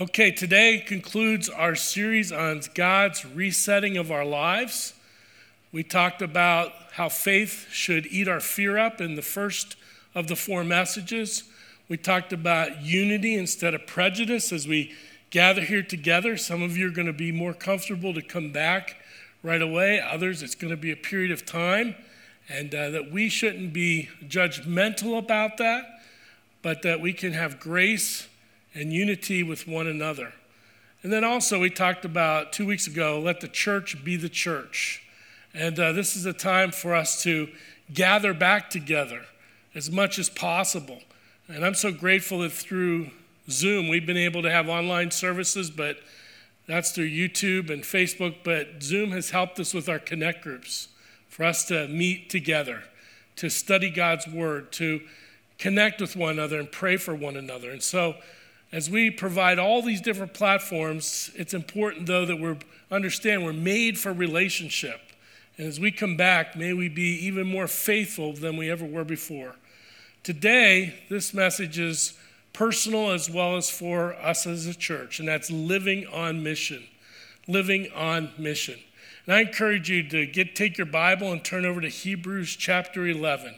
Okay, 0.00 0.30
today 0.30 0.78
concludes 0.78 1.48
our 1.48 1.74
series 1.74 2.30
on 2.30 2.60
God's 2.72 3.26
resetting 3.26 3.96
of 3.96 4.12
our 4.12 4.24
lives. 4.24 4.94
We 5.72 5.82
talked 5.82 6.22
about 6.22 6.70
how 6.92 7.08
faith 7.08 7.66
should 7.72 8.06
eat 8.06 8.28
our 8.28 8.38
fear 8.38 8.78
up 8.78 9.00
in 9.00 9.16
the 9.16 9.22
first 9.22 9.74
of 10.14 10.28
the 10.28 10.36
four 10.36 10.62
messages. 10.62 11.42
We 11.88 11.96
talked 11.96 12.32
about 12.32 12.80
unity 12.80 13.34
instead 13.34 13.74
of 13.74 13.88
prejudice 13.88 14.52
as 14.52 14.68
we 14.68 14.94
gather 15.30 15.62
here 15.62 15.82
together. 15.82 16.36
Some 16.36 16.62
of 16.62 16.76
you 16.76 16.86
are 16.86 16.92
going 16.92 17.08
to 17.08 17.12
be 17.12 17.32
more 17.32 17.52
comfortable 17.52 18.14
to 18.14 18.22
come 18.22 18.52
back 18.52 18.98
right 19.42 19.60
away, 19.60 20.00
others, 20.00 20.44
it's 20.44 20.54
going 20.54 20.70
to 20.70 20.76
be 20.76 20.92
a 20.92 20.96
period 20.96 21.32
of 21.32 21.44
time, 21.44 21.96
and 22.48 22.72
uh, 22.72 22.90
that 22.90 23.10
we 23.10 23.28
shouldn't 23.28 23.72
be 23.72 24.10
judgmental 24.28 25.18
about 25.18 25.56
that, 25.56 26.02
but 26.62 26.82
that 26.82 27.00
we 27.00 27.12
can 27.12 27.32
have 27.32 27.58
grace 27.58 28.27
and 28.78 28.92
unity 28.92 29.42
with 29.42 29.66
one 29.66 29.88
another. 29.88 30.32
And 31.02 31.12
then 31.12 31.24
also, 31.24 31.58
we 31.58 31.70
talked 31.70 32.04
about 32.04 32.52
two 32.52 32.66
weeks 32.66 32.86
ago 32.86 33.20
let 33.20 33.40
the 33.40 33.48
church 33.48 34.04
be 34.04 34.16
the 34.16 34.28
church. 34.28 35.02
And 35.52 35.78
uh, 35.78 35.92
this 35.92 36.14
is 36.14 36.26
a 36.26 36.32
time 36.32 36.70
for 36.70 36.94
us 36.94 37.22
to 37.24 37.48
gather 37.92 38.32
back 38.32 38.70
together 38.70 39.22
as 39.74 39.90
much 39.90 40.18
as 40.18 40.28
possible. 40.28 41.00
And 41.48 41.64
I'm 41.64 41.74
so 41.74 41.90
grateful 41.90 42.40
that 42.40 42.52
through 42.52 43.10
Zoom 43.50 43.88
we've 43.88 44.06
been 44.06 44.16
able 44.16 44.42
to 44.42 44.50
have 44.50 44.68
online 44.68 45.10
services, 45.10 45.70
but 45.70 45.98
that's 46.66 46.92
through 46.92 47.08
YouTube 47.08 47.70
and 47.70 47.82
Facebook. 47.82 48.36
But 48.44 48.82
Zoom 48.82 49.10
has 49.10 49.30
helped 49.30 49.58
us 49.58 49.74
with 49.74 49.88
our 49.88 49.98
connect 49.98 50.42
groups 50.42 50.88
for 51.28 51.44
us 51.44 51.64
to 51.66 51.88
meet 51.88 52.30
together, 52.30 52.84
to 53.36 53.48
study 53.48 53.90
God's 53.90 54.28
word, 54.28 54.70
to 54.72 55.00
connect 55.58 56.00
with 56.00 56.14
one 56.14 56.32
another 56.32 56.60
and 56.60 56.70
pray 56.70 56.96
for 56.96 57.14
one 57.14 57.36
another. 57.36 57.70
And 57.70 57.82
so, 57.82 58.16
as 58.70 58.90
we 58.90 59.10
provide 59.10 59.58
all 59.58 59.82
these 59.82 60.00
different 60.00 60.34
platforms, 60.34 61.30
it's 61.34 61.54
important 61.54 62.06
though 62.06 62.26
that 62.26 62.38
we 62.38 62.56
understand 62.90 63.44
we're 63.44 63.52
made 63.52 63.98
for 63.98 64.12
relationship. 64.12 65.00
And 65.56 65.66
as 65.66 65.80
we 65.80 65.90
come 65.90 66.16
back, 66.16 66.54
may 66.54 66.72
we 66.72 66.88
be 66.88 67.26
even 67.26 67.46
more 67.46 67.66
faithful 67.66 68.32
than 68.32 68.56
we 68.56 68.70
ever 68.70 68.84
were 68.84 69.04
before. 69.04 69.56
Today, 70.22 70.94
this 71.08 71.32
message 71.32 71.78
is 71.78 72.14
personal 72.52 73.10
as 73.10 73.30
well 73.30 73.56
as 73.56 73.70
for 73.70 74.14
us 74.14 74.46
as 74.46 74.66
a 74.66 74.74
church, 74.74 75.18
and 75.18 75.28
that's 75.28 75.50
living 75.50 76.06
on 76.06 76.42
mission. 76.42 76.84
Living 77.46 77.90
on 77.94 78.30
mission. 78.36 78.78
And 79.26 79.34
I 79.34 79.40
encourage 79.40 79.90
you 79.90 80.08
to 80.08 80.26
get 80.26 80.54
take 80.54 80.76
your 80.76 80.86
Bible 80.86 81.32
and 81.32 81.44
turn 81.44 81.64
over 81.64 81.80
to 81.80 81.88
Hebrews 81.88 82.56
chapter 82.56 83.06
11. 83.06 83.54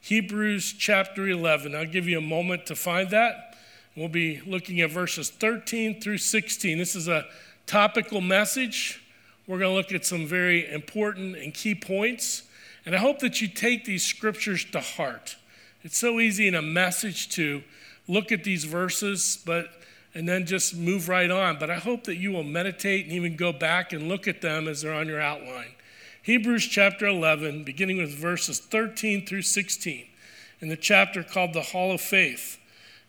Hebrews 0.00 0.74
chapter 0.78 1.28
11. 1.28 1.74
I'll 1.74 1.86
give 1.86 2.06
you 2.06 2.18
a 2.18 2.22
moment 2.22 2.66
to 2.66 2.76
find 2.76 3.10
that. 3.10 3.53
We'll 3.96 4.08
be 4.08 4.40
looking 4.44 4.80
at 4.80 4.90
verses 4.90 5.30
13 5.30 6.00
through 6.00 6.18
16. 6.18 6.78
This 6.78 6.96
is 6.96 7.06
a 7.06 7.26
topical 7.66 8.20
message. 8.20 9.00
We're 9.46 9.60
going 9.60 9.70
to 9.70 9.76
look 9.76 9.92
at 9.92 10.04
some 10.04 10.26
very 10.26 10.68
important 10.68 11.36
and 11.36 11.54
key 11.54 11.76
points. 11.76 12.42
And 12.84 12.96
I 12.96 12.98
hope 12.98 13.20
that 13.20 13.40
you 13.40 13.46
take 13.46 13.84
these 13.84 14.04
scriptures 14.04 14.64
to 14.72 14.80
heart. 14.80 15.36
It's 15.84 15.96
so 15.96 16.18
easy 16.18 16.48
in 16.48 16.56
a 16.56 16.62
message 16.62 17.28
to 17.30 17.62
look 18.08 18.32
at 18.32 18.42
these 18.42 18.64
verses, 18.64 19.40
but 19.46 19.68
and 20.12 20.28
then 20.28 20.44
just 20.44 20.76
move 20.76 21.08
right 21.08 21.30
on. 21.30 21.58
But 21.60 21.70
I 21.70 21.76
hope 21.76 22.04
that 22.04 22.16
you 22.16 22.32
will 22.32 22.42
meditate 22.42 23.04
and 23.04 23.14
even 23.14 23.36
go 23.36 23.52
back 23.52 23.92
and 23.92 24.08
look 24.08 24.26
at 24.26 24.40
them 24.40 24.66
as 24.66 24.82
they're 24.82 24.92
on 24.92 25.06
your 25.06 25.20
outline. 25.20 25.72
Hebrews 26.22 26.66
chapter 26.66 27.06
11, 27.06 27.62
beginning 27.62 27.98
with 27.98 28.12
verses 28.12 28.58
13 28.58 29.24
through 29.24 29.42
16, 29.42 30.06
in 30.60 30.68
the 30.68 30.76
chapter 30.76 31.22
called 31.22 31.52
the 31.52 31.62
Hall 31.62 31.92
of 31.92 32.00
Faith. 32.00 32.58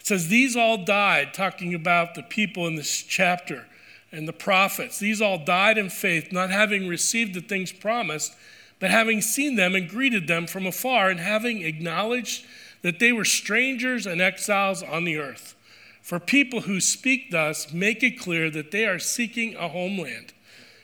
It 0.06 0.10
says, 0.10 0.28
These 0.28 0.56
all 0.56 0.78
died, 0.78 1.34
talking 1.34 1.74
about 1.74 2.14
the 2.14 2.22
people 2.22 2.68
in 2.68 2.76
this 2.76 3.02
chapter 3.02 3.66
and 4.12 4.28
the 4.28 4.34
prophets. 4.34 5.00
These 5.00 5.20
all 5.20 5.44
died 5.44 5.80
in 5.80 5.90
faith, 5.90 6.32
not 6.32 6.52
having 6.52 6.88
received 6.88 7.34
the 7.34 7.42
things 7.42 7.72
promised, 7.72 8.36
but 8.80 8.92
having 8.92 9.20
seen 9.20 9.56
them 9.56 9.74
and 9.74 9.90
greeted 9.90 10.28
them 10.28 10.46
from 10.46 10.68
afar, 10.68 11.10
and 11.10 11.20
having 11.20 11.64
acknowledged 11.64 12.46
that 12.84 13.00
they 13.00 13.12
were 13.12 13.26
strangers 13.26 14.06
and 14.06 14.22
exiles 14.22 14.84
on 14.84 15.06
the 15.06 15.18
earth. 15.18 15.56
For 16.04 16.20
people 16.20 16.62
who 16.62 16.80
speak 16.80 17.32
thus 17.32 17.74
make 17.74 18.04
it 18.04 18.20
clear 18.20 18.52
that 18.52 18.70
they 18.70 18.86
are 18.86 19.00
seeking 19.00 19.56
a 19.56 19.70
homeland. 19.70 20.34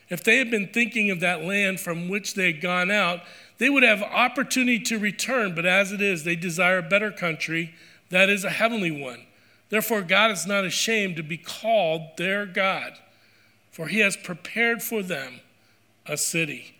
If 0.08 0.24
they 0.24 0.38
had 0.38 0.50
been 0.50 0.66
thinking 0.66 1.12
of 1.12 1.20
that 1.20 1.44
land 1.44 1.78
from 1.78 2.08
which 2.08 2.34
they 2.34 2.46
had 2.46 2.60
gone 2.60 2.90
out, 2.90 3.20
they 3.58 3.70
would 3.70 3.84
have 3.84 4.02
opportunity 4.02 4.80
to 4.80 4.98
return, 4.98 5.54
but 5.54 5.64
as 5.64 5.92
it 5.92 6.02
is, 6.02 6.24
they 6.24 6.34
desire 6.34 6.78
a 6.78 6.82
better 6.82 7.12
country 7.12 7.72
that 8.12 8.30
is 8.30 8.44
a 8.44 8.50
heavenly 8.50 8.90
one. 8.90 9.26
Therefore, 9.70 10.02
God 10.02 10.30
is 10.30 10.46
not 10.46 10.64
ashamed 10.64 11.16
to 11.16 11.22
be 11.22 11.38
called 11.38 12.16
their 12.18 12.44
God, 12.44 12.92
for 13.70 13.88
he 13.88 14.00
has 14.00 14.16
prepared 14.16 14.82
for 14.82 15.02
them 15.02 15.40
a 16.06 16.16
city. 16.16 16.76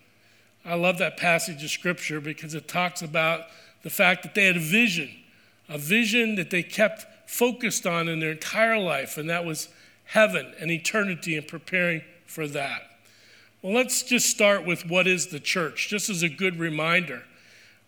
I 0.63 0.75
love 0.75 0.99
that 0.99 1.17
passage 1.17 1.63
of 1.63 1.71
scripture 1.71 2.21
because 2.21 2.53
it 2.53 2.67
talks 2.67 3.01
about 3.01 3.45
the 3.81 3.89
fact 3.89 4.23
that 4.23 4.35
they 4.35 4.45
had 4.45 4.57
a 4.57 4.61
vision, 4.61 5.09
a 5.67 5.77
vision 5.77 6.35
that 6.35 6.51
they 6.51 6.63
kept 6.63 7.05
focused 7.29 7.87
on 7.87 8.07
in 8.07 8.19
their 8.19 8.31
entire 8.31 8.79
life, 8.79 9.17
and 9.17 9.29
that 9.29 9.43
was 9.43 9.69
heaven 10.05 10.53
and 10.59 10.69
eternity 10.69 11.35
and 11.35 11.47
preparing 11.47 12.01
for 12.27 12.47
that. 12.47 12.83
Well, 13.61 13.73
let's 13.73 14.03
just 14.03 14.29
start 14.29 14.65
with 14.65 14.85
what 14.87 15.07
is 15.07 15.27
the 15.27 15.39
church, 15.39 15.87
just 15.89 16.09
as 16.09 16.21
a 16.21 16.29
good 16.29 16.59
reminder. 16.59 17.23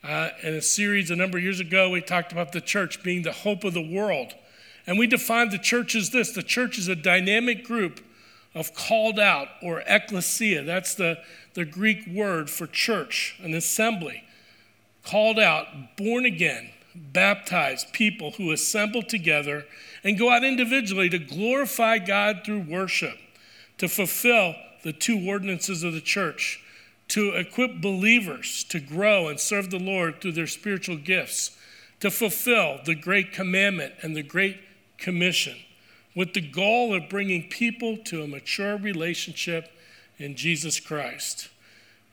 Uh, 0.05 0.29
in 0.43 0.53
a 0.53 0.61
series 0.61 1.09
a 1.09 1.16
number 1.16 1.39
of 1.39 1.43
years 1.43 1.59
ago, 1.59 1.89
we 1.89 1.99
talked 1.99 2.31
about 2.31 2.51
the 2.51 2.61
church 2.61 3.01
being 3.01 3.23
the 3.23 3.31
hope 3.31 3.63
of 3.63 3.73
the 3.73 3.81
world. 3.81 4.35
And 4.85 4.99
we 4.99 5.07
defined 5.07 5.49
the 5.49 5.57
church 5.57 5.95
as 5.95 6.11
this 6.11 6.31
the 6.31 6.43
church 6.43 6.77
is 6.77 6.88
a 6.88 6.95
dynamic 6.95 7.63
group 7.63 8.01
of 8.53 8.75
called 8.75 9.19
out 9.19 9.47
or 9.63 9.81
ecclesia. 9.88 10.61
That's 10.63 10.93
the, 10.93 11.17
the 11.55 11.66
Greek 11.66 12.05
word 12.05 12.51
for 12.51 12.67
church, 12.67 13.39
an 13.41 13.55
assembly. 13.55 14.23
Called 15.03 15.39
out, 15.39 15.97
born 15.97 16.23
again, 16.23 16.69
baptized 16.93 17.91
people 17.91 18.31
who 18.31 18.51
assemble 18.51 19.01
together 19.01 19.66
and 20.03 20.19
go 20.19 20.29
out 20.29 20.43
individually 20.43 21.09
to 21.09 21.17
glorify 21.17 21.97
God 21.97 22.41
through 22.45 22.61
worship, 22.61 23.17
to 23.79 23.87
fulfill 23.87 24.53
the 24.83 24.93
two 24.93 25.27
ordinances 25.27 25.81
of 25.81 25.93
the 25.93 26.01
church 26.01 26.61
to 27.09 27.31
equip 27.31 27.81
believers 27.81 28.63
to 28.66 28.79
grow 28.79 29.27
and 29.27 29.39
serve 29.39 29.69
the 29.69 29.79
Lord 29.79 30.21
through 30.21 30.33
their 30.33 30.47
spiritual 30.47 30.97
gifts, 30.97 31.57
to 31.99 32.11
fulfill 32.11 32.79
the 32.85 32.95
great 32.95 33.31
commandment 33.31 33.93
and 34.01 34.16
the 34.16 34.23
great 34.23 34.59
commission, 34.97 35.55
with 36.16 36.33
the 36.33 36.41
goal 36.41 36.95
of 36.95 37.09
bringing 37.09 37.49
people 37.49 37.97
to 38.05 38.23
a 38.23 38.27
mature 38.27 38.77
relationship 38.77 39.71
in 40.17 40.35
Jesus 40.35 40.79
Christ. 40.79 41.49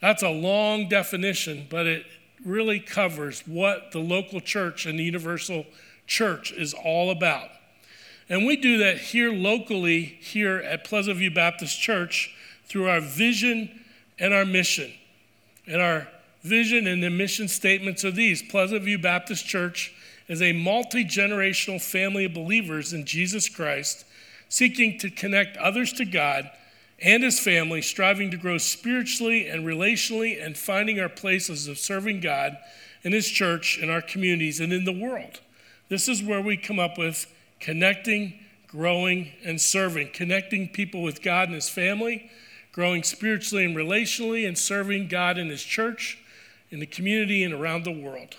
That's 0.00 0.22
a 0.22 0.30
long 0.30 0.88
definition, 0.88 1.66
but 1.70 1.86
it 1.86 2.04
really 2.44 2.80
covers 2.80 3.46
what 3.46 3.92
the 3.92 4.00
local 4.00 4.40
church 4.40 4.84
and 4.84 4.98
the 4.98 5.04
universal 5.04 5.64
church 6.06 6.52
is 6.52 6.74
all 6.74 7.10
about. 7.10 7.48
And 8.28 8.46
we 8.46 8.56
do 8.56 8.78
that 8.78 8.98
here 8.98 9.32
locally, 9.32 10.02
here 10.04 10.58
at 10.58 10.84
Pleasant 10.84 11.18
View 11.18 11.30
Baptist 11.30 11.80
Church, 11.80 12.34
through 12.66 12.88
our 12.88 13.00
vision 13.00 13.81
and 14.18 14.32
our 14.34 14.44
mission. 14.44 14.92
And 15.66 15.80
our 15.80 16.08
vision 16.42 16.86
and 16.86 17.02
the 17.02 17.10
mission 17.10 17.48
statements 17.48 18.04
are 18.04 18.10
these 18.10 18.42
Pleasant 18.42 18.82
View 18.82 18.98
Baptist 18.98 19.46
Church 19.46 19.94
is 20.28 20.42
a 20.42 20.52
multi 20.52 21.04
generational 21.04 21.80
family 21.80 22.24
of 22.24 22.34
believers 22.34 22.92
in 22.92 23.04
Jesus 23.04 23.48
Christ, 23.48 24.04
seeking 24.48 24.98
to 24.98 25.10
connect 25.10 25.56
others 25.56 25.92
to 25.94 26.04
God 26.04 26.50
and 27.00 27.22
His 27.22 27.40
family, 27.40 27.82
striving 27.82 28.30
to 28.30 28.36
grow 28.36 28.58
spiritually 28.58 29.48
and 29.48 29.66
relationally, 29.66 30.42
and 30.44 30.56
finding 30.56 31.00
our 31.00 31.08
places 31.08 31.66
of 31.66 31.78
serving 31.78 32.20
God 32.20 32.56
in 33.02 33.12
His 33.12 33.28
church, 33.28 33.78
in 33.78 33.90
our 33.90 34.02
communities, 34.02 34.60
and 34.60 34.72
in 34.72 34.84
the 34.84 34.92
world. 34.92 35.40
This 35.88 36.08
is 36.08 36.22
where 36.22 36.40
we 36.40 36.56
come 36.56 36.78
up 36.78 36.96
with 36.96 37.26
connecting, 37.60 38.34
growing, 38.68 39.32
and 39.44 39.60
serving, 39.60 40.10
connecting 40.12 40.68
people 40.68 41.02
with 41.02 41.22
God 41.22 41.48
and 41.48 41.54
His 41.54 41.68
family 41.68 42.30
growing 42.72 43.02
spiritually 43.02 43.64
and 43.64 43.76
relationally, 43.76 44.46
and 44.46 44.56
serving 44.56 45.08
God 45.08 45.38
in 45.38 45.48
His 45.48 45.62
church, 45.62 46.18
in 46.70 46.80
the 46.80 46.86
community, 46.86 47.44
and 47.44 47.52
around 47.54 47.84
the 47.84 47.92
world. 47.92 48.36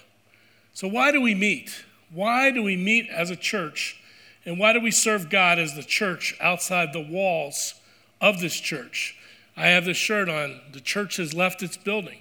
So, 0.73 0.87
why 0.87 1.11
do 1.11 1.21
we 1.21 1.35
meet? 1.35 1.85
Why 2.11 2.51
do 2.51 2.61
we 2.61 2.75
meet 2.75 3.09
as 3.09 3.29
a 3.29 3.35
church? 3.35 3.99
And 4.45 4.59
why 4.59 4.73
do 4.73 4.81
we 4.81 4.91
serve 4.91 5.29
God 5.29 5.57
as 5.57 5.75
the 5.75 5.83
church 5.83 6.35
outside 6.41 6.91
the 6.91 6.99
walls 6.99 7.75
of 8.19 8.41
this 8.41 8.59
church? 8.59 9.15
I 9.55 9.67
have 9.67 9.85
this 9.85 9.97
shirt 9.97 10.27
on. 10.29 10.59
The 10.71 10.81
church 10.81 11.17
has 11.17 11.33
left 11.33 11.63
its 11.63 11.77
building. 11.77 12.19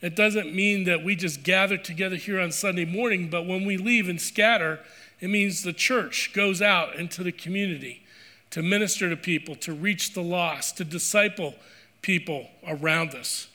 It 0.00 0.16
doesn't 0.16 0.52
mean 0.52 0.84
that 0.84 1.04
we 1.04 1.14
just 1.14 1.44
gather 1.44 1.78
together 1.78 2.16
here 2.16 2.40
on 2.40 2.50
Sunday 2.50 2.84
morning, 2.84 3.30
but 3.30 3.46
when 3.46 3.64
we 3.64 3.76
leave 3.76 4.08
and 4.08 4.20
scatter, 4.20 4.80
it 5.20 5.28
means 5.28 5.62
the 5.62 5.72
church 5.72 6.32
goes 6.34 6.60
out 6.60 6.96
into 6.96 7.22
the 7.22 7.30
community 7.30 8.02
to 8.52 8.62
minister 8.62 9.10
to 9.10 9.16
people, 9.16 9.54
to 9.56 9.72
reach 9.72 10.14
the 10.14 10.22
lost, 10.22 10.76
to 10.76 10.84
disciple 10.84 11.54
people 12.02 12.48
around 12.66 13.14
us. 13.14 13.48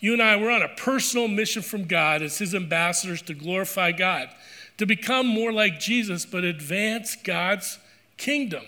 You 0.00 0.12
and 0.12 0.22
I, 0.22 0.36
we're 0.36 0.50
on 0.50 0.62
a 0.62 0.68
personal 0.68 1.28
mission 1.28 1.62
from 1.62 1.84
God 1.84 2.22
as 2.22 2.38
His 2.38 2.54
ambassadors 2.54 3.22
to 3.22 3.34
glorify 3.34 3.92
God, 3.92 4.28
to 4.78 4.86
become 4.86 5.26
more 5.26 5.52
like 5.52 5.78
Jesus, 5.78 6.24
but 6.24 6.42
advance 6.44 7.16
God's 7.16 7.78
kingdom. 8.16 8.64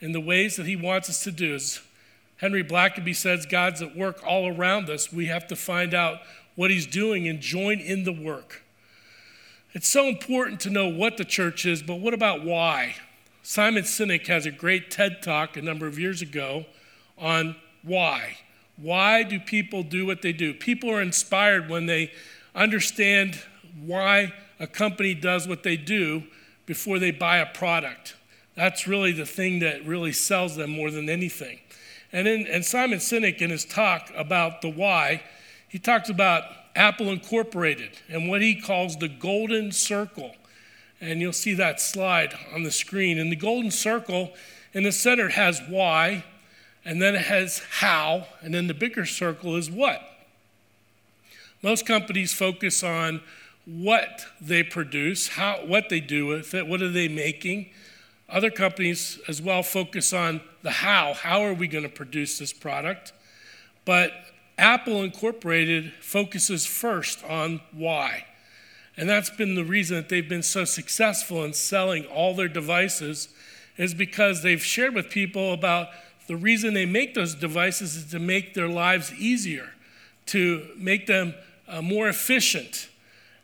in 0.00 0.12
the 0.12 0.20
ways 0.20 0.56
that 0.56 0.66
He 0.66 0.76
wants 0.76 1.10
us 1.10 1.22
to 1.24 1.30
do. 1.30 1.54
As 1.54 1.80
Henry 2.38 2.64
Blackaby 2.64 3.14
says, 3.14 3.44
God's 3.44 3.82
at 3.82 3.94
work 3.94 4.26
all 4.26 4.48
around 4.48 4.88
us. 4.88 5.12
We 5.12 5.26
have 5.26 5.46
to 5.48 5.56
find 5.56 5.92
out 5.92 6.20
what 6.56 6.70
He's 6.70 6.86
doing 6.86 7.28
and 7.28 7.40
join 7.40 7.78
in 7.78 8.04
the 8.04 8.12
work. 8.12 8.62
It's 9.72 9.88
so 9.88 10.06
important 10.06 10.60
to 10.60 10.70
know 10.70 10.88
what 10.88 11.16
the 11.16 11.24
church 11.24 11.66
is, 11.66 11.82
but 11.82 11.96
what 11.96 12.14
about 12.14 12.44
why? 12.44 12.96
Simon 13.42 13.84
Sinek 13.84 14.26
has 14.26 14.44
a 14.44 14.50
great 14.50 14.90
TED 14.90 15.22
talk 15.22 15.56
a 15.56 15.62
number 15.62 15.86
of 15.86 15.98
years 15.98 16.20
ago 16.20 16.66
on 17.16 17.56
why. 17.82 18.36
Why 18.76 19.22
do 19.22 19.40
people 19.40 19.82
do 19.82 20.06
what 20.06 20.22
they 20.22 20.32
do? 20.32 20.52
People 20.52 20.90
are 20.90 21.00
inspired 21.00 21.68
when 21.68 21.86
they 21.86 22.12
understand 22.54 23.40
why 23.82 24.32
a 24.58 24.66
company 24.66 25.14
does 25.14 25.48
what 25.48 25.62
they 25.62 25.76
do 25.76 26.24
before 26.66 26.98
they 26.98 27.10
buy 27.10 27.38
a 27.38 27.46
product. 27.46 28.14
That's 28.54 28.86
really 28.86 29.12
the 29.12 29.26
thing 29.26 29.60
that 29.60 29.86
really 29.86 30.12
sells 30.12 30.56
them 30.56 30.70
more 30.70 30.90
than 30.90 31.08
anything. 31.08 31.60
And, 32.12 32.28
in, 32.28 32.46
and 32.46 32.64
Simon 32.64 32.98
Sinek, 32.98 33.38
in 33.38 33.50
his 33.50 33.64
talk 33.64 34.10
about 34.14 34.60
the 34.60 34.68
why, 34.68 35.22
he 35.68 35.78
talks 35.78 36.10
about 36.10 36.44
Apple 36.76 37.10
Incorporated 37.10 37.90
and 38.08 38.28
what 38.28 38.42
he 38.42 38.60
calls 38.60 38.96
the 38.96 39.08
golden 39.08 39.72
circle. 39.72 40.34
And 41.00 41.20
you'll 41.20 41.32
see 41.32 41.54
that 41.54 41.80
slide 41.80 42.34
on 42.54 42.62
the 42.62 42.70
screen. 42.70 43.18
And 43.18 43.32
the 43.32 43.36
golden 43.36 43.70
circle 43.70 44.32
in 44.72 44.82
the 44.82 44.92
center 44.92 45.30
has 45.30 45.60
why, 45.68 46.24
and 46.84 47.00
then 47.00 47.14
it 47.14 47.22
has 47.22 47.62
how, 47.78 48.26
and 48.42 48.54
then 48.54 48.66
the 48.66 48.74
bigger 48.74 49.06
circle 49.06 49.56
is 49.56 49.70
what. 49.70 50.02
Most 51.62 51.86
companies 51.86 52.32
focus 52.32 52.82
on 52.82 53.20
what 53.66 54.26
they 54.40 54.62
produce, 54.62 55.28
how, 55.28 55.58
what 55.66 55.88
they 55.88 56.00
do 56.00 56.26
with 56.26 56.54
it, 56.54 56.66
what 56.66 56.80
are 56.82 56.90
they 56.90 57.08
making. 57.08 57.70
Other 58.28 58.50
companies 58.50 59.18
as 59.28 59.42
well 59.42 59.62
focus 59.62 60.12
on 60.12 60.40
the 60.62 60.70
how. 60.70 61.14
How 61.14 61.42
are 61.42 61.54
we 61.54 61.68
going 61.68 61.84
to 61.84 61.90
produce 61.90 62.38
this 62.38 62.52
product? 62.52 63.12
But 63.84 64.12
Apple 64.56 65.02
Incorporated 65.02 65.92
focuses 66.00 66.64
first 66.64 67.24
on 67.24 67.60
why. 67.72 68.24
And 68.96 69.08
that's 69.08 69.30
been 69.30 69.54
the 69.54 69.64
reason 69.64 69.96
that 69.96 70.08
they've 70.08 70.28
been 70.28 70.42
so 70.42 70.64
successful 70.64 71.44
in 71.44 71.52
selling 71.52 72.04
all 72.06 72.34
their 72.34 72.48
devices 72.48 73.28
is 73.76 73.94
because 73.94 74.42
they've 74.42 74.62
shared 74.62 74.94
with 74.94 75.08
people 75.08 75.52
about 75.52 75.88
the 76.26 76.36
reason 76.36 76.74
they 76.74 76.86
make 76.86 77.14
those 77.14 77.34
devices 77.34 77.96
is 77.96 78.10
to 78.10 78.18
make 78.18 78.54
their 78.54 78.68
lives 78.68 79.12
easier, 79.14 79.70
to 80.26 80.68
make 80.76 81.06
them 81.06 81.34
uh, 81.66 81.82
more 81.82 82.08
efficient. 82.08 82.88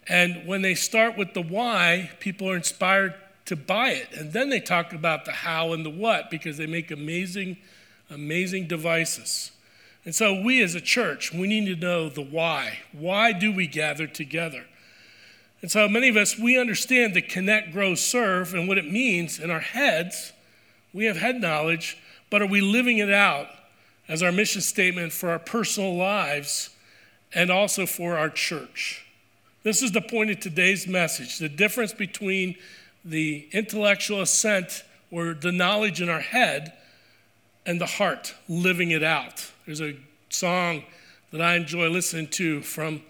And 0.09 0.47
when 0.47 0.63
they 0.63 0.75
start 0.75 1.17
with 1.17 1.35
the 1.35 1.43
why, 1.43 2.11
people 2.21 2.51
are 2.51 2.57
inspired 2.57 3.15
to 3.47 3.57
buy 3.57 3.91
it. 3.91 4.09
And 4.13 4.33
then 4.33 4.51
they 4.51 4.61
talk 4.61 4.93
about 4.93 5.25
the 5.25 5.33
how 5.33 5.73
and 5.73 5.85
the 5.85 5.91
what 5.91 6.31
because 6.31 6.59
they 6.59 6.67
make 6.67 6.91
amazing, 6.91 7.57
amazing 8.11 8.67
devices. 8.67 9.53
And 10.05 10.15
so 10.15 10.41
we 10.41 10.63
as 10.63 10.75
a 10.75 10.81
church, 10.81 11.33
we 11.33 11.49
need 11.49 11.67
to 11.67 11.77
know 11.77 12.09
the 12.09 12.23
why. 12.23 12.79
Why 12.93 13.33
do 13.33 13.53
we 13.53 13.67
gather 13.67 14.07
together? 14.07 14.65
And 15.67 15.71
so 15.73 15.89
many 15.89 16.09
of 16.09 16.17
us, 16.17 16.39
we 16.39 16.57
understand 16.57 17.15
the 17.15 17.21
connect, 17.21 17.73
grow, 17.73 17.97
serve 17.97 18.55
and 18.55 18.69
what 18.69 18.79
it 18.79 18.89
means 18.89 19.41
in 19.41 19.51
our 19.51 19.59
heads. 19.59 20.33
We 20.93 21.07
have 21.07 21.17
head 21.17 21.41
knowledge, 21.41 21.99
but 22.31 22.41
are 22.41 22.47
we 22.47 22.61
living 22.61 22.99
it 22.99 23.13
out 23.13 23.49
as 24.07 24.23
our 24.23 24.31
mission 24.31 24.61
statement 24.61 25.13
for 25.13 25.29
our 25.29 25.41
personal 25.41 25.97
lives 25.97 26.71
and 27.33 27.51
also 27.51 27.85
for 27.85 28.17
our 28.17 28.31
church? 28.31 29.07
This 29.65 29.83
is 29.83 29.91
the 29.91 30.01
point 30.01 30.31
of 30.31 30.39
today's 30.39 30.87
message 30.87 31.41
the 31.41 31.49
difference 31.49 31.93
between 31.93 32.55
the 33.05 33.49
intellectual 33.51 34.21
assent 34.21 34.85
or 35.11 35.35
the 35.35 35.51
knowledge 35.51 36.01
in 36.01 36.09
our 36.09 36.21
head 36.21 36.75
and 37.67 37.81
the 37.81 37.87
heart 37.87 38.37
living 38.49 38.93
it 38.93 39.03
out. 39.03 39.51
There's 39.67 39.81
a 39.81 39.97
song 40.29 40.85
that 41.33 41.43
I 41.43 41.57
enjoy 41.57 41.89
listening 41.89 42.29
to 42.29 42.63
from 42.63 43.03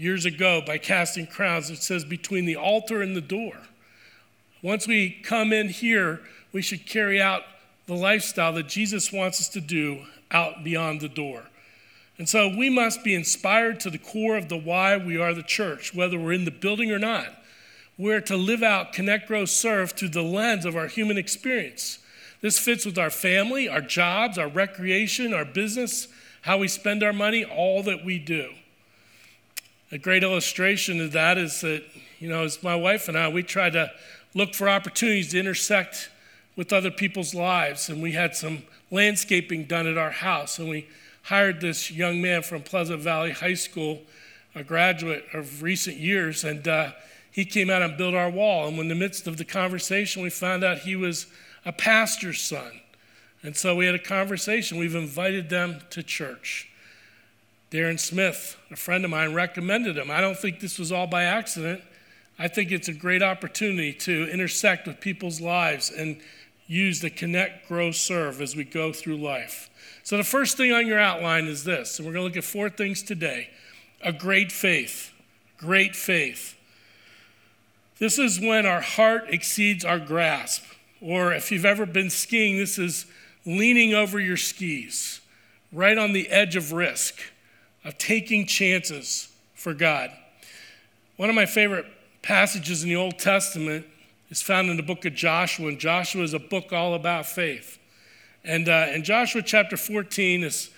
years 0.00 0.24
ago 0.24 0.62
by 0.66 0.78
Casting 0.78 1.26
Crowns. 1.26 1.68
It 1.68 1.82
says, 1.82 2.04
Between 2.04 2.46
the 2.46 2.56
altar 2.56 3.02
and 3.02 3.14
the 3.14 3.20
door. 3.20 3.54
Once 4.62 4.86
we 4.88 5.10
come 5.22 5.52
in 5.52 5.68
here, 5.68 6.20
we 6.52 6.62
should 6.62 6.86
carry 6.86 7.20
out 7.20 7.42
the 7.86 7.94
lifestyle 7.94 8.52
that 8.54 8.66
Jesus 8.68 9.12
wants 9.12 9.40
us 9.40 9.48
to 9.50 9.60
do 9.60 10.04
out 10.30 10.64
beyond 10.64 11.00
the 11.00 11.08
door. 11.08 11.44
And 12.18 12.28
so 12.28 12.48
we 12.48 12.68
must 12.68 13.04
be 13.04 13.14
inspired 13.14 13.80
to 13.80 13.90
the 13.90 13.98
core 13.98 14.36
of 14.36 14.48
the 14.48 14.56
why 14.56 14.96
we 14.96 15.18
are 15.18 15.34
the 15.34 15.42
church, 15.42 15.94
whether 15.94 16.18
we're 16.18 16.32
in 16.32 16.44
the 16.44 16.50
building 16.50 16.90
or 16.90 16.98
not. 16.98 17.28
We're 17.98 18.20
to 18.22 18.36
live 18.36 18.62
out, 18.62 18.92
connect, 18.92 19.28
grow, 19.28 19.44
serve 19.44 19.92
through 19.92 20.10
the 20.10 20.22
lens 20.22 20.64
of 20.64 20.76
our 20.76 20.86
human 20.86 21.18
experience. 21.18 21.98
This 22.40 22.58
fits 22.58 22.86
with 22.86 22.96
our 22.96 23.10
family, 23.10 23.68
our 23.68 23.82
jobs, 23.82 24.38
our 24.38 24.48
recreation, 24.48 25.34
our 25.34 25.44
business, 25.44 26.08
how 26.42 26.58
we 26.58 26.68
spend 26.68 27.02
our 27.02 27.12
money, 27.12 27.44
all 27.44 27.82
that 27.82 28.04
we 28.04 28.18
do. 28.18 28.50
A 29.92 29.98
great 29.98 30.22
illustration 30.22 31.00
of 31.00 31.10
that 31.12 31.36
is 31.36 31.62
that, 31.62 31.82
you 32.20 32.28
know, 32.28 32.44
as 32.44 32.62
my 32.62 32.76
wife 32.76 33.08
and 33.08 33.18
I, 33.18 33.28
we 33.28 33.42
try 33.42 33.70
to 33.70 33.90
look 34.34 34.54
for 34.54 34.68
opportunities 34.68 35.32
to 35.32 35.40
intersect 35.40 36.10
with 36.54 36.72
other 36.72 36.92
people's 36.92 37.34
lives. 37.34 37.88
And 37.88 38.00
we 38.00 38.12
had 38.12 38.36
some 38.36 38.62
landscaping 38.92 39.64
done 39.64 39.88
at 39.88 39.98
our 39.98 40.10
house. 40.10 40.60
And 40.60 40.68
we 40.68 40.86
hired 41.22 41.60
this 41.60 41.90
young 41.90 42.22
man 42.22 42.42
from 42.42 42.62
Pleasant 42.62 43.00
Valley 43.00 43.32
High 43.32 43.54
School, 43.54 44.02
a 44.54 44.62
graduate 44.62 45.24
of 45.34 45.60
recent 45.60 45.96
years. 45.96 46.44
And 46.44 46.68
uh, 46.68 46.92
he 47.32 47.44
came 47.44 47.68
out 47.68 47.82
and 47.82 47.96
built 47.96 48.14
our 48.14 48.30
wall. 48.30 48.68
And 48.68 48.78
in 48.78 48.86
the 48.86 48.94
midst 48.94 49.26
of 49.26 49.38
the 49.38 49.44
conversation, 49.44 50.22
we 50.22 50.30
found 50.30 50.62
out 50.62 50.78
he 50.78 50.94
was 50.94 51.26
a 51.66 51.72
pastor's 51.72 52.40
son. 52.40 52.80
And 53.42 53.56
so 53.56 53.74
we 53.74 53.86
had 53.86 53.96
a 53.96 53.98
conversation. 53.98 54.78
We've 54.78 54.94
invited 54.94 55.48
them 55.48 55.80
to 55.90 56.04
church. 56.04 56.69
Darren 57.70 58.00
Smith, 58.00 58.56
a 58.72 58.76
friend 58.76 59.04
of 59.04 59.10
mine, 59.12 59.32
recommended 59.32 59.96
him. 59.96 60.10
I 60.10 60.20
don't 60.20 60.36
think 60.36 60.58
this 60.58 60.78
was 60.78 60.90
all 60.90 61.06
by 61.06 61.22
accident. 61.22 61.82
I 62.36 62.48
think 62.48 62.72
it's 62.72 62.88
a 62.88 62.92
great 62.92 63.22
opportunity 63.22 63.92
to 63.92 64.28
intersect 64.28 64.88
with 64.88 65.00
people's 65.00 65.40
lives 65.40 65.90
and 65.90 66.20
use 66.66 67.00
the 67.00 67.10
connect, 67.10 67.68
grow, 67.68 67.92
serve 67.92 68.40
as 68.40 68.56
we 68.56 68.64
go 68.64 68.92
through 68.92 69.18
life. 69.18 69.70
So, 70.02 70.16
the 70.16 70.24
first 70.24 70.56
thing 70.56 70.72
on 70.72 70.86
your 70.86 70.98
outline 70.98 71.44
is 71.44 71.62
this, 71.62 71.98
and 71.98 72.06
we're 72.06 72.12
going 72.12 72.22
to 72.22 72.28
look 72.28 72.36
at 72.36 72.44
four 72.44 72.70
things 72.70 73.02
today 73.02 73.50
a 74.02 74.12
great 74.12 74.50
faith. 74.50 75.12
Great 75.58 75.94
faith. 75.94 76.56
This 77.98 78.18
is 78.18 78.40
when 78.40 78.64
our 78.64 78.80
heart 78.80 79.24
exceeds 79.28 79.84
our 79.84 79.98
grasp. 79.98 80.64
Or 81.02 81.34
if 81.34 81.52
you've 81.52 81.66
ever 81.66 81.84
been 81.84 82.08
skiing, 82.08 82.56
this 82.56 82.78
is 82.78 83.04
leaning 83.44 83.92
over 83.92 84.18
your 84.18 84.38
skis, 84.38 85.20
right 85.70 85.98
on 85.98 86.14
the 86.14 86.30
edge 86.30 86.56
of 86.56 86.72
risk 86.72 87.20
of 87.84 87.98
taking 87.98 88.46
chances 88.46 89.28
for 89.54 89.74
God. 89.74 90.10
One 91.16 91.28
of 91.28 91.34
my 91.34 91.46
favorite 91.46 91.86
passages 92.22 92.82
in 92.82 92.88
the 92.88 92.96
Old 92.96 93.18
Testament 93.18 93.86
is 94.30 94.42
found 94.42 94.70
in 94.70 94.76
the 94.76 94.82
book 94.82 95.04
of 95.04 95.14
Joshua, 95.14 95.68
and 95.68 95.78
Joshua 95.78 96.22
is 96.22 96.34
a 96.34 96.38
book 96.38 96.72
all 96.72 96.94
about 96.94 97.26
faith. 97.26 97.78
And 98.44 98.68
uh, 98.68 98.86
in 98.92 99.02
Joshua 99.02 99.42
chapter 99.42 99.76
14, 99.76 100.42
this 100.42 100.70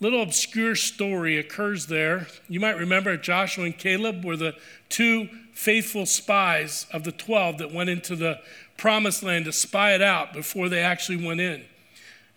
little 0.00 0.22
obscure 0.22 0.76
story 0.76 1.38
occurs 1.38 1.86
there. 1.86 2.28
You 2.48 2.60
might 2.60 2.76
remember 2.76 3.16
Joshua 3.16 3.64
and 3.64 3.76
Caleb 3.76 4.24
were 4.24 4.36
the 4.36 4.54
two 4.88 5.28
faithful 5.52 6.06
spies 6.06 6.86
of 6.92 7.02
the 7.02 7.12
12 7.12 7.58
that 7.58 7.72
went 7.72 7.90
into 7.90 8.14
the 8.14 8.38
promised 8.76 9.22
land 9.22 9.46
to 9.46 9.52
spy 9.52 9.94
it 9.94 10.02
out 10.02 10.32
before 10.32 10.68
they 10.68 10.80
actually 10.80 11.24
went 11.24 11.40
in. 11.40 11.64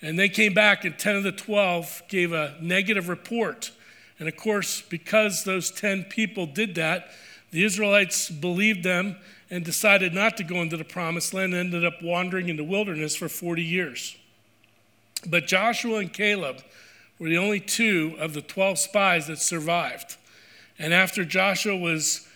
And 0.01 0.17
they 0.17 0.29
came 0.29 0.55
back, 0.55 0.83
and 0.83 0.97
10 0.97 1.17
of 1.17 1.23
the 1.23 1.31
12 1.31 2.03
gave 2.07 2.33
a 2.33 2.55
negative 2.59 3.07
report 3.07 3.71
and 4.21 4.29
of 4.29 4.37
course, 4.37 4.81
because 4.81 5.45
those 5.45 5.71
10 5.71 6.03
people 6.03 6.45
did 6.45 6.75
that, 6.75 7.09
the 7.49 7.63
Israelites 7.63 8.29
believed 8.29 8.83
them 8.83 9.15
and 9.49 9.65
decided 9.65 10.13
not 10.13 10.37
to 10.37 10.43
go 10.43 10.57
into 10.57 10.77
the 10.77 10.83
promised 10.83 11.33
land 11.33 11.55
and 11.55 11.73
ended 11.73 11.83
up 11.83 12.03
wandering 12.03 12.47
in 12.47 12.55
the 12.55 12.63
wilderness 12.63 13.15
for 13.15 13.27
40 13.27 13.63
years. 13.63 14.15
But 15.27 15.47
Joshua 15.47 15.97
and 15.97 16.13
Caleb 16.13 16.61
were 17.17 17.29
the 17.29 17.39
only 17.39 17.59
two 17.59 18.15
of 18.19 18.35
the 18.35 18.43
12 18.43 18.77
spies 18.77 19.25
that 19.25 19.39
survived. 19.39 20.17
And 20.77 20.93
after 20.93 21.25
Joshua 21.25 21.75
was 21.75 22.27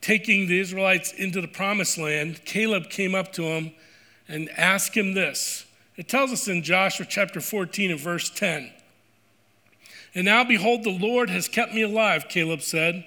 taking 0.00 0.46
the 0.46 0.60
Israelites 0.60 1.12
into 1.12 1.40
the 1.40 1.48
promised 1.48 1.98
land, 1.98 2.44
Caleb 2.44 2.88
came 2.88 3.16
up 3.16 3.32
to 3.32 3.42
him 3.42 3.72
and 4.28 4.48
asked 4.50 4.96
him 4.96 5.14
this. 5.14 5.66
It 5.96 6.08
tells 6.08 6.30
us 6.30 6.46
in 6.46 6.62
Joshua 6.62 7.04
chapter 7.04 7.40
14 7.40 7.90
and 7.90 7.98
verse 7.98 8.30
10 8.30 8.70
and 10.14 10.26
now, 10.26 10.44
behold, 10.44 10.84
the 10.84 10.90
Lord 10.90 11.30
has 11.30 11.48
kept 11.48 11.72
me 11.72 11.82
alive, 11.82 12.28
Caleb 12.28 12.62
said. 12.62 13.04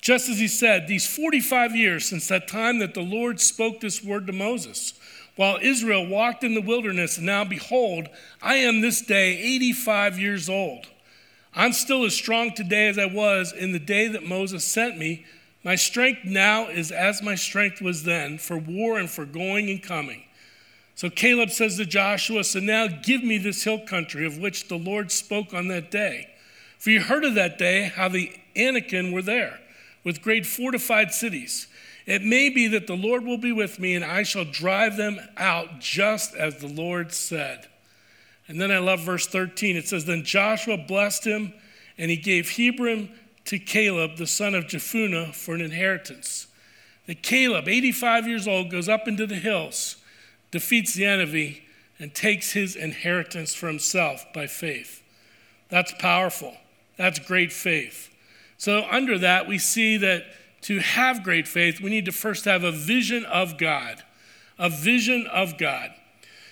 Just 0.00 0.28
as 0.28 0.38
he 0.38 0.48
said, 0.48 0.86
these 0.86 1.06
45 1.06 1.74
years 1.74 2.08
since 2.08 2.28
that 2.28 2.48
time 2.48 2.78
that 2.78 2.94
the 2.94 3.02
Lord 3.02 3.40
spoke 3.40 3.80
this 3.80 4.02
word 4.02 4.26
to 4.26 4.32
Moses, 4.32 4.94
while 5.36 5.58
Israel 5.60 6.06
walked 6.06 6.42
in 6.42 6.54
the 6.54 6.60
wilderness, 6.60 7.16
and 7.16 7.26
now 7.26 7.44
behold, 7.44 8.08
I 8.42 8.56
am 8.56 8.80
this 8.80 9.00
day 9.02 9.38
85 9.38 10.18
years 10.18 10.48
old. 10.48 10.86
I'm 11.54 11.72
still 11.72 12.04
as 12.04 12.14
strong 12.14 12.52
today 12.54 12.88
as 12.88 12.98
I 12.98 13.06
was 13.06 13.52
in 13.52 13.72
the 13.72 13.78
day 13.78 14.08
that 14.08 14.26
Moses 14.26 14.64
sent 14.64 14.98
me. 14.98 15.24
My 15.64 15.74
strength 15.74 16.24
now 16.24 16.68
is 16.68 16.92
as 16.92 17.22
my 17.22 17.34
strength 17.34 17.80
was 17.80 18.04
then 18.04 18.38
for 18.38 18.56
war 18.56 18.98
and 18.98 19.10
for 19.10 19.24
going 19.24 19.70
and 19.70 19.82
coming. 19.82 20.24
So 20.94 21.10
Caleb 21.10 21.50
says 21.50 21.76
to 21.76 21.84
Joshua, 21.84 22.42
So 22.44 22.60
now 22.60 22.88
give 22.88 23.22
me 23.22 23.38
this 23.38 23.62
hill 23.62 23.80
country 23.80 24.26
of 24.26 24.38
which 24.38 24.68
the 24.68 24.76
Lord 24.78 25.10
spoke 25.12 25.54
on 25.54 25.68
that 25.68 25.90
day. 25.90 26.28
For 26.78 26.90
you 26.90 27.00
heard 27.00 27.24
of 27.24 27.34
that 27.34 27.58
day 27.58 27.92
how 27.94 28.08
the 28.08 28.32
Anakim 28.56 29.12
were 29.12 29.22
there, 29.22 29.60
with 30.04 30.22
great 30.22 30.46
fortified 30.46 31.12
cities. 31.12 31.66
It 32.06 32.22
may 32.22 32.48
be 32.48 32.68
that 32.68 32.86
the 32.86 32.96
Lord 32.96 33.24
will 33.24 33.38
be 33.38 33.52
with 33.52 33.78
me, 33.78 33.94
and 33.94 34.04
I 34.04 34.22
shall 34.22 34.44
drive 34.44 34.96
them 34.96 35.18
out 35.36 35.80
just 35.80 36.34
as 36.34 36.56
the 36.56 36.68
Lord 36.68 37.12
said. 37.12 37.66
And 38.46 38.60
then 38.60 38.70
I 38.70 38.78
love 38.78 39.00
verse 39.00 39.26
13. 39.26 39.76
It 39.76 39.86
says, 39.86 40.06
Then 40.06 40.24
Joshua 40.24 40.78
blessed 40.78 41.26
him, 41.26 41.52
and 41.98 42.10
he 42.10 42.16
gave 42.16 42.56
Hebron 42.56 43.10
to 43.44 43.58
Caleb, 43.58 44.16
the 44.16 44.26
son 44.26 44.54
of 44.54 44.64
Jephunneh, 44.64 45.34
for 45.34 45.54
an 45.54 45.60
inheritance. 45.60 46.46
That 47.06 47.22
Caleb, 47.22 47.68
85 47.68 48.26
years 48.26 48.48
old, 48.48 48.70
goes 48.70 48.88
up 48.88 49.06
into 49.06 49.26
the 49.26 49.34
hills 49.34 49.96
defeats 50.50 50.94
the 50.94 51.04
enemy, 51.04 51.62
and 51.98 52.14
takes 52.14 52.52
his 52.52 52.76
inheritance 52.76 53.54
for 53.54 53.66
himself 53.66 54.24
by 54.32 54.46
faith. 54.46 55.02
That's 55.68 55.92
powerful. 55.98 56.56
That's 56.98 57.18
great 57.18 57.52
faith. 57.52 58.14
So, 58.58 58.86
under 58.90 59.16
that, 59.18 59.48
we 59.48 59.56
see 59.56 59.96
that 59.96 60.26
to 60.62 60.80
have 60.80 61.22
great 61.22 61.48
faith, 61.48 61.80
we 61.80 61.88
need 61.88 62.04
to 62.04 62.12
first 62.12 62.44
have 62.44 62.64
a 62.64 62.72
vision 62.72 63.24
of 63.24 63.56
God. 63.56 64.02
A 64.58 64.68
vision 64.68 65.26
of 65.32 65.56
God. 65.56 65.90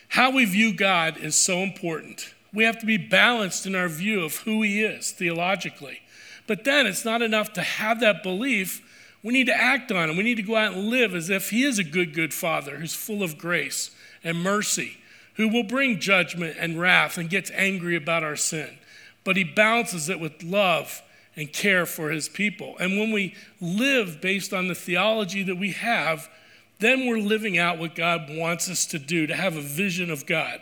How 0.09 0.31
we 0.31 0.47
view 0.47 0.73
God 0.73 1.19
is 1.19 1.35
so 1.35 1.59
important. 1.59 2.33
We 2.55 2.65
have 2.65 2.79
to 2.79 2.87
be 2.87 2.97
balanced 2.97 3.67
in 3.67 3.75
our 3.75 3.89
view 3.89 4.23
of 4.23 4.37
who 4.39 4.63
He 4.63 4.83
is 4.83 5.11
theologically. 5.11 6.01
But 6.47 6.65
then 6.65 6.87
it's 6.87 7.05
not 7.05 7.21
enough 7.21 7.53
to 7.55 7.61
have 7.61 8.01
that 8.01 8.23
belief 8.23 8.81
we 9.27 9.33
need 9.33 9.47
to 9.47 9.61
act 9.61 9.91
on 9.91 10.09
it. 10.09 10.17
We 10.17 10.23
need 10.23 10.37
to 10.37 10.43
go 10.43 10.55
out 10.55 10.75
and 10.75 10.89
live 10.89 11.13
as 11.13 11.31
if 11.31 11.51
he 11.51 11.65
is 11.65 11.81
a 11.81 11.85
good, 11.85 12.15
good 12.15 12.33
father 12.33 12.77
who's 12.77 12.95
full 12.95 13.25
of 13.25 13.37
grace 13.37 13.91
and 14.23 14.41
mercy, 14.41 14.99
who 15.35 15.49
will 15.49 15.65
bring 15.65 15.99
judgment 15.99 16.57
and 16.61 16.79
wrath 16.79 17.19
and 17.19 17.29
gets 17.29 17.51
angry 17.51 17.97
about 17.97 18.23
our 18.23 18.37
sin. 18.37 18.79
But 19.27 19.37
he 19.37 19.43
balances 19.43 20.09
it 20.09 20.21
with 20.21 20.45
love 20.45 21.03
and 21.35 21.53
care 21.53 21.85
for 21.85 22.11
his 22.11 22.29
people. 22.29 22.77
And 22.79 22.97
when 22.97 23.11
we 23.11 23.35
live 23.61 24.21
based 24.21 24.55
on 24.55 24.69
the 24.69 24.75
theology 24.75 25.43
that 25.43 25.57
we 25.57 25.73
have, 25.73 26.31
then 26.79 27.07
we're 27.07 27.19
living 27.19 27.59
out 27.59 27.77
what 27.79 27.97
God 27.97 28.29
wants 28.31 28.71
us 28.71 28.87
to 28.87 29.01
do, 29.01 29.27
to 29.27 29.35
have 29.35 29.57
a 29.57 29.61
vision 29.61 30.13
of 30.13 30.27
God. 30.27 30.61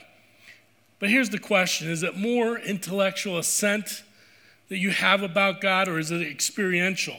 But 0.99 1.11
here's 1.11 1.29
the 1.29 1.39
question 1.39 1.91
Is 1.91 2.03
it 2.03 2.17
more 2.17 2.59
intellectual 2.59 3.37
assent 3.37 4.03
that 4.71 4.79
you 4.79 4.91
have 4.91 5.23
about 5.23 5.61
God, 5.61 5.87
or 5.87 5.99
is 5.99 6.11
it 6.11 6.23
experiential? 6.23 7.19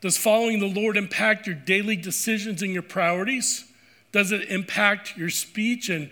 Does 0.00 0.16
following 0.16 0.60
the 0.60 0.80
Lord 0.80 0.96
impact 0.96 1.46
your 1.46 1.56
daily 1.56 1.96
decisions 1.96 2.62
and 2.62 2.72
your 2.72 2.82
priorities? 2.82 3.70
Does 4.12 4.32
it 4.32 4.48
impact 4.48 5.14
your 5.14 5.28
speech 5.28 5.90
and 5.90 6.08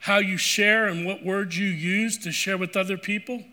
how 0.00 0.18
you 0.18 0.36
share 0.36 0.88
and 0.88 1.06
what 1.06 1.24
words 1.24 1.56
you 1.56 1.68
use 1.68 2.18
to 2.18 2.32
share 2.32 2.58
with 2.58 2.76
other 2.76 2.98
people? 2.98 3.44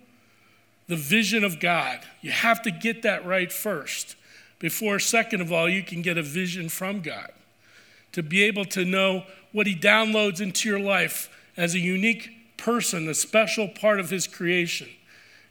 The 0.89 0.95
vision 0.95 1.43
of 1.43 1.59
God. 1.59 1.99
You 2.19 2.31
have 2.31 2.61
to 2.63 2.71
get 2.71 3.03
that 3.03 3.25
right 3.25 3.51
first 3.51 4.15
before, 4.57 4.99
second 4.99 5.39
of 5.39 5.53
all, 5.53 5.69
you 5.69 5.83
can 5.83 6.01
get 6.01 6.17
a 6.17 6.23
vision 6.23 6.67
from 6.67 7.01
God. 7.01 7.31
To 8.13 8.23
be 8.23 8.43
able 8.43 8.65
to 8.65 8.83
know 8.83 9.23
what 9.51 9.67
He 9.67 9.75
downloads 9.75 10.41
into 10.41 10.67
your 10.67 10.79
life 10.79 11.29
as 11.55 11.75
a 11.75 11.79
unique 11.79 12.57
person, 12.57 13.07
a 13.07 13.13
special 13.13 13.67
part 13.67 13.99
of 13.99 14.09
His 14.09 14.27
creation. 14.27 14.89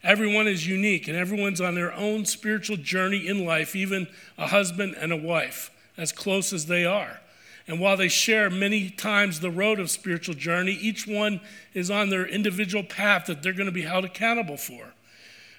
Everyone 0.03 0.45
is 0.45 0.67
unique 0.67 1.07
and 1.07 1.17
everyone's 1.17 1.59
on 1.59 1.73
their 1.73 1.93
own 1.93 2.25
spiritual 2.25 2.77
journey 2.77 3.25
in 3.25 3.45
life, 3.45 3.75
even 3.75 4.07
a 4.37 4.47
husband 4.47 4.95
and 4.99 5.11
a 5.13 5.17
wife, 5.17 5.71
as 5.97 6.11
close 6.11 6.53
as 6.53 6.65
they 6.65 6.85
are. 6.85 7.19
And 7.65 7.79
while 7.79 7.95
they 7.97 8.09
share 8.09 8.49
many 8.49 8.89
times 8.89 9.39
the 9.39 9.51
road 9.51 9.79
of 9.79 9.89
spiritual 9.89 10.35
journey, 10.35 10.73
each 10.73 11.07
one 11.07 11.39
is 11.73 11.89
on 11.89 12.09
their 12.09 12.25
individual 12.25 12.83
path 12.83 13.27
that 13.27 13.41
they're 13.41 13.53
going 13.53 13.67
to 13.67 13.71
be 13.71 13.83
held 13.83 14.05
accountable 14.05 14.57
for. 14.57 14.93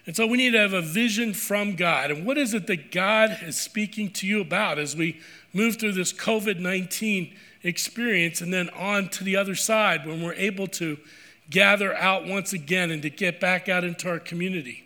And 0.06 0.16
so 0.16 0.26
we 0.26 0.38
need 0.38 0.52
to 0.52 0.58
have 0.58 0.72
a 0.72 0.82
vision 0.82 1.34
from 1.34 1.76
God. 1.76 2.10
And 2.10 2.26
what 2.26 2.38
is 2.38 2.54
it 2.54 2.66
that 2.66 2.90
God 2.90 3.38
is 3.42 3.58
speaking 3.58 4.10
to 4.12 4.26
you 4.26 4.40
about 4.40 4.78
as 4.78 4.96
we 4.96 5.20
move 5.52 5.78
through 5.78 5.92
this 5.92 6.12
COVID 6.12 6.58
19 6.58 7.34
experience 7.62 8.40
and 8.40 8.52
then 8.52 8.70
on 8.70 9.08
to 9.10 9.24
the 9.24 9.36
other 9.36 9.54
side 9.54 10.06
when 10.06 10.22
we're 10.22 10.34
able 10.34 10.66
to 10.66 10.98
gather 11.50 11.94
out 11.94 12.26
once 12.26 12.52
again 12.52 12.90
and 12.90 13.02
to 13.02 13.10
get 13.10 13.40
back 13.40 13.68
out 13.68 13.84
into 13.84 14.08
our 14.08 14.18
community. 14.18 14.84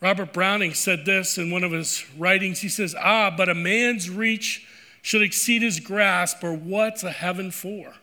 Robert 0.00 0.32
Browning 0.32 0.74
said 0.74 1.04
this 1.04 1.38
in 1.38 1.50
one 1.50 1.62
of 1.62 1.70
his 1.70 2.04
writings. 2.18 2.60
He 2.60 2.68
says, 2.68 2.94
Ah, 2.98 3.32
but 3.34 3.48
a 3.48 3.54
man's 3.54 4.10
reach 4.10 4.66
should 5.00 5.22
exceed 5.22 5.62
his 5.62 5.80
grasp, 5.80 6.42
or 6.42 6.52
what's 6.52 7.02
a 7.02 7.10
heaven 7.10 7.50
for? 7.50 7.94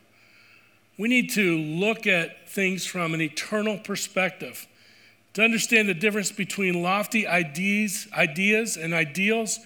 We 0.98 1.08
need 1.08 1.30
to 1.30 1.56
look 1.58 2.06
at 2.06 2.48
things 2.48 2.84
from 2.84 3.14
an 3.14 3.20
eternal 3.20 3.78
perspective 3.78 4.66
to 5.40 5.44
understand 5.44 5.88
the 5.88 5.94
difference 5.94 6.30
between 6.30 6.82
lofty 6.82 7.26
ideas, 7.26 8.06
ideas 8.12 8.76
and 8.76 8.92
ideals 8.92 9.58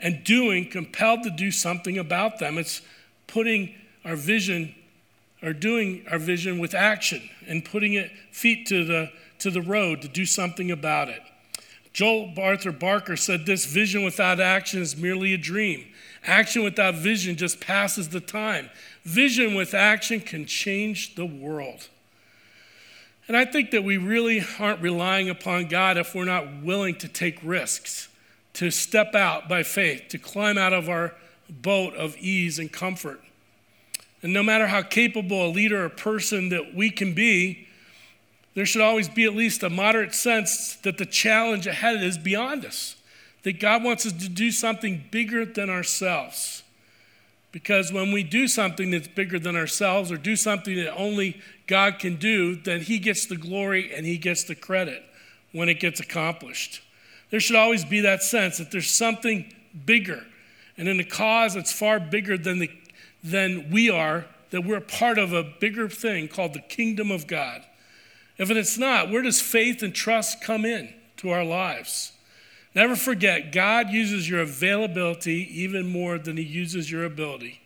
and 0.00 0.24
doing, 0.24 0.68
compelled 0.68 1.22
to 1.22 1.30
do 1.30 1.50
something 1.50 1.98
about 1.98 2.38
them. 2.38 2.56
It's 2.56 2.80
putting 3.26 3.74
our 4.04 4.16
vision 4.16 4.74
or 5.42 5.52
doing 5.52 6.04
our 6.10 6.18
vision 6.18 6.58
with 6.58 6.74
action 6.74 7.28
and 7.46 7.62
putting 7.64 7.92
it 7.92 8.10
feet 8.32 8.66
to 8.68 8.84
the, 8.84 9.10
to 9.40 9.50
the 9.50 9.60
road 9.60 10.00
to 10.02 10.08
do 10.08 10.24
something 10.24 10.70
about 10.70 11.08
it. 11.08 11.20
Joel 11.92 12.32
Arthur 12.38 12.72
Barker 12.72 13.16
said 13.16 13.44
this 13.44 13.66
vision 13.66 14.04
without 14.04 14.40
action 14.40 14.80
is 14.80 14.96
merely 14.96 15.34
a 15.34 15.38
dream. 15.38 15.84
Action 16.24 16.62
without 16.62 16.94
vision 16.94 17.36
just 17.36 17.60
passes 17.60 18.08
the 18.08 18.20
time. 18.20 18.70
Vision 19.04 19.54
with 19.54 19.74
action 19.74 20.20
can 20.20 20.46
change 20.46 21.16
the 21.16 21.26
world. 21.26 21.88
And 23.28 23.36
I 23.36 23.44
think 23.44 23.70
that 23.72 23.84
we 23.84 23.98
really 23.98 24.42
aren't 24.58 24.80
relying 24.80 25.28
upon 25.28 25.68
God 25.68 25.98
if 25.98 26.14
we're 26.14 26.24
not 26.24 26.62
willing 26.62 26.94
to 26.96 27.08
take 27.08 27.38
risks, 27.42 28.08
to 28.54 28.70
step 28.70 29.14
out 29.14 29.48
by 29.48 29.62
faith, 29.62 30.08
to 30.08 30.18
climb 30.18 30.56
out 30.56 30.72
of 30.72 30.88
our 30.88 31.14
boat 31.48 31.94
of 31.94 32.16
ease 32.16 32.58
and 32.58 32.72
comfort. 32.72 33.20
And 34.22 34.32
no 34.32 34.42
matter 34.42 34.66
how 34.66 34.82
capable 34.82 35.46
a 35.46 35.50
leader 35.52 35.84
or 35.84 35.88
person 35.90 36.48
that 36.48 36.74
we 36.74 36.90
can 36.90 37.12
be, 37.12 37.68
there 38.54 38.66
should 38.66 38.82
always 38.82 39.08
be 39.08 39.24
at 39.24 39.34
least 39.34 39.62
a 39.62 39.70
moderate 39.70 40.14
sense 40.14 40.76
that 40.76 40.98
the 40.98 41.06
challenge 41.06 41.66
ahead 41.66 42.02
is 42.02 42.18
beyond 42.18 42.64
us, 42.64 42.96
that 43.42 43.60
God 43.60 43.84
wants 43.84 44.06
us 44.06 44.12
to 44.14 44.28
do 44.28 44.50
something 44.50 45.04
bigger 45.10 45.44
than 45.44 45.70
ourselves. 45.70 46.64
Because 47.52 47.92
when 47.92 48.10
we 48.10 48.24
do 48.24 48.48
something 48.48 48.90
that's 48.90 49.06
bigger 49.06 49.38
than 49.38 49.54
ourselves 49.54 50.10
or 50.10 50.16
do 50.16 50.34
something 50.34 50.74
that 50.76 50.94
only 50.96 51.40
God 51.68 51.98
can 52.00 52.16
do, 52.16 52.56
then 52.56 52.80
He 52.80 52.98
gets 52.98 53.26
the 53.26 53.36
glory 53.36 53.94
and 53.94 54.04
He 54.04 54.18
gets 54.18 54.42
the 54.44 54.56
credit 54.56 55.04
when 55.52 55.68
it 55.68 55.80
gets 55.80 56.00
accomplished. 56.00 56.82
There 57.30 57.40
should 57.40 57.56
always 57.56 57.84
be 57.84 58.00
that 58.00 58.22
sense 58.22 58.58
that 58.58 58.70
there's 58.72 58.90
something 58.90 59.52
bigger 59.86 60.24
and 60.76 60.88
in 60.88 60.98
a 60.98 61.04
cause 61.04 61.54
that's 61.54 61.72
far 61.72 62.00
bigger 62.00 62.36
than 62.36 62.58
the 62.58 62.70
than 63.22 63.70
we 63.70 63.90
are, 63.90 64.26
that 64.50 64.64
we're 64.64 64.80
part 64.80 65.18
of 65.18 65.32
a 65.32 65.42
bigger 65.42 65.88
thing 65.88 66.28
called 66.28 66.54
the 66.54 66.60
kingdom 66.60 67.10
of 67.10 67.26
God. 67.26 67.62
If 68.36 68.50
it's 68.50 68.78
not, 68.78 69.10
where 69.10 69.22
does 69.22 69.40
faith 69.40 69.82
and 69.82 69.94
trust 69.94 70.40
come 70.40 70.64
in 70.64 70.94
to 71.18 71.30
our 71.30 71.44
lives? 71.44 72.12
Never 72.74 72.94
forget, 72.94 73.50
God 73.50 73.90
uses 73.90 74.30
your 74.30 74.40
availability 74.40 75.48
even 75.62 75.88
more 75.88 76.18
than 76.18 76.36
He 76.36 76.44
uses 76.44 76.90
your 76.90 77.04
ability. 77.04 77.60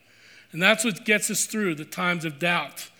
And 0.52 0.62
that's 0.62 0.85
what 0.85 1.04
gets 1.04 1.30
us 1.30 1.44
through 1.44 1.75
the 1.75 1.85
times 1.85 2.25
of 2.25 2.38
doubt, 2.38 2.90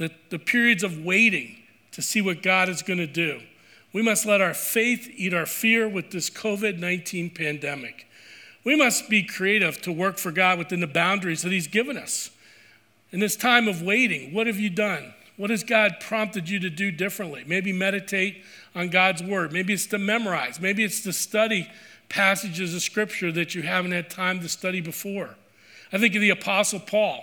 the, 0.00 0.10
the 0.30 0.38
periods 0.38 0.82
of 0.82 1.04
waiting 1.04 1.56
to 1.92 2.00
see 2.00 2.22
what 2.22 2.42
God 2.42 2.70
is 2.70 2.80
going 2.80 3.00
to 3.00 3.06
do. 3.06 3.42
We 3.92 4.00
must 4.00 4.24
let 4.24 4.40
our 4.40 4.54
faith 4.54 5.06
eat 5.14 5.34
our 5.34 5.44
fear 5.44 5.86
with 5.86 6.10
this 6.10 6.30
COVID 6.30 6.78
19 6.78 7.28
pandemic. 7.30 8.06
We 8.64 8.76
must 8.76 9.10
be 9.10 9.22
creative 9.22 9.82
to 9.82 9.92
work 9.92 10.16
for 10.16 10.32
God 10.32 10.58
within 10.58 10.80
the 10.80 10.86
boundaries 10.86 11.42
that 11.42 11.52
He's 11.52 11.66
given 11.66 11.98
us. 11.98 12.30
In 13.12 13.20
this 13.20 13.36
time 13.36 13.68
of 13.68 13.82
waiting, 13.82 14.32
what 14.32 14.46
have 14.46 14.58
you 14.58 14.70
done? 14.70 15.12
What 15.36 15.50
has 15.50 15.64
God 15.64 15.96
prompted 16.00 16.48
you 16.48 16.58
to 16.60 16.70
do 16.70 16.90
differently? 16.90 17.44
Maybe 17.46 17.70
meditate 17.70 18.42
on 18.74 18.88
God's 18.88 19.22
word. 19.22 19.52
Maybe 19.52 19.74
it's 19.74 19.86
to 19.88 19.98
memorize. 19.98 20.60
Maybe 20.60 20.82
it's 20.82 21.02
to 21.02 21.12
study 21.12 21.70
passages 22.08 22.74
of 22.74 22.80
scripture 22.80 23.30
that 23.32 23.54
you 23.54 23.62
haven't 23.62 23.92
had 23.92 24.08
time 24.08 24.40
to 24.40 24.48
study 24.48 24.80
before. 24.80 25.36
I 25.92 25.98
think 25.98 26.14
of 26.14 26.22
the 26.22 26.30
Apostle 26.30 26.80
Paul, 26.80 27.22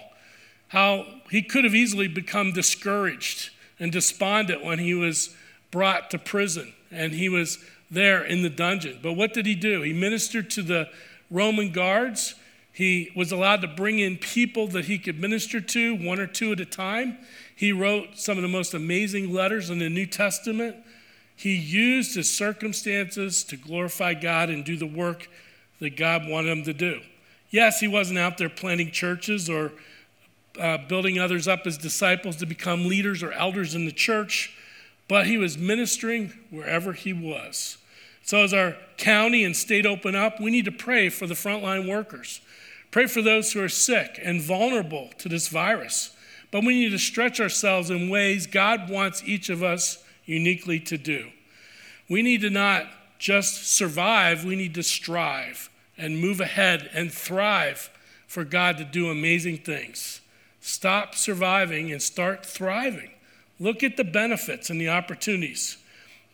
how 0.70 1.06
he 1.30 1.42
could 1.42 1.64
have 1.64 1.76
easily 1.76 2.08
become 2.08 2.52
discouraged 2.52 3.52
and 3.80 3.92
despondent 3.92 4.64
when 4.64 4.80
he 4.80 4.94
was 4.94 5.36
brought 5.72 6.10
to 6.12 6.18
prison 6.18 6.74
and 6.92 7.14
he 7.14 7.30
was 7.30 7.60
there 7.90 8.24
in 8.24 8.42
the 8.42 8.50
dungeon. 8.50 9.00
But 9.02 9.14
what 9.14 9.34
did 9.34 9.46
he 9.46 9.56
do? 9.56 9.82
He 9.82 9.94
ministered 9.94 10.50
to 10.52 10.62
the 10.62 10.90
Roman 11.30 11.72
guards. 11.72 12.36
He 12.72 13.12
was 13.16 13.32
allowed 13.32 13.62
to 13.62 13.68
bring 13.68 14.00
in 14.00 14.18
people 14.18 14.68
that 14.70 14.86
he 14.86 14.98
could 14.98 15.20
minister 15.20 15.60
to, 15.60 15.96
one 15.96 16.20
or 16.20 16.28
two 16.28 16.52
at 16.52 16.60
a 16.60 16.66
time. 16.66 17.18
He 17.56 17.72
wrote 17.72 18.18
some 18.18 18.38
of 18.38 18.44
the 18.44 18.50
most 18.50 18.74
amazing 18.74 19.34
letters 19.34 19.70
in 19.70 19.80
the 19.80 19.90
New 19.90 20.06
Testament. 20.06 20.76
He 21.36 21.56
used 21.56 22.16
his 22.16 22.34
circumstances 22.36 23.44
to 23.46 23.58
glorify 23.58 24.14
God 24.14 24.50
and 24.50 24.66
do 24.66 24.76
the 24.76 24.88
work 24.88 25.30
that 25.80 25.96
God 25.96 26.28
wanted 26.28 26.50
him 26.50 26.64
to 26.64 26.74
do. 26.74 27.02
Yes, 27.50 27.80
he 27.80 27.88
wasn't 27.88 28.20
out 28.20 28.38
there 28.38 28.50
planting 28.50 28.92
churches 28.92 29.50
or 29.50 29.72
uh, 30.60 30.78
building 30.88 31.20
others 31.20 31.48
up 31.48 31.66
as 31.66 31.78
disciples 31.78 32.38
to 32.38 32.46
become 32.46 32.88
leaders 32.88 33.24
or 33.24 33.32
elders 33.32 33.76
in 33.76 33.86
the 33.86 33.92
church, 33.92 34.56
but 35.08 35.28
he 35.28 35.38
was 35.38 35.58
ministering 35.58 36.34
wherever 36.50 36.94
he 36.94 37.14
was. 37.14 37.78
So, 38.24 38.44
as 38.44 38.54
our 38.54 38.76
county 38.98 39.44
and 39.44 39.56
state 39.56 39.86
open 39.86 40.16
up, 40.16 40.42
we 40.42 40.52
need 40.52 40.66
to 40.66 40.72
pray 40.72 41.10
for 41.10 41.28
the 41.28 41.34
frontline 41.34 41.88
workers. 41.88 42.42
Pray 42.92 43.08
for 43.08 43.22
those 43.22 43.54
who 43.54 43.64
are 43.64 43.70
sick 43.70 44.20
and 44.22 44.42
vulnerable 44.42 45.10
to 45.20 45.30
this 45.30 45.48
virus. 45.48 46.16
But 46.52 46.64
we 46.64 46.74
need 46.74 46.90
to 46.92 47.00
stretch 47.00 47.40
ourselves 47.40 47.90
in 47.90 48.10
ways 48.10 48.48
God 48.48 48.90
wants 48.90 49.24
each 49.24 49.50
of 49.50 49.64
us 49.64 50.04
uniquely 50.26 50.80
to 50.82 50.98
do. 50.98 51.30
We 52.10 52.22
need 52.22 52.42
to 52.42 52.50
not 52.50 52.88
just 53.20 53.76
survive, 53.76 54.46
we 54.46 54.56
need 54.56 54.74
to 54.76 54.84
strive 54.84 55.70
and 55.98 56.20
move 56.20 56.40
ahead 56.40 56.90
and 56.94 57.12
thrive 57.12 57.90
for 58.28 58.44
God 58.44 58.78
to 58.78 58.84
do 58.84 59.10
amazing 59.10 59.58
things. 59.60 60.22
Stop 60.68 61.16
surviving 61.16 61.94
and 61.94 62.02
start 62.02 62.46
thriving. 62.46 63.12
Look 63.58 63.84
at 63.84 63.96
the 63.96 64.04
benefits 64.04 64.70
and 64.70 64.82
the 64.82 64.90
opportunities 64.90 65.78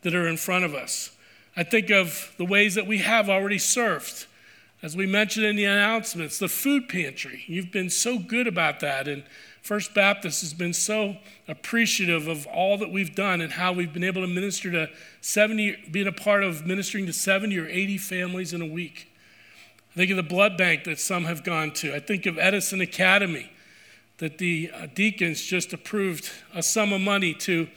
that 0.02 0.16
are 0.16 0.28
in 0.28 0.38
front 0.38 0.66
of 0.66 0.74
us. 0.74 1.12
I 1.56 1.62
think 1.62 1.92
of 1.92 2.34
the 2.40 2.44
ways 2.44 2.74
that 2.74 2.88
we 2.88 2.98
have 2.98 3.30
already 3.30 3.60
served. 3.60 4.26
As 4.82 4.98
we 4.98 5.06
mentioned 5.06 5.46
in 5.46 5.56
the 5.56 5.66
announcements, 5.66 6.40
the 6.40 6.48
food 6.48 6.90
pantry. 6.90 7.44
You've 7.46 7.72
been 7.72 7.92
so 7.92 8.18
good 8.18 8.48
about 8.48 8.80
that. 8.80 9.08
And 9.08 9.24
First 9.62 9.94
Baptist 9.94 10.42
has 10.42 10.56
been 10.56 10.74
so 10.74 11.18
appreciative 11.48 12.28
of 12.28 12.48
all 12.48 12.80
that 12.80 12.92
we've 12.92 13.14
done 13.14 13.40
and 13.40 13.54
how 13.54 13.72
we've 13.72 13.94
been 13.94 14.04
able 14.04 14.24
to 14.24 14.28
minister 14.28 14.72
to 14.72 14.90
70, 15.22 15.90
being 15.92 16.08
a 16.08 16.12
part 16.12 16.44
of 16.44 16.66
ministering 16.66 17.06
to 17.06 17.14
70 17.14 17.56
or 17.60 17.68
80 17.68 18.00
families 18.00 18.52
in 18.52 18.64
a 18.64 18.66
week. 18.66 19.14
I 19.92 19.96
think 19.96 20.10
of 20.10 20.18
the 20.18 20.24
blood 20.24 20.58
bank 20.58 20.86
that 20.86 21.00
some 21.00 21.26
have 21.26 21.44
gone 21.44 21.70
to. 21.74 21.94
I 21.94 22.00
think 22.00 22.26
of 22.26 22.40
Edison 22.40 22.82
Academy 22.82 23.52
that 24.18 24.38
the 24.38 24.72
uh, 24.74 24.88
deacons 24.94 25.42
just 25.42 25.74
approved 25.74 26.32
a 26.54 26.64
sum 26.64 26.94
of 26.94 27.02
money 27.02 27.34
to 27.34 27.68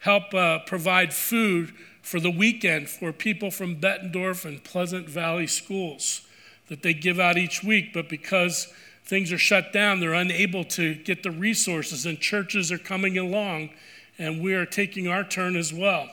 help 0.00 0.34
uh, 0.34 0.58
provide 0.60 1.12
food 1.12 1.72
for 2.02 2.18
the 2.18 2.30
weekend 2.30 2.88
for 2.88 3.12
people 3.12 3.50
from 3.50 3.76
Bettendorf 3.76 4.44
and 4.44 4.62
Pleasant 4.64 5.08
Valley 5.08 5.46
schools 5.46 6.22
that 6.68 6.82
they 6.82 6.92
give 6.92 7.20
out 7.20 7.38
each 7.38 7.62
week. 7.62 7.92
But 7.92 8.08
because 8.08 8.72
things 9.04 9.32
are 9.32 9.38
shut 9.38 9.72
down, 9.72 10.00
they're 10.00 10.12
unable 10.12 10.64
to 10.64 10.94
get 10.94 11.22
the 11.22 11.30
resources, 11.30 12.06
and 12.06 12.18
churches 12.18 12.72
are 12.72 12.78
coming 12.78 13.18
along, 13.18 13.70
and 14.18 14.42
we 14.42 14.54
are 14.54 14.66
taking 14.66 15.06
our 15.06 15.24
turn 15.24 15.56
as 15.56 15.72
well. 15.72 16.08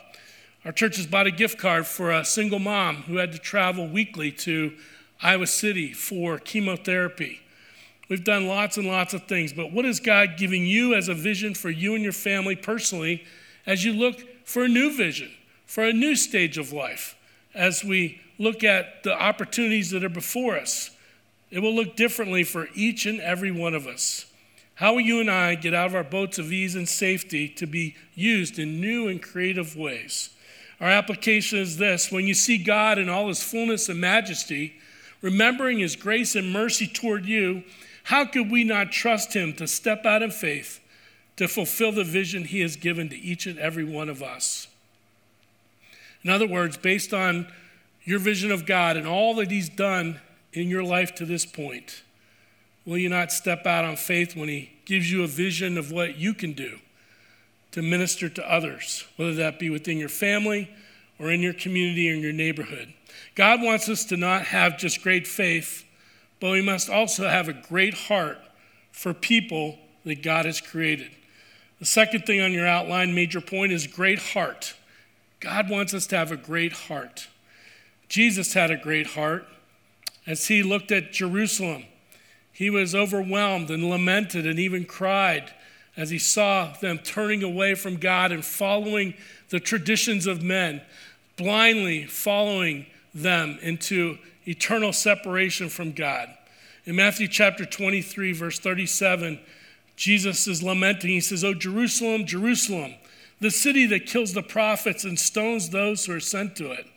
Our 0.66 0.72
church 0.72 0.98
has 0.98 1.08
bought 1.08 1.26
a 1.26 1.32
gift 1.32 1.58
card 1.58 1.88
for 1.88 2.12
a 2.12 2.26
single 2.26 2.60
mom 2.60 2.98
who 3.04 3.18
had 3.18 3.32
to 3.32 3.40
travel 3.40 3.88
weekly 3.88 4.32
to 4.34 4.74
Iowa 5.22 5.48
City 5.48 5.94
for 5.94 6.38
chemotherapy. 6.38 7.42
We've 8.10 8.24
done 8.24 8.48
lots 8.48 8.78
and 8.78 8.88
lots 8.88 9.14
of 9.14 9.24
things, 9.28 9.54
but 9.54 9.72
what 9.72 9.86
is 9.86 10.00
God 10.00 10.36
giving 10.36 10.66
you 10.66 10.96
as 10.96 11.08
a 11.08 11.14
vision 11.14 11.54
for 11.54 11.70
you 11.70 11.94
and 11.94 12.04
your 12.04 12.12
family 12.12 12.56
personally 12.56 13.24
as 13.68 13.86
you 13.86 13.94
look 13.94 14.20
for 14.46 14.64
a 14.64 14.68
new 14.68 14.96
vision, 14.98 15.30
for 15.68 15.84
a 15.86 15.94
new 15.94 16.16
stage 16.16 16.58
of 16.58 16.74
life, 16.74 17.16
as 17.54 17.84
we 17.84 18.20
look 18.40 18.64
at 18.64 19.04
the 19.04 19.14
opportunities 19.14 19.92
that 19.92 20.04
are 20.04 20.10
before 20.10 20.58
us? 20.58 20.90
It 21.52 21.60
will 21.60 21.74
look 21.74 21.96
differently 21.96 22.44
for 22.44 22.68
each 22.74 23.06
and 23.06 23.22
every 23.22 23.52
one 23.52 23.76
of 23.76 23.86
us. 23.86 24.26
How 24.76 24.94
will 24.94 25.02
you 25.02 25.20
and 25.20 25.30
I 25.30 25.56
get 25.56 25.74
out 25.74 25.88
of 25.88 25.96
our 25.96 26.04
boats 26.04 26.40
of 26.40 26.52
ease 26.52 26.76
and 26.76 26.88
safety 26.88 27.48
to 27.50 27.68
be 27.68 27.96
used 28.16 28.58
in 28.58 28.82
new 28.82 29.08
and 29.08 29.22
creative 29.22 29.76
ways? 29.76 30.30
Our 30.80 30.90
application 30.90 31.60
is 31.60 31.78
this 31.78 32.12
when 32.12 32.26
you 32.26 32.34
see 32.34 32.58
God 32.58 32.98
in 32.98 33.10
all 33.10 33.28
his 33.28 33.44
fullness 33.44 33.90
and 33.90 34.00
majesty, 34.00 34.76
remembering 35.22 35.80
his 35.80 35.96
grace 35.96 36.36
and 36.36 36.52
mercy 36.52 36.88
toward 36.88 37.26
you, 37.26 37.64
how 38.10 38.26
could 38.26 38.50
we 38.50 38.64
not 38.64 38.92
trust 38.92 39.34
him 39.34 39.54
to 39.54 39.68
step 39.68 40.06
out 40.06 40.24
in 40.24 40.32
faith 40.32 40.80
to 41.38 41.48
fulfill 41.48 41.92
the 41.92 42.04
vision 42.04 42.44
he 42.44 42.62
has 42.62 42.76
given 42.76 43.08
to 43.10 43.16
each 43.16 43.46
and 43.46 43.60
every 43.60 43.84
one 43.84 44.10
of 44.10 44.24
us? 44.24 44.68
In 46.24 46.30
other 46.30 46.48
words, 46.48 46.76
based 46.76 47.14
on 47.14 47.48
your 48.04 48.18
vision 48.18 48.52
of 48.52 48.66
God 48.66 48.98
and 48.98 49.08
all 49.08 49.36
that 49.36 49.52
he's 49.52 49.70
done 49.70 50.20
in 50.54 50.70
your 50.70 50.84
life 50.84 51.14
to 51.16 51.26
this 51.26 51.46
point? 51.46 52.02
Will 52.86 52.98
you 52.98 53.10
not 53.10 53.32
step 53.32 53.68
out 53.68 53.86
on 53.86 53.96
faith 53.96 54.36
when 54.36 54.50
He 54.50 54.72
gives 54.86 55.12
you 55.12 55.24
a 55.24 55.28
vision 55.28 55.78
of 55.78 55.92
what 55.92 56.18
you 56.18 56.34
can 56.34 56.54
do 56.54 56.80
to 57.72 57.82
minister 57.82 58.30
to 58.30 58.52
others, 58.52 59.06
whether 59.16 59.36
that 59.36 59.60
be 59.60 59.70
within 59.70 60.00
your 60.00 60.10
family 60.10 60.72
or 61.20 61.32
in 61.32 61.42
your 61.42 61.54
community 61.54 62.10
or 62.10 62.16
in 62.16 62.22
your 62.22 62.34
neighborhood? 62.34 62.92
God 63.36 63.62
wants 63.62 63.90
us 63.90 64.06
to 64.06 64.18
not 64.18 64.46
have 64.46 64.78
just 64.78 65.04
great 65.04 65.28
faith, 65.28 65.86
but 66.40 66.52
we 66.52 66.62
must 66.62 66.90
also 66.90 67.28
have 67.28 67.48
a 67.48 67.54
great 67.54 67.94
heart 67.94 68.38
for 68.92 69.14
people 69.14 69.78
that 70.06 70.24
God 70.24 70.46
has 70.46 70.62
created. 70.62 71.12
The 71.80 71.86
second 71.86 72.26
thing 72.26 72.42
on 72.42 72.52
your 72.52 72.68
outline, 72.68 73.16
major 73.16 73.42
point, 73.42 73.72
is 73.72 73.88
great 73.88 74.20
heart. 74.20 74.76
God 75.40 75.70
wants 75.70 75.94
us 75.94 76.08
to 76.08 76.18
have 76.18 76.32
a 76.32 76.38
great 76.38 76.74
heart. 76.74 77.28
Jesus 78.10 78.54
had 78.54 78.72
a 78.72 78.78
great 78.78 79.08
heart. 79.08 79.46
As 80.28 80.48
he 80.48 80.62
looked 80.64 80.92
at 80.92 81.12
Jerusalem, 81.12 81.86
he 82.52 82.70
was 82.70 82.94
overwhelmed 82.94 83.70
and 83.72 83.90
lamented 83.90 84.46
and 84.46 84.60
even 84.60 84.84
cried 84.86 85.54
as 85.96 86.10
he 86.10 86.18
saw 86.18 86.74
them 86.82 86.98
turning 87.00 87.44
away 87.44 87.76
from 87.76 87.98
God 87.98 88.32
and 88.32 88.44
following 88.44 89.14
the 89.50 89.60
traditions 89.60 90.28
of 90.28 90.44
men, 90.44 90.82
blindly 91.38 92.06
following 92.06 92.86
them 93.14 93.58
into 93.62 94.18
eternal 94.50 94.92
separation 94.92 95.70
from 95.70 95.92
God. 95.92 96.30
In 96.86 96.96
Matthew 96.96 97.28
chapter 97.28 97.66
23, 97.66 98.34
verse 98.34 98.58
37, 98.60 99.40
Jesus 99.96 100.48
is 100.48 100.64
lamenting. 100.64 101.12
He 101.12 101.22
says, 101.22 101.44
Oh, 101.44 101.54
Jerusalem, 101.54 102.26
Jerusalem, 102.26 102.96
the 103.40 103.52
city 103.52 103.86
that 103.88 104.06
kills 104.06 104.34
the 104.34 104.42
prophets 104.42 105.04
and 105.04 105.20
stones 105.20 105.70
those 105.70 106.06
who 106.06 106.14
are 106.14 106.20
sent 106.20 106.56
to 106.56 106.72
it. 106.72 106.88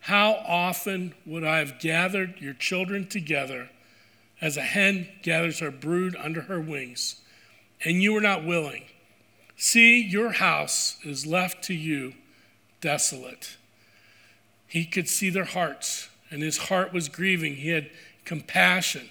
How 0.00 0.32
often 0.46 1.14
would 1.24 1.44
I 1.44 1.58
have 1.58 1.80
gathered 1.80 2.40
your 2.40 2.54
children 2.54 3.06
together 3.08 3.70
as 4.40 4.56
a 4.56 4.62
hen 4.62 5.08
gathers 5.22 5.60
her 5.60 5.70
brood 5.70 6.16
under 6.16 6.42
her 6.42 6.60
wings, 6.60 7.20
and 7.84 8.02
you 8.02 8.12
were 8.12 8.20
not 8.20 8.44
willing? 8.44 8.84
See, 9.56 10.02
your 10.02 10.32
house 10.32 10.98
is 11.04 11.26
left 11.26 11.64
to 11.64 11.74
you 11.74 12.14
desolate. 12.80 13.56
He 14.66 14.84
could 14.84 15.08
see 15.08 15.30
their 15.30 15.44
hearts, 15.44 16.08
and 16.30 16.42
his 16.42 16.58
heart 16.58 16.92
was 16.92 17.08
grieving. 17.08 17.56
He 17.56 17.70
had 17.70 17.90
compassion, 18.24 19.10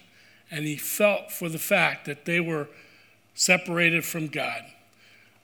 and 0.52 0.66
he 0.66 0.76
felt 0.76 1.32
for 1.32 1.50
the 1.50 1.60
fact 1.60 2.06
that 2.06 2.26
they 2.26 2.40
were 2.40 2.68
separated 3.34 4.06
from 4.06 4.28
God. 4.28 4.64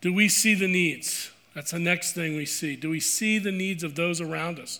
Do 0.02 0.14
we 0.14 0.30
see 0.30 0.56
the 0.56 0.68
needs? 0.68 1.32
That's 1.54 1.72
the 1.72 1.80
next 1.80 2.14
thing 2.14 2.36
we 2.36 2.46
see. 2.46 2.76
Do 2.76 2.90
we 2.90 3.00
see 3.00 3.38
the 3.38 3.52
needs 3.52 3.84
of 3.84 3.96
those 3.96 4.22
around 4.22 4.60
us? 4.60 4.80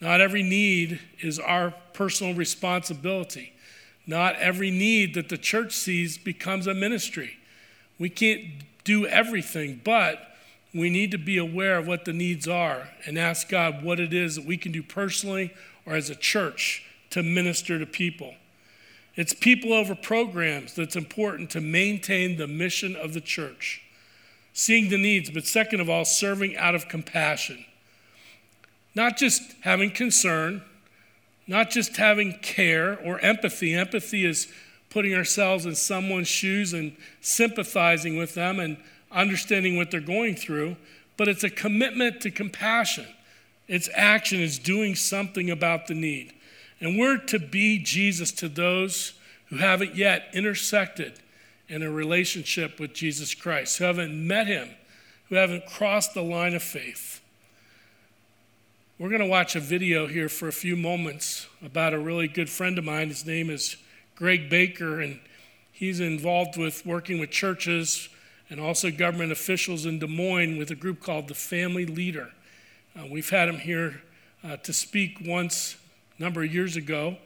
Not 0.00 0.20
every 0.20 0.42
need 0.42 1.00
is 1.20 1.38
our 1.38 1.72
personal 1.92 2.34
responsibility. 2.34 3.52
Not 4.06 4.36
every 4.36 4.70
need 4.70 5.14
that 5.14 5.28
the 5.28 5.38
church 5.38 5.72
sees 5.72 6.18
becomes 6.18 6.66
a 6.66 6.74
ministry. 6.74 7.38
We 7.98 8.10
can't 8.10 8.44
do 8.84 9.06
everything, 9.06 9.80
but 9.82 10.36
we 10.74 10.90
need 10.90 11.10
to 11.12 11.18
be 11.18 11.38
aware 11.38 11.78
of 11.78 11.86
what 11.86 12.04
the 12.04 12.12
needs 12.12 12.46
are 12.46 12.88
and 13.06 13.18
ask 13.18 13.48
God 13.48 13.82
what 13.82 13.98
it 13.98 14.12
is 14.12 14.36
that 14.36 14.44
we 14.44 14.58
can 14.58 14.72
do 14.72 14.82
personally 14.82 15.54
or 15.86 15.94
as 15.94 16.10
a 16.10 16.14
church 16.14 16.84
to 17.10 17.22
minister 17.22 17.78
to 17.78 17.86
people. 17.86 18.34
It's 19.14 19.32
people 19.32 19.72
over 19.72 19.94
programs 19.94 20.74
that's 20.74 20.96
important 20.96 21.50
to 21.50 21.60
maintain 21.60 22.36
the 22.36 22.46
mission 22.46 22.94
of 22.96 23.14
the 23.14 23.20
church. 23.20 23.82
Seeing 24.52 24.90
the 24.90 24.98
needs, 24.98 25.30
but 25.30 25.46
second 25.46 25.80
of 25.80 25.88
all, 25.88 26.04
serving 26.04 26.56
out 26.56 26.74
of 26.74 26.88
compassion. 26.88 27.64
Not 28.94 29.16
just 29.16 29.42
having 29.60 29.90
concern, 29.90 30.62
not 31.46 31.70
just 31.70 31.96
having 31.96 32.38
care 32.40 32.98
or 32.98 33.20
empathy. 33.20 33.74
Empathy 33.74 34.24
is 34.24 34.48
putting 34.90 35.14
ourselves 35.14 35.66
in 35.66 35.74
someone's 35.74 36.28
shoes 36.28 36.72
and 36.72 36.96
sympathizing 37.20 38.16
with 38.16 38.34
them 38.34 38.58
and 38.58 38.76
understanding 39.12 39.76
what 39.76 39.90
they're 39.90 40.00
going 40.00 40.34
through, 40.34 40.76
but 41.16 41.28
it's 41.28 41.44
a 41.44 41.50
commitment 41.50 42.20
to 42.22 42.30
compassion. 42.30 43.06
Its 43.68 43.88
action 43.94 44.40
is 44.40 44.58
doing 44.58 44.94
something 44.94 45.50
about 45.50 45.86
the 45.86 45.94
need. 45.94 46.32
And 46.80 46.98
we're 46.98 47.18
to 47.18 47.38
be 47.38 47.78
Jesus 47.78 48.32
to 48.32 48.48
those 48.48 49.14
who 49.46 49.56
haven't 49.56 49.96
yet 49.96 50.28
intersected 50.32 51.14
in 51.68 51.82
a 51.82 51.90
relationship 51.90 52.78
with 52.78 52.92
Jesus 52.92 53.34
Christ, 53.34 53.78
who 53.78 53.84
haven't 53.84 54.26
met 54.26 54.46
him, 54.46 54.68
who 55.28 55.34
haven't 55.34 55.66
crossed 55.66 56.14
the 56.14 56.22
line 56.22 56.54
of 56.54 56.62
faith. 56.62 57.20
We're 58.98 59.08
going 59.08 59.20
to 59.20 59.26
watch 59.26 59.56
a 59.56 59.60
video 59.60 60.06
here 60.06 60.28
for 60.28 60.48
a 60.48 60.52
few 60.52 60.76
moments 60.76 61.46
about 61.62 61.92
a 61.92 61.98
really 61.98 62.28
good 62.28 62.48
friend 62.48 62.78
of 62.78 62.84
mine. 62.84 63.08
His 63.08 63.26
name 63.26 63.50
is 63.50 63.76
Greg 64.14 64.48
Baker, 64.48 65.00
and 65.00 65.20
he's 65.72 66.00
involved 66.00 66.56
with 66.56 66.86
working 66.86 67.18
with 67.18 67.30
churches 67.30 68.08
and 68.48 68.60
also 68.60 68.90
government 68.90 69.32
officials 69.32 69.84
in 69.84 69.98
Des 69.98 70.06
Moines 70.06 70.56
with 70.56 70.70
a 70.70 70.74
group 70.74 71.00
called 71.02 71.28
the 71.28 71.34
Family 71.34 71.84
Leader. 71.84 72.30
Uh, 72.98 73.06
we've 73.10 73.28
had 73.28 73.46
him 73.46 73.58
here 73.58 74.00
uh, 74.42 74.56
to 74.56 74.72
speak 74.72 75.18
once 75.22 75.76
a 76.18 76.22
number 76.22 76.42
of 76.42 76.54
years 76.54 76.76
ago, 76.76 77.18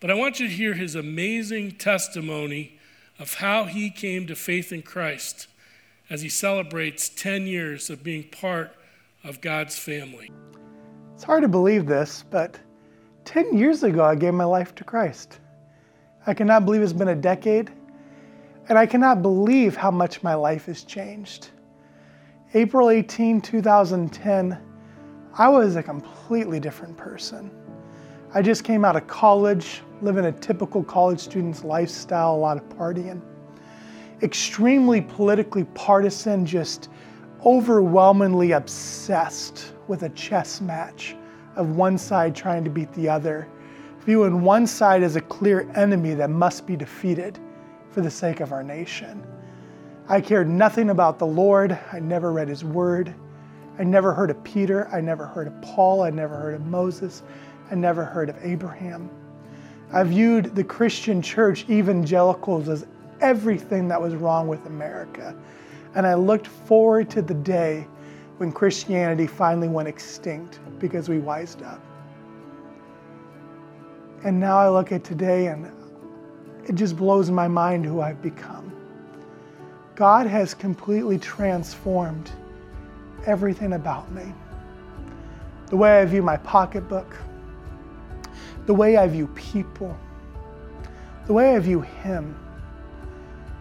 but 0.00 0.10
I 0.10 0.14
want 0.14 0.40
you 0.40 0.48
to 0.48 0.52
hear 0.52 0.74
his 0.74 0.96
amazing 0.96 1.72
testimony 1.72 2.80
of 3.20 3.34
how 3.34 3.64
he 3.64 3.90
came 3.90 4.26
to 4.26 4.34
faith 4.34 4.72
in 4.72 4.82
Christ 4.82 5.46
as 6.10 6.22
he 6.22 6.28
celebrates 6.28 7.08
10 7.10 7.46
years 7.46 7.90
of 7.90 8.02
being 8.02 8.24
part 8.24 8.74
of 9.22 9.40
God's 9.40 9.78
family. 9.78 10.32
It's 11.14 11.22
hard 11.22 11.42
to 11.42 11.48
believe 11.48 11.86
this, 11.86 12.24
but 12.28 12.58
10 13.24 13.56
years 13.56 13.84
ago 13.84 14.04
I 14.04 14.16
gave 14.16 14.34
my 14.34 14.44
life 14.44 14.74
to 14.76 14.84
Christ. 14.84 15.38
I 16.26 16.34
cannot 16.34 16.64
believe 16.64 16.82
it's 16.82 16.92
been 16.92 17.08
a 17.08 17.14
decade, 17.14 17.70
and 18.68 18.76
I 18.76 18.86
cannot 18.86 19.22
believe 19.22 19.76
how 19.76 19.92
much 19.92 20.24
my 20.24 20.34
life 20.34 20.66
has 20.66 20.82
changed. 20.82 21.50
April 22.52 22.90
18, 22.90 23.40
2010, 23.40 24.58
I 25.38 25.46
was 25.48 25.76
a 25.76 25.84
completely 25.84 26.58
different 26.58 26.96
person. 26.96 27.48
I 28.34 28.42
just 28.42 28.64
came 28.64 28.84
out 28.84 28.96
of 28.96 29.06
college, 29.06 29.82
living 30.02 30.24
a 30.24 30.32
typical 30.32 30.82
college 30.82 31.20
student's 31.20 31.62
lifestyle, 31.62 32.34
a 32.34 32.36
lot 32.36 32.56
of 32.56 32.68
partying. 32.70 33.20
Extremely 34.20 35.00
politically 35.00 35.62
partisan, 35.74 36.44
just 36.44 36.88
overwhelmingly 37.46 38.50
obsessed 38.50 39.74
with 39.86 40.02
a 40.02 40.08
chess 40.08 40.60
match 40.60 41.14
of 41.54 41.76
one 41.76 41.98
side 41.98 42.34
trying 42.34 42.64
to 42.64 42.70
beat 42.70 42.92
the 42.94 43.08
other, 43.08 43.46
viewing 44.00 44.42
one 44.42 44.66
side 44.66 45.04
as 45.04 45.14
a 45.14 45.20
clear 45.20 45.70
enemy 45.76 46.14
that 46.14 46.30
must 46.30 46.66
be 46.66 46.74
defeated 46.74 47.38
for 47.92 48.00
the 48.00 48.10
sake 48.10 48.40
of 48.40 48.50
our 48.52 48.64
nation. 48.64 49.24
I 50.08 50.20
cared 50.20 50.48
nothing 50.48 50.90
about 50.90 51.20
the 51.20 51.26
Lord. 51.26 51.78
I 51.92 52.00
never 52.00 52.32
read 52.32 52.48
his 52.48 52.64
word. 52.64 53.14
I 53.78 53.84
never 53.84 54.12
heard 54.12 54.30
of 54.30 54.42
Peter. 54.42 54.88
I 54.88 55.00
never 55.00 55.24
heard 55.24 55.46
of 55.46 55.62
Paul. 55.62 56.02
I 56.02 56.10
never 56.10 56.36
heard 56.36 56.54
of 56.54 56.66
Moses. 56.66 57.22
I 57.70 57.74
never 57.74 58.04
heard 58.04 58.28
of 58.28 58.36
Abraham. 58.42 59.08
I 59.92 60.02
viewed 60.02 60.54
the 60.54 60.64
Christian 60.64 61.22
church, 61.22 61.68
evangelicals, 61.70 62.68
as 62.68 62.86
everything 63.20 63.88
that 63.88 64.00
was 64.00 64.14
wrong 64.14 64.48
with 64.48 64.66
America. 64.66 65.34
And 65.94 66.06
I 66.06 66.14
looked 66.14 66.46
forward 66.46 67.08
to 67.10 67.22
the 67.22 67.34
day 67.34 67.86
when 68.38 68.52
Christianity 68.52 69.26
finally 69.26 69.68
went 69.68 69.88
extinct 69.88 70.60
because 70.78 71.08
we 71.08 71.18
wised 71.18 71.62
up. 71.62 71.80
And 74.24 74.38
now 74.38 74.58
I 74.58 74.68
look 74.68 74.92
at 74.92 75.04
today 75.04 75.46
and 75.46 75.70
it 76.66 76.74
just 76.74 76.96
blows 76.96 77.30
my 77.30 77.48
mind 77.48 77.84
who 77.84 78.00
I've 78.00 78.20
become. 78.20 78.72
God 79.94 80.26
has 80.26 80.54
completely 80.54 81.18
transformed 81.18 82.30
everything 83.26 83.74
about 83.74 84.10
me. 84.12 84.32
The 85.66 85.76
way 85.76 86.00
I 86.00 86.04
view 86.04 86.22
my 86.22 86.36
pocketbook, 86.38 87.16
the 88.66 88.74
way 88.74 88.96
I 88.96 89.06
view 89.06 89.26
people, 89.28 89.96
the 91.26 91.32
way 91.32 91.56
I 91.56 91.58
view 91.58 91.80
Him. 91.80 92.38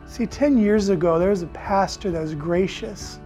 See, 0.08 0.26
10 0.26 0.58
years 0.58 0.90
ago, 0.90 1.20
there 1.20 1.30
was 1.30 1.42
a 1.42 1.48
pastor 1.48 2.12
that 2.12 2.22
was 2.22 2.34
gracious. 2.34 3.20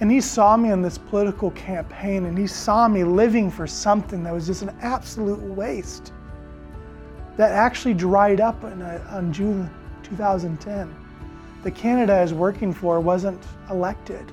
And 0.00 0.10
he 0.10 0.20
saw 0.20 0.56
me 0.56 0.70
in 0.70 0.82
this 0.82 0.98
political 0.98 1.50
campaign 1.52 2.26
and 2.26 2.36
he 2.36 2.46
saw 2.46 2.88
me 2.88 3.04
living 3.04 3.50
for 3.50 3.66
something 3.66 4.22
that 4.24 4.32
was 4.32 4.46
just 4.46 4.62
an 4.62 4.76
absolute 4.82 5.40
waste 5.40 6.12
that 7.36 7.52
actually 7.52 7.94
dried 7.94 8.40
up 8.40 8.62
a, 8.64 8.68
uh, 8.68 9.16
on 9.16 9.32
June 9.32 9.70
2010. 10.02 10.94
The 11.62 11.70
candidate 11.70 12.10
I 12.10 12.22
was 12.22 12.34
working 12.34 12.72
for 12.72 13.00
wasn't 13.00 13.42
elected. 13.70 14.30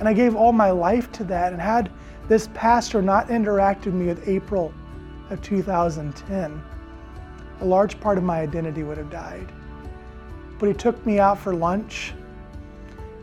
And 0.00 0.08
I 0.08 0.14
gave 0.14 0.34
all 0.34 0.52
my 0.52 0.70
life 0.70 1.12
to 1.12 1.24
that. 1.24 1.52
And 1.52 1.60
had 1.60 1.90
this 2.26 2.48
pastor 2.54 3.02
not 3.02 3.28
interacted 3.28 3.86
with 3.86 3.94
me 3.94 4.06
with 4.06 4.26
April 4.26 4.72
of 5.28 5.40
2010, 5.42 6.62
a 7.60 7.64
large 7.64 8.00
part 8.00 8.18
of 8.18 8.24
my 8.24 8.40
identity 8.40 8.82
would 8.82 8.96
have 8.96 9.10
died. 9.10 9.52
But 10.58 10.68
he 10.68 10.74
took 10.74 11.04
me 11.06 11.20
out 11.20 11.38
for 11.38 11.54
lunch 11.54 12.14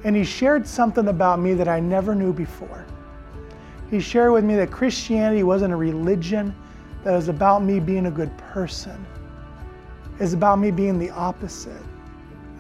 and 0.04 0.16
he 0.16 0.24
shared 0.24 0.68
something 0.68 1.08
about 1.08 1.40
me 1.40 1.56
that 1.56 1.68
I 1.68 1.80
never 1.80 2.14
knew 2.14 2.32
before. 2.32 2.86
He 3.90 4.00
shared 4.00 4.32
with 4.32 4.44
me 4.44 4.56
that 4.58 4.70
Christianity 4.70 5.44
wasn't 5.44 5.74
a 5.74 5.76
religion, 5.76 6.56
that 7.04 7.14
it 7.14 7.16
was 7.16 7.30
about 7.30 7.64
me 7.64 7.80
being 7.80 8.06
a 8.06 8.12
good 8.12 8.36
person. 8.38 9.06
It's 10.20 10.34
about 10.34 10.60
me 10.60 10.70
being 10.70 11.00
the 11.00 11.10
opposite, 11.10 11.82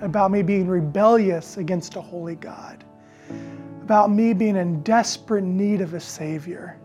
about 0.01 0.31
me 0.31 0.41
being 0.41 0.67
rebellious 0.67 1.57
against 1.57 1.95
a 1.95 2.01
holy 2.01 2.35
God 2.35 2.83
about 3.87 4.11
me 4.11 4.33
being 4.33 4.57
in 4.57 4.81
desperate 4.81 5.45
need 5.45 5.79
of 5.79 5.93
a 5.93 5.99
Savior. 6.01 6.77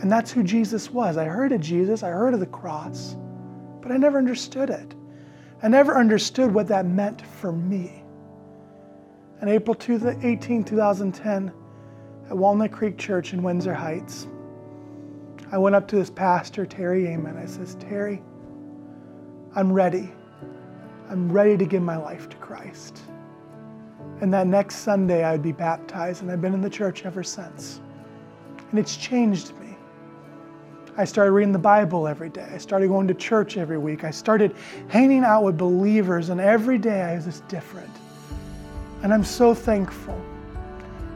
And 0.00 0.10
that's 0.10 0.32
who 0.32 0.42
Jesus 0.42 0.90
was. 0.90 1.16
I 1.16 1.26
heard 1.26 1.52
of 1.52 1.60
Jesus, 1.60 2.02
I 2.02 2.08
heard 2.08 2.34
of 2.34 2.40
the 2.40 2.46
cross, 2.46 3.14
but 3.80 3.92
I 3.92 3.96
never 3.96 4.18
understood 4.18 4.68
it. 4.68 4.92
I 5.62 5.68
never 5.68 5.96
understood 5.96 6.52
what 6.52 6.66
that 6.66 6.84
meant 6.84 7.22
for 7.22 7.52
me. 7.52 8.02
On 9.40 9.48
April 9.48 9.76
18, 9.78 10.64
2010, 10.64 11.52
at 12.28 12.36
Walnut 12.36 12.72
Creek 12.72 12.98
Church 12.98 13.32
in 13.32 13.40
Windsor 13.40 13.74
Heights, 13.74 14.26
I 15.52 15.58
went 15.58 15.76
up 15.76 15.86
to 15.86 15.94
this 15.94 16.10
pastor, 16.10 16.66
Terry 16.66 17.06
Amann. 17.06 17.36
I 17.36 17.46
says, 17.46 17.76
Terry, 17.76 18.20
I'm 19.54 19.72
ready. 19.72 20.10
I'm 21.08 21.30
ready 21.30 21.56
to 21.56 21.64
give 21.64 21.84
my 21.84 21.96
life 21.96 22.28
to 22.30 22.36
Christ. 22.38 23.00
And 24.20 24.32
that 24.32 24.46
next 24.46 24.76
Sunday, 24.76 25.24
I'd 25.24 25.42
be 25.42 25.52
baptized, 25.52 26.22
and 26.22 26.30
I've 26.30 26.40
been 26.40 26.54
in 26.54 26.62
the 26.62 26.70
church 26.70 27.04
ever 27.04 27.22
since. 27.22 27.80
And 28.70 28.78
it's 28.78 28.96
changed 28.96 29.52
me. 29.58 29.76
I 30.96 31.04
started 31.04 31.32
reading 31.32 31.52
the 31.52 31.58
Bible 31.58 32.08
every 32.08 32.30
day. 32.30 32.48
I 32.50 32.56
started 32.56 32.88
going 32.88 33.06
to 33.08 33.14
church 33.14 33.58
every 33.58 33.76
week. 33.76 34.04
I 34.04 34.10
started 34.10 34.56
hanging 34.88 35.22
out 35.22 35.44
with 35.44 35.58
believers, 35.58 36.30
and 36.30 36.40
every 36.40 36.78
day 36.78 37.02
I 37.02 37.14
was 37.16 37.26
just 37.26 37.46
different. 37.48 37.90
And 39.02 39.12
I'm 39.12 39.24
so 39.24 39.52
thankful. 39.54 40.18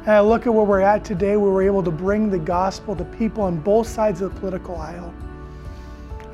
And 0.00 0.10
I 0.10 0.20
look 0.20 0.46
at 0.46 0.52
where 0.52 0.66
we're 0.66 0.80
at 0.80 1.02
today, 1.02 1.38
where 1.38 1.50
we're 1.50 1.62
able 1.62 1.82
to 1.82 1.90
bring 1.90 2.28
the 2.28 2.38
gospel 2.38 2.94
to 2.96 3.04
people 3.04 3.44
on 3.44 3.58
both 3.58 3.86
sides 3.86 4.20
of 4.20 4.34
the 4.34 4.40
political 4.40 4.76
aisle. 4.76 5.14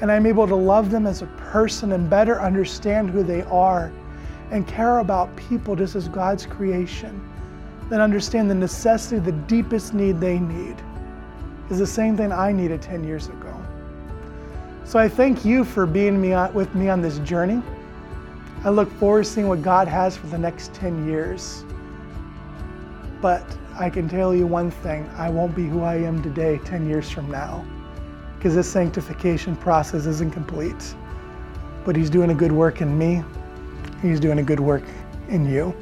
And 0.00 0.10
I'm 0.10 0.26
able 0.26 0.48
to 0.48 0.56
love 0.56 0.90
them 0.90 1.06
as 1.06 1.22
a 1.22 1.26
person 1.26 1.92
and 1.92 2.10
better 2.10 2.40
understand 2.40 3.10
who 3.10 3.22
they 3.22 3.42
are 3.42 3.92
and 4.50 4.66
care 4.66 4.98
about 4.98 5.34
people 5.36 5.74
just 5.76 5.96
as 5.96 6.08
God's 6.08 6.46
creation, 6.46 7.20
then 7.88 8.00
understand 8.00 8.50
the 8.50 8.54
necessity, 8.54 9.18
the 9.18 9.32
deepest 9.32 9.94
need 9.94 10.20
they 10.20 10.38
need 10.38 10.76
is 11.70 11.78
the 11.78 11.86
same 11.86 12.16
thing 12.16 12.32
I 12.32 12.52
needed 12.52 12.80
10 12.82 13.04
years 13.04 13.28
ago. 13.28 13.54
So 14.84 14.98
I 14.98 15.08
thank 15.08 15.44
you 15.44 15.64
for 15.64 15.84
being 15.84 16.20
me 16.20 16.32
on, 16.32 16.54
with 16.54 16.74
me 16.74 16.88
on 16.88 17.02
this 17.02 17.18
journey. 17.20 17.60
I 18.64 18.70
look 18.70 18.90
forward 18.98 19.24
to 19.24 19.30
seeing 19.30 19.48
what 19.48 19.62
God 19.62 19.88
has 19.88 20.16
for 20.16 20.28
the 20.28 20.38
next 20.38 20.72
10 20.74 21.08
years. 21.08 21.64
But 23.20 23.44
I 23.78 23.90
can 23.90 24.08
tell 24.08 24.34
you 24.34 24.46
one 24.46 24.70
thing 24.70 25.08
I 25.16 25.28
won't 25.28 25.54
be 25.54 25.66
who 25.66 25.82
I 25.82 25.96
am 25.96 26.22
today 26.22 26.58
10 26.64 26.88
years 26.88 27.10
from 27.10 27.30
now 27.30 27.64
because 28.36 28.54
this 28.54 28.70
sanctification 28.70 29.56
process 29.56 30.06
isn't 30.06 30.30
complete. 30.30 30.94
But 31.84 31.96
He's 31.96 32.10
doing 32.10 32.30
a 32.30 32.34
good 32.34 32.52
work 32.52 32.80
in 32.80 32.96
me 32.96 33.24
He's 34.02 34.20
doing 34.20 34.38
a 34.38 34.42
good 34.42 34.60
work 34.60 34.84
in 35.28 35.50
you. 35.50 35.74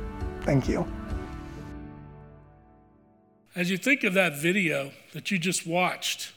Thank 0.42 0.68
you. 0.68 0.87
As 3.57 3.70
you 3.70 3.77
think 3.77 4.05
of 4.05 4.14
that 4.14 4.37
video 4.37 4.92
that 5.12 5.31
you 5.31 5.38
just 5.38 5.66
watched, 5.66 6.33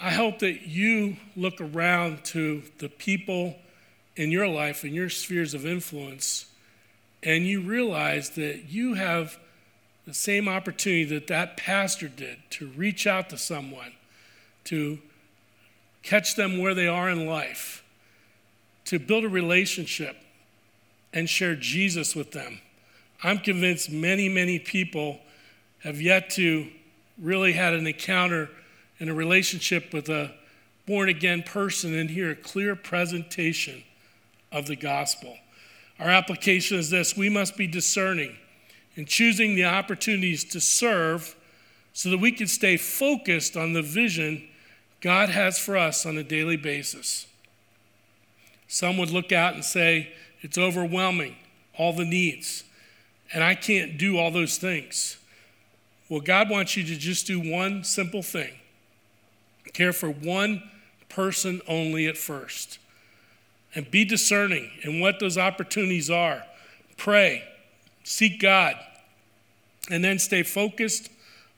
I 0.00 0.10
hope 0.10 0.38
that 0.40 0.66
you 0.66 1.16
look 1.36 1.60
around 1.60 2.24
to 2.26 2.62
the 2.78 2.88
people 2.88 3.56
in 4.16 4.30
your 4.30 4.48
life, 4.48 4.84
in 4.84 4.94
your 4.94 5.10
spheres 5.10 5.54
of 5.54 5.66
influence, 5.66 6.46
and 7.22 7.46
you 7.46 7.60
realize 7.60 8.30
that 8.30 8.68
you 8.68 8.94
have 8.94 9.38
the 10.06 10.14
same 10.14 10.48
opportunity 10.48 11.04
that 11.04 11.26
that 11.28 11.56
pastor 11.56 12.08
did 12.08 12.38
to 12.50 12.66
reach 12.68 13.06
out 13.06 13.30
to 13.30 13.38
someone, 13.38 13.92
to 14.64 14.98
catch 16.02 16.36
them 16.36 16.58
where 16.58 16.74
they 16.74 16.86
are 16.86 17.08
in 17.08 17.26
life, 17.26 17.82
to 18.84 18.98
build 18.98 19.24
a 19.24 19.28
relationship, 19.28 20.16
and 21.14 21.30
share 21.30 21.54
Jesus 21.54 22.14
with 22.14 22.32
them. 22.32 22.60
I'm 23.22 23.38
convinced 23.38 23.90
many, 23.90 24.28
many 24.28 24.58
people 24.58 25.20
have 25.82 26.00
yet 26.00 26.28
to 26.30 26.66
really 27.18 27.52
had 27.52 27.72
an 27.72 27.86
encounter 27.86 28.50
in 28.98 29.08
a 29.08 29.14
relationship 29.14 29.92
with 29.94 30.08
a 30.08 30.34
born 30.86 31.08
again 31.08 31.42
person 31.42 31.94
and 31.94 32.10
hear 32.10 32.30
a 32.30 32.36
clear 32.36 32.76
presentation 32.76 33.82
of 34.52 34.66
the 34.66 34.76
gospel. 34.76 35.38
Our 35.98 36.10
application 36.10 36.78
is 36.78 36.90
this 36.90 37.16
we 37.16 37.30
must 37.30 37.56
be 37.56 37.66
discerning 37.66 38.36
and 38.96 39.06
choosing 39.06 39.54
the 39.54 39.64
opportunities 39.64 40.44
to 40.44 40.60
serve 40.60 41.36
so 41.92 42.10
that 42.10 42.18
we 42.18 42.32
can 42.32 42.48
stay 42.48 42.76
focused 42.76 43.56
on 43.56 43.72
the 43.72 43.82
vision 43.82 44.48
God 45.00 45.28
has 45.28 45.58
for 45.58 45.76
us 45.76 46.04
on 46.04 46.18
a 46.18 46.24
daily 46.24 46.56
basis. 46.56 47.26
Some 48.66 48.96
would 48.96 49.10
look 49.10 49.30
out 49.30 49.54
and 49.54 49.64
say, 49.64 50.12
it's 50.44 50.58
overwhelming, 50.58 51.34
all 51.76 51.92
the 51.92 52.04
needs. 52.04 52.62
And 53.32 53.42
I 53.42 53.56
can't 53.56 53.98
do 53.98 54.18
all 54.18 54.30
those 54.30 54.58
things. 54.58 55.16
Well, 56.08 56.20
God 56.20 56.50
wants 56.50 56.76
you 56.76 56.84
to 56.84 56.96
just 56.96 57.26
do 57.26 57.40
one 57.40 57.82
simple 57.82 58.22
thing 58.22 58.52
care 59.72 59.92
for 59.92 60.08
one 60.08 60.62
person 61.08 61.60
only 61.66 62.06
at 62.06 62.16
first. 62.16 62.78
and 63.74 63.90
be 63.90 64.04
discerning 64.04 64.70
in 64.82 65.00
what 65.00 65.18
those 65.18 65.36
opportunities 65.36 66.08
are. 66.08 66.44
Pray, 66.96 67.42
seek 68.04 68.40
God, 68.40 68.76
and 69.90 70.04
then 70.04 70.18
stay 70.18 70.42
focused 70.42 71.10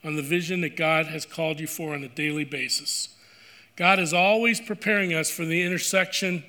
on 0.03 0.17
the 0.17 0.23
vision 0.23 0.63
that 0.63 0.77
God 0.77 1.07
has 1.07 1.27
called 1.27 1.61
you 1.61 1.67
for 1.67 1.95
on 1.95 2.03
a 2.05 2.09
daily 2.09 2.45
basis. 2.45 3.11
God 3.77 3.99
is 3.99 4.15
always 4.15 4.61
preparing 4.61 5.13
us 5.13 5.31
for 5.31 5.45
the 5.45 5.63
intersection 5.63 6.43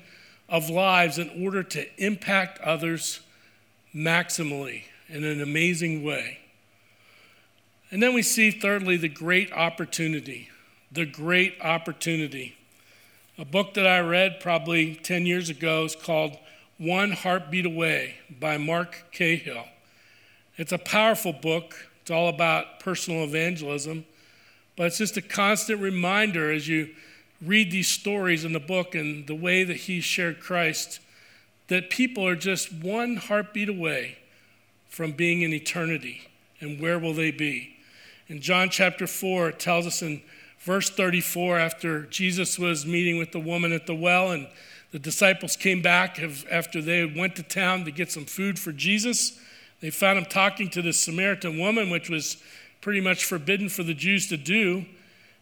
of 0.48 0.70
lives 0.70 1.18
in 1.18 1.44
order 1.44 1.62
to 1.62 1.86
impact 2.02 2.58
others 2.60 3.20
maximally 3.94 4.84
in 5.08 5.24
an 5.24 5.40
amazing 5.40 6.02
way. 6.02 6.38
And 7.90 8.02
then 8.02 8.14
we 8.14 8.22
see, 8.22 8.50
thirdly, 8.50 8.96
the 8.96 9.08
great 9.08 9.52
opportunity. 9.52 10.50
The 10.92 11.06
great 11.06 11.54
opportunity. 11.60 12.56
A 13.38 13.44
book 13.44 13.74
that 13.74 13.86
I 13.86 14.00
read 14.00 14.40
probably 14.40 14.94
10 14.94 15.26
years 15.26 15.48
ago 15.48 15.84
is 15.84 15.94
called 15.94 16.36
One 16.76 17.12
Heartbeat 17.12 17.66
Away 17.66 18.16
by 18.40 18.58
Mark 18.58 19.06
Cahill. 19.12 19.64
It's 20.56 20.72
a 20.72 20.78
powerful 20.78 21.32
book. 21.32 21.88
It's 22.02 22.10
all 22.10 22.28
about 22.28 22.80
personal 22.80 23.24
evangelism, 23.24 24.06
but 24.76 24.86
it's 24.86 24.98
just 24.98 25.16
a 25.16 25.22
constant 25.22 25.80
reminder 25.80 26.50
as 26.50 26.66
you 26.66 26.88
read 27.40 27.70
these 27.70 27.88
stories 27.88 28.44
in 28.44 28.52
the 28.52 28.60
book 28.60 28.94
and 28.94 29.26
the 29.26 29.34
way 29.34 29.64
that 29.64 29.76
he 29.76 30.00
shared 30.00 30.40
Christ 30.40 31.00
that 31.68 31.90
people 31.90 32.26
are 32.26 32.34
just 32.34 32.72
one 32.72 33.16
heartbeat 33.16 33.68
away 33.68 34.18
from 34.88 35.12
being 35.12 35.42
in 35.42 35.52
eternity. 35.52 36.28
And 36.60 36.80
where 36.80 36.98
will 36.98 37.14
they 37.14 37.30
be? 37.30 37.76
In 38.26 38.40
John 38.40 38.70
chapter 38.70 39.06
4, 39.06 39.50
it 39.50 39.60
tells 39.60 39.86
us 39.86 40.02
in 40.02 40.22
verse 40.60 40.90
34, 40.90 41.58
after 41.58 42.02
Jesus 42.06 42.58
was 42.58 42.84
meeting 42.84 43.18
with 43.18 43.32
the 43.32 43.38
woman 43.38 43.72
at 43.72 43.86
the 43.86 43.94
well, 43.94 44.32
and 44.32 44.48
the 44.90 44.98
disciples 44.98 45.56
came 45.56 45.82
back 45.82 46.18
after 46.50 46.82
they 46.82 47.04
went 47.04 47.36
to 47.36 47.42
town 47.42 47.84
to 47.84 47.90
get 47.90 48.10
some 48.10 48.24
food 48.24 48.58
for 48.58 48.72
Jesus. 48.72 49.38
They 49.80 49.90
found 49.90 50.18
him 50.18 50.24
talking 50.24 50.70
to 50.70 50.82
this 50.82 50.98
Samaritan 50.98 51.58
woman, 51.58 51.90
which 51.90 52.10
was 52.10 52.38
pretty 52.80 53.00
much 53.00 53.24
forbidden 53.24 53.68
for 53.68 53.82
the 53.82 53.94
Jews 53.94 54.28
to 54.28 54.36
do. 54.36 54.86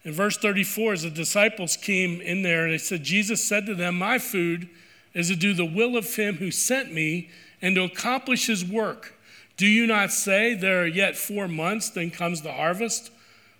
In 0.07 0.13
verse 0.13 0.39
34, 0.39 0.93
as 0.93 1.03
the 1.03 1.11
disciples 1.11 1.77
came 1.77 2.21
in 2.21 2.43
there, 2.43 2.63
and 2.63 2.73
they 2.73 2.79
said, 2.79 3.03
Jesus 3.03 3.43
said 3.43 3.67
to 3.67 3.75
them, 3.75 3.99
My 3.99 4.21
food 4.21 4.69
is 5.15 5.27
to 5.31 5.35
do 5.35 5.53
the 5.53 5.65
will 5.65 5.97
of 5.97 6.15
him 6.15 6.37
who 6.37 6.53
sent 6.53 6.95
me 6.95 7.29
and 7.61 7.75
to 7.75 7.83
accomplish 7.83 8.47
his 8.47 8.65
work. 8.65 9.15
Do 9.57 9.67
you 9.67 9.85
not 9.85 10.13
say, 10.13 10.55
There 10.55 10.85
are 10.85 10.87
yet 10.87 11.17
four 11.17 11.49
months, 11.49 11.91
then 11.91 12.13
comes 12.13 12.43
the 12.43 12.53
harvest? 12.53 13.11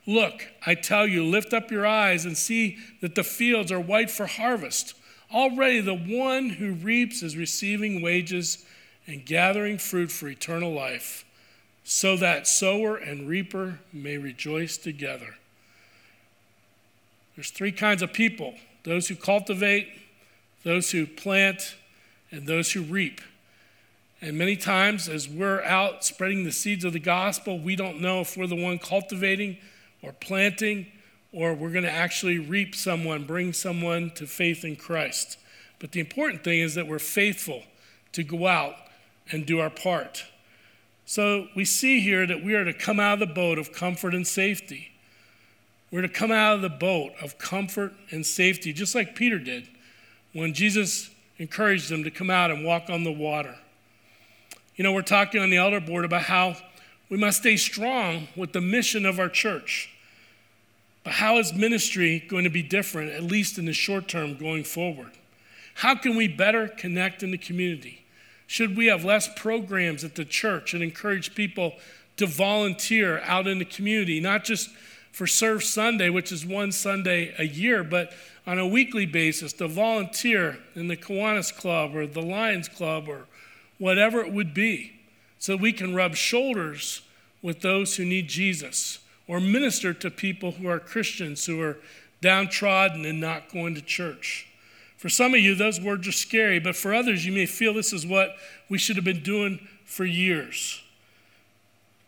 Look, 0.07 0.47
I 0.65 0.77
tell 0.77 1.05
you, 1.05 1.25
lift 1.25 1.53
up 1.53 1.73
your 1.73 1.85
eyes 1.85 2.25
and 2.25 2.39
see 2.39 2.79
that 3.01 3.17
the 3.17 3.25
fields 3.25 3.73
are 3.73 3.81
white 3.81 4.09
for 4.09 4.27
harvest. 4.27 4.95
Already 5.35 5.81
the 5.81 5.95
one 5.97 6.51
who 6.51 6.75
reaps 6.75 7.25
is 7.25 7.37
receiving 7.37 8.01
wages 8.01 8.65
and 9.09 9.27
gathering 9.27 9.79
fruit 9.79 10.13
for 10.13 10.29
eternal 10.29 10.73
life, 10.73 11.25
so 11.83 12.17
that 12.17 12.47
sower 12.47 12.95
and 12.97 13.29
reaper 13.29 13.81
may 13.93 14.17
rejoice 14.17 14.77
together. 14.77 15.36
There's 17.37 17.51
three 17.51 17.73
kinds 17.73 18.03
of 18.03 18.13
people 18.13 18.55
those 18.83 19.09
who 19.09 19.17
cultivate, 19.17 19.89
those 20.63 20.91
who 20.91 21.07
plant, 21.07 21.77
and 22.31 22.47
those 22.47 22.73
who 22.73 22.83
reap. 22.83 23.21
And 24.21 24.39
many 24.39 24.57
times, 24.57 25.09
as 25.09 25.29
we're 25.29 25.63
out 25.63 26.05
spreading 26.05 26.45
the 26.45 26.53
seeds 26.53 26.85
of 26.85 26.93
the 26.93 27.01
gospel, 27.01 27.59
we 27.59 27.77
don't 27.77 28.01
know 28.01 28.21
if 28.21 28.37
we're 28.37 28.47
the 28.47 28.57
one 28.57 28.79
cultivating 28.79 29.59
or 30.03 30.13
planting 30.13 30.87
or 31.33 31.53
we're 31.53 31.71
going 31.71 31.85
to 31.85 31.93
actually 31.93 32.39
reap 32.39 32.75
someone, 32.75 33.25
bring 33.25 33.53
someone 33.53 34.11
to 34.15 34.27
faith 34.27 34.65
in 34.65 34.75
Christ. 34.75 35.37
But 35.79 35.93
the 35.93 36.01
important 36.01 36.45
thing 36.45 36.61
is 36.61 36.75
that 36.77 36.87
we're 36.87 36.99
faithful 36.99 37.63
to 38.13 38.23
go 38.23 38.47
out 38.47 38.75
and 39.31 39.45
do 39.45 39.61
our 39.61 39.69
part. 39.69 40.25
So 41.05 41.49
we 41.55 41.65
see 41.65 42.01
here 42.01 42.27
that 42.27 42.43
we 42.43 42.55
are 42.55 42.65
to 42.65 42.73
come 42.73 42.99
out 42.99 43.21
of 43.21 43.29
the 43.29 43.35
boat 43.35 43.59
of 43.59 43.73
comfort 43.73 44.15
and 44.15 44.27
safety. 44.27 44.93
We're 45.91 46.03
to 46.03 46.09
come 46.09 46.33
out 46.33 46.57
of 46.57 46.63
the 46.63 46.69
boat 46.69 47.13
of 47.23 47.39
comfort 47.39 47.93
and 48.11 48.27
safety, 48.27 48.73
just 48.73 48.95
like 48.95 49.15
Peter 49.15 49.39
did 49.39 49.69
when 50.33 50.53
Jesus 50.53 51.11
encouraged 51.39 51.89
them 51.89 52.05
to 52.05 52.11
come 52.11 52.31
out 52.31 52.51
and 52.51 52.65
walk 52.65 52.91
on 52.91 53.05
the 53.05 53.13
water. 53.13 53.55
You 54.75 54.85
know, 54.85 54.93
we're 54.93 55.03
talking 55.03 55.41
on 55.41 55.51
the 55.51 55.57
elder 55.57 55.81
board 55.81 56.05
about 56.05 56.23
how 56.23 56.57
we 57.09 57.17
must 57.17 57.39
stay 57.39 57.57
strong 57.57 58.29
with 58.37 58.53
the 58.53 58.61
mission 58.61 59.07
of 59.07 59.19
our 59.19 59.29
church. 59.29 59.91
But 61.05 61.15
how 61.15 61.39
is 61.39 61.55
ministry 61.55 62.25
going 62.29 62.45
to 62.45 62.51
be 62.51 62.63
different, 62.63 63.13
at 63.13 63.23
least 63.23 63.59
in 63.59 63.65
the 63.65 63.73
short 63.73 64.09
term 64.09 64.37
going 64.37 64.65
forward? 64.65 65.13
How 65.75 65.95
can 65.95 66.17
we 66.17 66.27
better 66.27 66.69
connect 66.69 67.23
in 67.23 67.31
the 67.31 67.39
community? 67.39 68.05
Should 68.47 68.77
we 68.77 68.87
have 68.87 69.05
less 69.05 69.29
programs 69.35 70.05
at 70.05 70.15
the 70.15 70.25
church 70.25 70.75
and 70.75 70.83
encourage 70.83 71.35
people 71.35 71.75
to 72.17 72.27
volunteer 72.27 73.21
out 73.21 73.47
in 73.47 73.59
the 73.59 73.65
community, 73.65 74.21
not 74.21 74.45
just 74.45 74.71
for 75.17 75.27
Serve 75.27 75.65
Sunday, 75.65 76.11
which 76.11 76.31
is 76.31 76.45
one 76.45 76.71
Sunday 76.71 77.35
a 77.39 77.45
year, 77.45 77.83
but 77.83 78.13
on 78.47 78.59
a 78.59 78.67
weekly 78.67 79.07
basis 79.07 79.55
to 79.55 79.67
volunteer 79.67 80.59
in 80.75 80.89
the 80.89 80.97
Kiwanis 80.97 81.57
Club 81.57 81.97
or 81.97 82.07
the 82.07 82.21
Lions 82.21 82.69
Club 82.69 83.09
or 83.09 83.25
whatever 83.79 84.21
it 84.21 84.31
would 84.31 84.53
be, 84.53 84.93
so 85.39 85.57
we 85.57 85.73
can 85.73 85.95
rub 85.95 86.17
shoulders 86.17 87.01
with 87.41 87.63
those 87.63 87.97
who 87.97 88.05
need 88.05 88.29
Jesus 88.29 88.99
or 89.27 89.41
minister 89.41 89.95
to 89.95 90.11
people 90.11 90.53
who 90.53 90.69
are 90.69 90.79
Christians 90.79 91.47
who 91.47 91.63
are 91.63 91.79
downtrodden 92.21 93.07
and 93.07 93.19
not 93.19 93.51
going 93.51 93.75
to 93.75 93.81
church. 93.81 94.47
For 94.99 95.09
some 95.09 95.33
of 95.33 95.41
you, 95.41 95.55
those 95.55 95.81
words 95.81 96.07
are 96.07 96.13
scary, 96.13 96.59
but 96.59 96.77
for 96.77 96.93
others, 96.93 97.25
you 97.25 97.33
may 97.33 97.47
feel 97.47 97.73
this 97.73 97.95
is 97.95 98.07
what 98.07 98.37
we 98.69 98.77
should 98.77 98.97
have 98.97 99.05
been 99.07 99.23
doing 99.23 99.67
for 99.87 100.05
years 100.05 100.83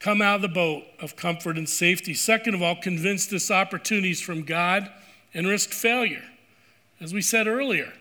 come 0.00 0.22
out 0.22 0.36
of 0.36 0.42
the 0.42 0.48
boat 0.48 0.84
of 1.00 1.16
comfort 1.16 1.58
and 1.58 1.68
safety. 1.68 2.14
Second 2.14 2.54
of 2.54 2.62
all, 2.62 2.76
convince 2.76 3.26
this 3.26 3.50
opportunities 3.50 4.20
from 4.20 4.42
God 4.42 4.90
and 5.34 5.46
risk 5.46 5.70
failure. 5.70 6.24
As 7.00 7.12
we 7.12 7.22
said 7.22 7.46
earlier, 7.46 7.92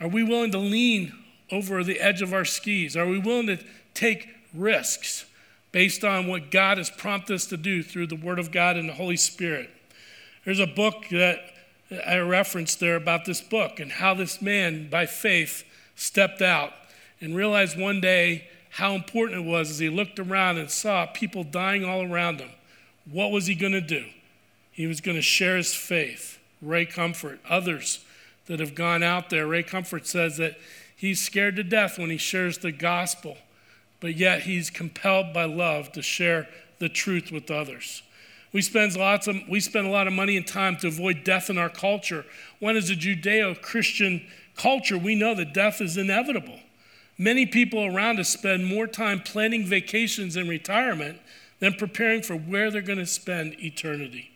are 0.00 0.08
we 0.08 0.22
willing 0.22 0.50
to 0.52 0.58
lean 0.58 1.12
over 1.50 1.84
the 1.84 2.00
edge 2.00 2.22
of 2.22 2.32
our 2.32 2.44
skis? 2.44 2.96
Are 2.96 3.06
we 3.06 3.18
willing 3.18 3.46
to 3.46 3.58
take 3.92 4.28
risks 4.52 5.24
based 5.72 6.04
on 6.04 6.26
what 6.26 6.50
God 6.50 6.78
has 6.78 6.90
prompted 6.90 7.34
us 7.34 7.46
to 7.46 7.56
do 7.56 7.82
through 7.82 8.08
the 8.08 8.16
Word 8.16 8.38
of 8.38 8.50
God 8.52 8.76
and 8.76 8.88
the 8.88 8.94
Holy 8.94 9.16
Spirit? 9.16 9.70
There's 10.44 10.60
a 10.60 10.66
book 10.66 11.06
that 11.10 11.40
I 12.06 12.18
referenced 12.18 12.80
there 12.80 12.96
about 12.96 13.24
this 13.24 13.40
book 13.40 13.78
and 13.78 13.92
how 13.92 14.14
this 14.14 14.42
man, 14.42 14.88
by 14.88 15.06
faith, 15.06 15.64
stepped 15.96 16.42
out 16.42 16.72
and 17.20 17.36
realized 17.36 17.78
one 17.78 18.00
day 18.00 18.48
how 18.74 18.96
important 18.96 19.38
it 19.38 19.48
was 19.48 19.70
as 19.70 19.78
he 19.78 19.88
looked 19.88 20.18
around 20.18 20.58
and 20.58 20.68
saw 20.68 21.06
people 21.06 21.44
dying 21.44 21.84
all 21.84 22.02
around 22.02 22.40
him. 22.40 22.50
What 23.08 23.30
was 23.30 23.46
he 23.46 23.54
going 23.54 23.72
to 23.72 23.80
do? 23.80 24.04
He 24.72 24.88
was 24.88 25.00
going 25.00 25.16
to 25.16 25.22
share 25.22 25.56
his 25.56 25.72
faith. 25.72 26.40
Ray 26.60 26.84
Comfort, 26.84 27.38
others 27.48 28.04
that 28.46 28.58
have 28.58 28.74
gone 28.74 29.04
out 29.04 29.30
there, 29.30 29.46
Ray 29.46 29.62
Comfort 29.62 30.08
says 30.08 30.38
that 30.38 30.58
he's 30.96 31.22
scared 31.22 31.54
to 31.54 31.62
death 31.62 32.00
when 32.00 32.10
he 32.10 32.16
shares 32.16 32.58
the 32.58 32.72
gospel, 32.72 33.36
but 34.00 34.16
yet 34.16 34.42
he's 34.42 34.70
compelled 34.70 35.32
by 35.32 35.44
love 35.44 35.92
to 35.92 36.02
share 36.02 36.48
the 36.80 36.88
truth 36.88 37.30
with 37.30 37.52
others. 37.52 38.02
We 38.52 38.60
spend 38.60 38.96
lots 38.96 39.28
of 39.28 39.36
we 39.48 39.60
spend 39.60 39.86
a 39.86 39.90
lot 39.90 40.08
of 40.08 40.12
money 40.12 40.36
and 40.36 40.44
time 40.44 40.78
to 40.78 40.88
avoid 40.88 41.22
death 41.22 41.48
in 41.48 41.58
our 41.58 41.70
culture. 41.70 42.26
When 42.58 42.76
as 42.76 42.90
a 42.90 42.96
Judeo-Christian 42.96 44.26
culture, 44.56 44.98
we 44.98 45.14
know 45.14 45.32
that 45.36 45.54
death 45.54 45.80
is 45.80 45.96
inevitable. 45.96 46.58
Many 47.16 47.46
people 47.46 47.84
around 47.84 48.18
us 48.18 48.28
spend 48.28 48.66
more 48.66 48.86
time 48.86 49.20
planning 49.20 49.64
vacations 49.64 50.36
and 50.36 50.48
retirement 50.48 51.18
than 51.60 51.74
preparing 51.74 52.22
for 52.22 52.34
where 52.34 52.70
they're 52.70 52.82
going 52.82 52.98
to 52.98 53.06
spend 53.06 53.54
eternity. 53.60 54.30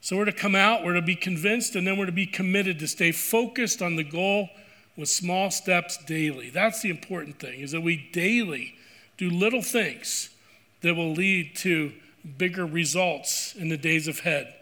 So 0.00 0.16
we're 0.16 0.24
to 0.26 0.32
come 0.32 0.54
out, 0.54 0.84
we're 0.84 0.94
to 0.94 1.02
be 1.02 1.14
convinced, 1.14 1.76
and 1.76 1.86
then 1.86 1.96
we're 1.96 2.06
to 2.06 2.12
be 2.12 2.26
committed 2.26 2.78
to 2.80 2.88
stay 2.88 3.12
focused 3.12 3.82
on 3.82 3.96
the 3.96 4.04
goal 4.04 4.48
with 4.96 5.08
small 5.08 5.50
steps 5.50 5.96
daily. 6.04 6.50
That's 6.50 6.82
the 6.82 6.90
important 6.90 7.38
thing, 7.38 7.60
is 7.60 7.70
that 7.72 7.82
we 7.82 8.08
daily 8.12 8.74
do 9.16 9.30
little 9.30 9.62
things 9.62 10.30
that 10.80 10.94
will 10.94 11.12
lead 11.12 11.54
to 11.56 11.92
bigger 12.36 12.66
results 12.66 13.54
in 13.54 13.68
the 13.68 13.76
days 13.76 14.08
ahead. 14.08 14.54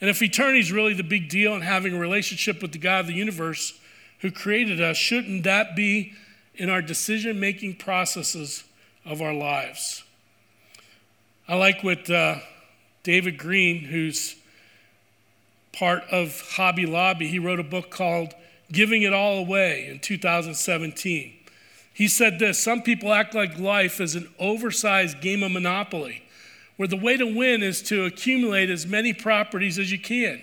And 0.00 0.10
if 0.10 0.22
eternity 0.22 0.60
is 0.60 0.72
really 0.72 0.94
the 0.94 1.04
big 1.04 1.28
deal 1.28 1.54
and 1.54 1.62
having 1.62 1.94
a 1.94 1.98
relationship 1.98 2.60
with 2.60 2.72
the 2.72 2.78
God 2.78 3.00
of 3.00 3.06
the 3.06 3.14
universe 3.14 3.78
who 4.20 4.30
created 4.30 4.80
us, 4.80 4.96
shouldn't 4.96 5.44
that 5.44 5.76
be 5.76 6.12
in 6.56 6.70
our 6.70 6.82
decision 6.82 7.40
making 7.40 7.76
processes 7.76 8.64
of 9.04 9.20
our 9.20 9.34
lives. 9.34 10.04
I 11.46 11.56
like 11.56 11.82
what 11.82 12.08
uh, 12.08 12.36
David 13.02 13.38
Green, 13.38 13.84
who's 13.84 14.36
part 15.72 16.04
of 16.10 16.40
Hobby 16.52 16.86
Lobby, 16.86 17.28
he 17.28 17.38
wrote 17.38 17.60
a 17.60 17.64
book 17.64 17.90
called 17.90 18.34
Giving 18.72 19.02
It 19.02 19.12
All 19.12 19.38
Away 19.38 19.88
in 19.88 19.98
2017. 19.98 21.34
He 21.92 22.08
said 22.08 22.38
this 22.38 22.62
Some 22.62 22.82
people 22.82 23.12
act 23.12 23.34
like 23.34 23.58
life 23.58 24.00
is 24.00 24.14
an 24.14 24.28
oversized 24.38 25.20
game 25.20 25.42
of 25.42 25.52
Monopoly, 25.52 26.22
where 26.76 26.88
the 26.88 26.96
way 26.96 27.16
to 27.16 27.26
win 27.26 27.62
is 27.62 27.82
to 27.82 28.04
accumulate 28.04 28.70
as 28.70 28.86
many 28.86 29.12
properties 29.12 29.78
as 29.78 29.92
you 29.92 29.98
can. 29.98 30.42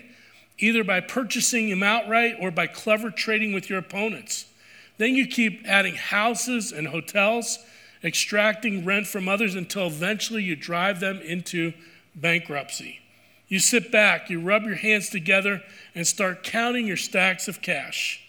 either 0.58 0.84
by 0.84 1.00
purchasing 1.00 1.70
them 1.70 1.82
outright 1.82 2.36
or 2.38 2.50
by 2.50 2.68
clever 2.68 3.10
trading 3.10 3.52
with 3.52 3.68
your 3.68 3.80
opponents. 3.80 4.46
Then 4.98 5.14
you 5.14 5.26
keep 5.26 5.62
adding 5.66 5.94
houses 5.94 6.72
and 6.72 6.88
hotels, 6.88 7.58
extracting 8.04 8.84
rent 8.84 9.06
from 9.06 9.28
others 9.28 9.54
until 9.54 9.86
eventually 9.86 10.42
you 10.42 10.56
drive 10.56 11.00
them 11.00 11.20
into 11.20 11.72
bankruptcy. 12.14 13.00
You 13.48 13.58
sit 13.58 13.92
back, 13.92 14.30
you 14.30 14.40
rub 14.40 14.64
your 14.64 14.76
hands 14.76 15.10
together, 15.10 15.62
and 15.94 16.06
start 16.06 16.42
counting 16.42 16.86
your 16.86 16.96
stacks 16.96 17.48
of 17.48 17.60
cash. 17.60 18.26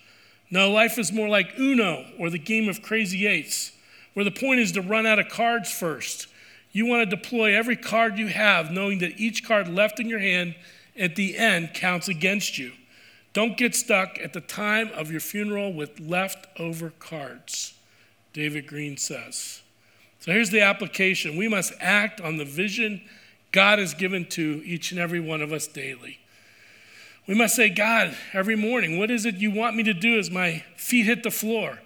No, 0.49 0.69
life 0.69 0.99
is 0.99 1.11
more 1.11 1.29
like 1.29 1.57
Uno 1.57 2.05
or 2.19 2.29
the 2.29 2.37
game 2.37 2.69
of 2.69 2.81
Crazy 2.81 3.25
Eights, 3.25 3.71
where 4.13 4.25
the 4.25 4.31
point 4.31 4.59
is 4.59 4.71
to 4.73 4.81
run 4.81 5.05
out 5.05 5.19
of 5.19 5.29
cards 5.29 5.71
first. 5.71 6.27
You 6.71 6.85
want 6.85 7.09
to 7.09 7.15
deploy 7.15 7.55
every 7.55 7.75
card 7.75 8.17
you 8.17 8.27
have, 8.27 8.71
knowing 8.71 8.99
that 8.99 9.19
each 9.19 9.45
card 9.45 9.67
left 9.67 9.99
in 9.99 10.09
your 10.09 10.19
hand 10.19 10.55
at 10.97 11.15
the 11.15 11.37
end 11.37 11.73
counts 11.73 12.07
against 12.07 12.57
you. 12.57 12.73
Don't 13.33 13.57
get 13.57 13.73
stuck 13.73 14.19
at 14.19 14.33
the 14.33 14.41
time 14.41 14.89
of 14.93 15.09
your 15.09 15.19
funeral 15.19 15.73
with 15.73 15.99
leftover 15.99 16.93
cards, 16.99 17.73
David 18.31 18.67
Green 18.67 18.95
says. 18.95 19.63
So 20.19 20.31
here's 20.31 20.51
the 20.51 20.61
application 20.61 21.35
we 21.35 21.47
must 21.47 21.73
act 21.79 22.21
on 22.21 22.37
the 22.37 22.45
vision 22.45 23.01
God 23.51 23.79
has 23.79 23.93
given 23.95 24.25
to 24.29 24.61
each 24.63 24.91
and 24.91 24.99
every 24.99 25.19
one 25.19 25.41
of 25.41 25.51
us 25.51 25.67
daily. 25.67 26.19
We 27.27 27.35
must 27.35 27.55
say, 27.55 27.69
God, 27.69 28.15
every 28.33 28.55
morning, 28.55 28.99
what 28.99 29.09
is 29.09 29.25
it 29.25 29.35
you 29.35 29.49
want 29.49 29.75
me 29.75 29.83
to 29.83 29.93
do 29.93 30.19
as 30.19 30.29
my 30.29 30.63
feet 30.75 31.05
hit 31.05 31.23
the 31.23 31.31
floor? 31.31 31.79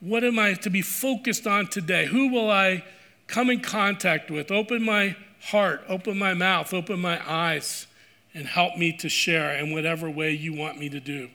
What 0.00 0.24
am 0.24 0.38
I 0.38 0.54
to 0.54 0.70
be 0.70 0.80
focused 0.80 1.46
on 1.46 1.66
today? 1.66 2.06
Who 2.06 2.28
will 2.28 2.50
I 2.50 2.84
come 3.26 3.50
in 3.50 3.60
contact 3.60 4.30
with? 4.30 4.50
Open 4.50 4.82
my 4.82 5.16
heart, 5.42 5.82
open 5.88 6.18
my 6.18 6.34
mouth, 6.34 6.72
open 6.72 7.00
my 7.00 7.20
eyes 7.28 7.86
and 8.34 8.46
help 8.46 8.76
me 8.76 8.96
to 8.98 9.08
share 9.08 9.56
in 9.56 9.72
whatever 9.72 10.08
way 10.08 10.30
you 10.32 10.54
want 10.54 10.78
me 10.78 10.88
to 10.88 11.00
do. 11.00 11.28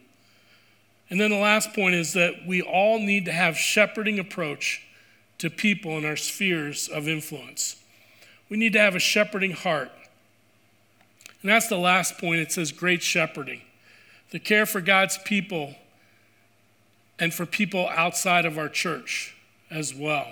And 1.10 1.20
then 1.20 1.30
the 1.30 1.38
last 1.38 1.74
point 1.74 1.96
is 1.96 2.14
that 2.14 2.46
we 2.48 2.62
all 2.62 3.00
need 3.00 3.26
to 3.26 3.32
have 3.32 3.58
shepherding 3.58 4.18
approach 4.20 4.82
to 5.38 5.50
people 5.50 5.98
in 5.98 6.06
our 6.06 6.16
spheres 6.16 6.88
of 6.88 7.08
influence. 7.08 7.76
We 8.50 8.58
need 8.58 8.74
to 8.74 8.80
have 8.80 8.96
a 8.96 9.00
shepherding 9.00 9.52
heart. 9.52 9.92
And 11.42 11.52
that's 11.52 11.68
the 11.68 11.78
last 11.78 12.18
point. 12.18 12.40
It 12.40 12.52
says 12.52 12.72
great 12.72 13.04
shepherding. 13.04 13.62
The 14.32 14.40
care 14.40 14.66
for 14.66 14.82
God's 14.82 15.20
people 15.20 15.76
and 17.20 17.34
for 17.34 17.46
people 17.46 17.88
outside 17.90 18.46
of 18.46 18.58
our 18.58 18.70
church 18.70 19.36
as 19.70 19.94
well. 19.94 20.28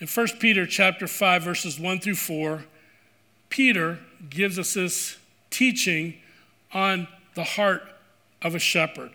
In 0.00 0.08
1 0.08 0.26
Peter 0.40 0.66
chapter 0.66 1.06
5 1.06 1.42
verses 1.42 1.78
1 1.78 2.00
through 2.00 2.16
4, 2.16 2.64
Peter 3.48 4.00
gives 4.28 4.58
us 4.58 4.74
this 4.74 5.16
teaching 5.52 6.14
on 6.72 7.06
the 7.34 7.44
heart 7.44 7.82
of 8.42 8.54
a 8.54 8.58
shepherd. 8.58 9.12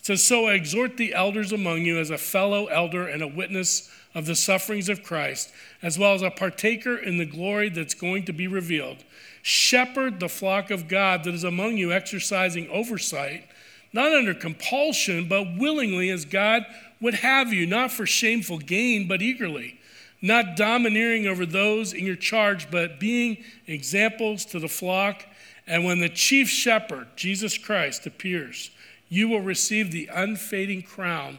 It 0.00 0.06
says, 0.06 0.24
So 0.24 0.46
I 0.46 0.54
exhort 0.54 0.96
the 0.96 1.14
elders 1.14 1.52
among 1.52 1.82
you 1.82 1.98
as 1.98 2.10
a 2.10 2.18
fellow 2.18 2.66
elder 2.66 3.06
and 3.06 3.22
a 3.22 3.28
witness 3.28 3.90
of 4.14 4.26
the 4.26 4.34
sufferings 4.34 4.88
of 4.88 5.02
Christ, 5.02 5.52
as 5.82 5.98
well 5.98 6.14
as 6.14 6.22
a 6.22 6.30
partaker 6.30 6.96
in 6.96 7.18
the 7.18 7.26
glory 7.26 7.68
that's 7.68 7.94
going 7.94 8.24
to 8.24 8.32
be 8.32 8.46
revealed. 8.46 9.04
Shepherd 9.42 10.20
the 10.20 10.28
flock 10.28 10.70
of 10.70 10.88
God 10.88 11.24
that 11.24 11.34
is 11.34 11.44
among 11.44 11.76
you, 11.76 11.92
exercising 11.92 12.68
oversight, 12.70 13.44
not 13.92 14.12
under 14.12 14.34
compulsion, 14.34 15.28
but 15.28 15.56
willingly 15.58 16.10
as 16.10 16.24
God 16.24 16.64
would 17.00 17.14
have 17.14 17.52
you, 17.52 17.66
not 17.66 17.92
for 17.92 18.06
shameful 18.06 18.58
gain, 18.58 19.06
but 19.06 19.22
eagerly 19.22 19.78
not 20.24 20.56
domineering 20.56 21.26
over 21.26 21.44
those 21.44 21.92
in 21.92 22.06
your 22.06 22.16
charge, 22.16 22.70
but 22.70 22.98
being 22.98 23.44
examples 23.66 24.46
to 24.46 24.58
the 24.58 24.68
flock. 24.68 25.22
And 25.66 25.84
when 25.84 26.00
the 26.00 26.08
chief 26.08 26.48
shepherd, 26.48 27.08
Jesus 27.16 27.56
Christ, 27.56 28.06
appears, 28.06 28.70
you 29.08 29.28
will 29.28 29.40
receive 29.40 29.90
the 29.90 30.08
unfading 30.12 30.82
crown 30.82 31.38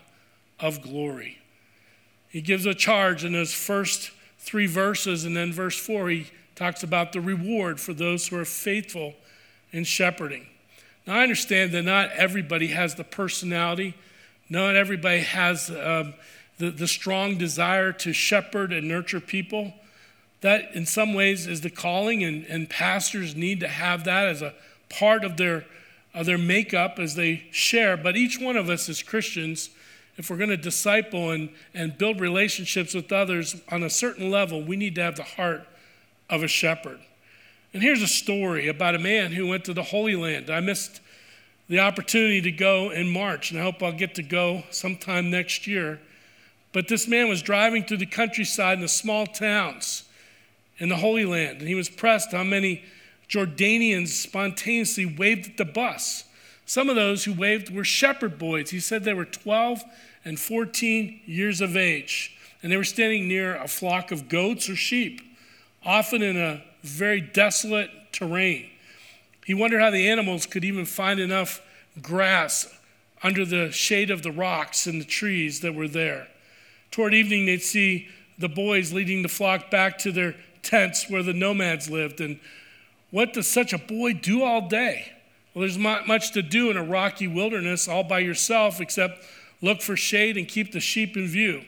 of 0.60 0.82
glory. 0.82 1.40
He 2.30 2.42
gives 2.42 2.66
a 2.66 2.74
charge 2.74 3.24
in 3.24 3.34
those 3.34 3.54
first 3.54 4.12
three 4.40 4.68
verses, 4.68 5.26
and 5.26 5.36
then 5.38 5.54
verse 5.54 5.78
four, 5.78 6.10
he 6.10 6.28
talks 6.56 6.84
about 6.84 7.14
the 7.14 7.22
reward 7.22 7.80
for 7.80 7.94
those 7.94 8.28
who 8.28 8.38
are 8.38 8.46
faithful 8.46 9.14
in 9.72 9.84
shepherding. 9.84 10.48
Now, 11.06 11.18
I 11.18 11.24
understand 11.24 11.72
that 11.74 11.84
not 11.84 12.12
everybody 12.12 12.68
has 12.68 12.96
the 12.96 13.04
personality, 13.04 13.96
not 14.50 14.76
everybody 14.76 15.22
has 15.22 15.70
um, 15.70 16.14
the, 16.58 16.72
the 16.72 16.88
strong 16.88 17.38
desire 17.38 17.92
to 17.94 18.14
shepherd 18.14 18.74
and 18.74 18.88
nurture 18.88 19.20
people 19.20 19.74
that 20.42 20.74
in 20.74 20.86
some 20.86 21.14
ways 21.14 21.48
is 21.48 21.62
the 21.62 21.70
calling, 21.70 22.24
and, 22.24 22.46
and 22.46 22.70
pastors 22.70 23.36
need 23.36 23.60
to 23.62 23.68
have 23.68 24.04
that 24.04 24.28
as 24.28 24.42
a 24.42 24.54
part 24.90 25.24
of 25.24 25.38
their, 25.38 25.66
of 26.14 26.26
their 26.26 26.38
makeup 26.38 27.00
as 27.00 27.16
they 27.16 27.48
share. 27.52 27.98
But 27.98 28.16
each 28.16 28.40
one 28.40 28.58
of 28.58 28.70
us 28.70 28.88
as 28.90 29.02
Christians, 29.02 29.70
if 30.18 30.30
we're 30.30 30.38
going 30.38 30.50
to 30.50 30.58
disciple 30.58 31.32
and, 31.32 31.50
and 31.74 31.98
build 31.98 32.20
relationships 32.20 32.94
with 32.94 33.12
others 33.12 33.56
on 33.70 33.84
a 33.84 33.90
certain 33.90 34.30
level, 34.30 34.62
we 34.62 34.76
need 34.76 34.96
to 34.96 35.02
have 35.02 35.16
the 35.16 35.24
heart 35.24 35.68
of 36.30 36.44
a 36.44 36.48
shepherd. 36.48 37.00
And 37.74 37.84
here's 37.84 38.02
a 38.02 38.08
story 38.08 38.68
about 38.68 38.96
a 38.96 39.00
man 39.00 39.34
who 39.34 39.48
went 39.48 39.66
to 39.66 39.74
the 39.74 39.84
Holy 39.84 40.16
Land. 40.16 40.50
I 40.50 40.62
missed 40.62 41.02
the 41.68 41.80
opportunity 41.80 42.42
to 42.42 42.52
go 42.52 42.90
in 42.90 43.10
March, 43.10 43.52
and 43.52 43.60
I 43.60 43.64
hope 43.64 43.82
I'll 43.82 43.92
get 43.92 44.16
to 44.16 44.24
go 44.24 44.64
sometime 44.70 45.30
next 45.30 45.68
year. 45.68 46.00
But 46.72 46.88
this 46.88 47.08
man 47.08 47.28
was 47.28 47.42
driving 47.42 47.84
through 47.84 47.98
the 47.98 48.06
countryside 48.06 48.76
in 48.76 48.82
the 48.82 48.88
small 48.88 49.26
towns 49.26 50.05
in 50.78 50.90
the 50.90 50.98
Holy 50.98 51.26
Land, 51.26 51.60
and 51.60 51.68
he 51.68 51.76
was 51.76 51.90
pressed 51.90 52.32
how 52.32 52.44
many 52.44 52.84
Jordanians 53.30 54.10
spontaneously 54.10 55.06
waved 55.06 55.52
at 55.52 55.58
the 55.58 55.66
bus. 55.66 56.26
Some 56.66 56.90
of 56.90 56.96
those 56.96 57.26
who 57.26 57.34
waved 57.34 57.74
were 57.74 57.84
shepherd 57.84 58.38
boys. 58.38 58.72
He 58.72 58.80
said 58.80 59.04
they 59.04 59.14
were 59.14 59.26
12 59.26 59.84
and 60.24 60.40
14 60.40 61.22
years 61.26 61.62
of 61.62 61.78
age, 61.78 62.36
and 62.62 62.72
they 62.72 62.78
were 62.78 62.84
standing 62.84 63.28
near 63.28 63.56
a 63.56 63.68
flock 63.68 64.12
of 64.12 64.28
goats 64.28 64.70
or 64.70 64.76
sheep, 64.76 65.22
often 65.86 66.22
in 66.22 66.36
a 66.38 66.64
very 66.82 67.22
desolate 67.22 67.92
terrain. 68.12 68.70
He 69.46 69.54
wondered 69.54 69.82
how 69.82 69.92
the 69.92 70.10
animals 70.10 70.48
could 70.48 70.66
even 70.66 70.86
find 70.86 71.20
enough 71.20 71.62
grass 72.02 72.68
under 73.22 73.46
the 73.46 73.72
shade 73.72 74.10
of 74.10 74.24
the 74.24 74.32
rocks 74.32 74.88
and 74.88 75.00
the 75.00 75.06
trees 75.06 75.62
that 75.62 75.76
were 75.76 75.88
there. 75.88 76.28
Toward 76.92 77.14
evening, 77.14 77.46
they'd 77.46 77.62
see 77.62 78.08
the 78.38 78.50
boys 78.50 78.92
leading 78.92 79.22
the 79.22 79.30
flock 79.30 79.70
back 79.70 79.98
to 80.00 80.12
their 80.12 80.36
tents 80.66 81.10
where 81.10 81.24
the 81.24 81.34
nomads 81.34 81.90
lived. 81.90 82.20
And 82.20 82.40
what 83.12 83.34
does 83.34 83.48
such 83.48 83.72
a 83.72 83.78
boy 83.78 84.14
do 84.14 84.44
all 84.44 84.68
day? 84.68 85.14
Well, 85.54 85.62
there's 85.62 85.78
not 85.78 86.08
much 86.08 86.32
to 86.34 86.42
do 86.42 86.70
in 86.70 86.76
a 86.76 86.84
rocky 86.84 87.28
wilderness 87.28 87.88
all 87.88 88.04
by 88.04 88.20
yourself 88.20 88.82
except 88.82 89.24
look 89.62 89.82
for 89.82 89.96
shade 89.96 90.36
and 90.36 90.48
keep 90.48 90.74
the 90.74 90.82
sheep 90.82 91.16
in 91.16 91.28
view. 91.28 91.64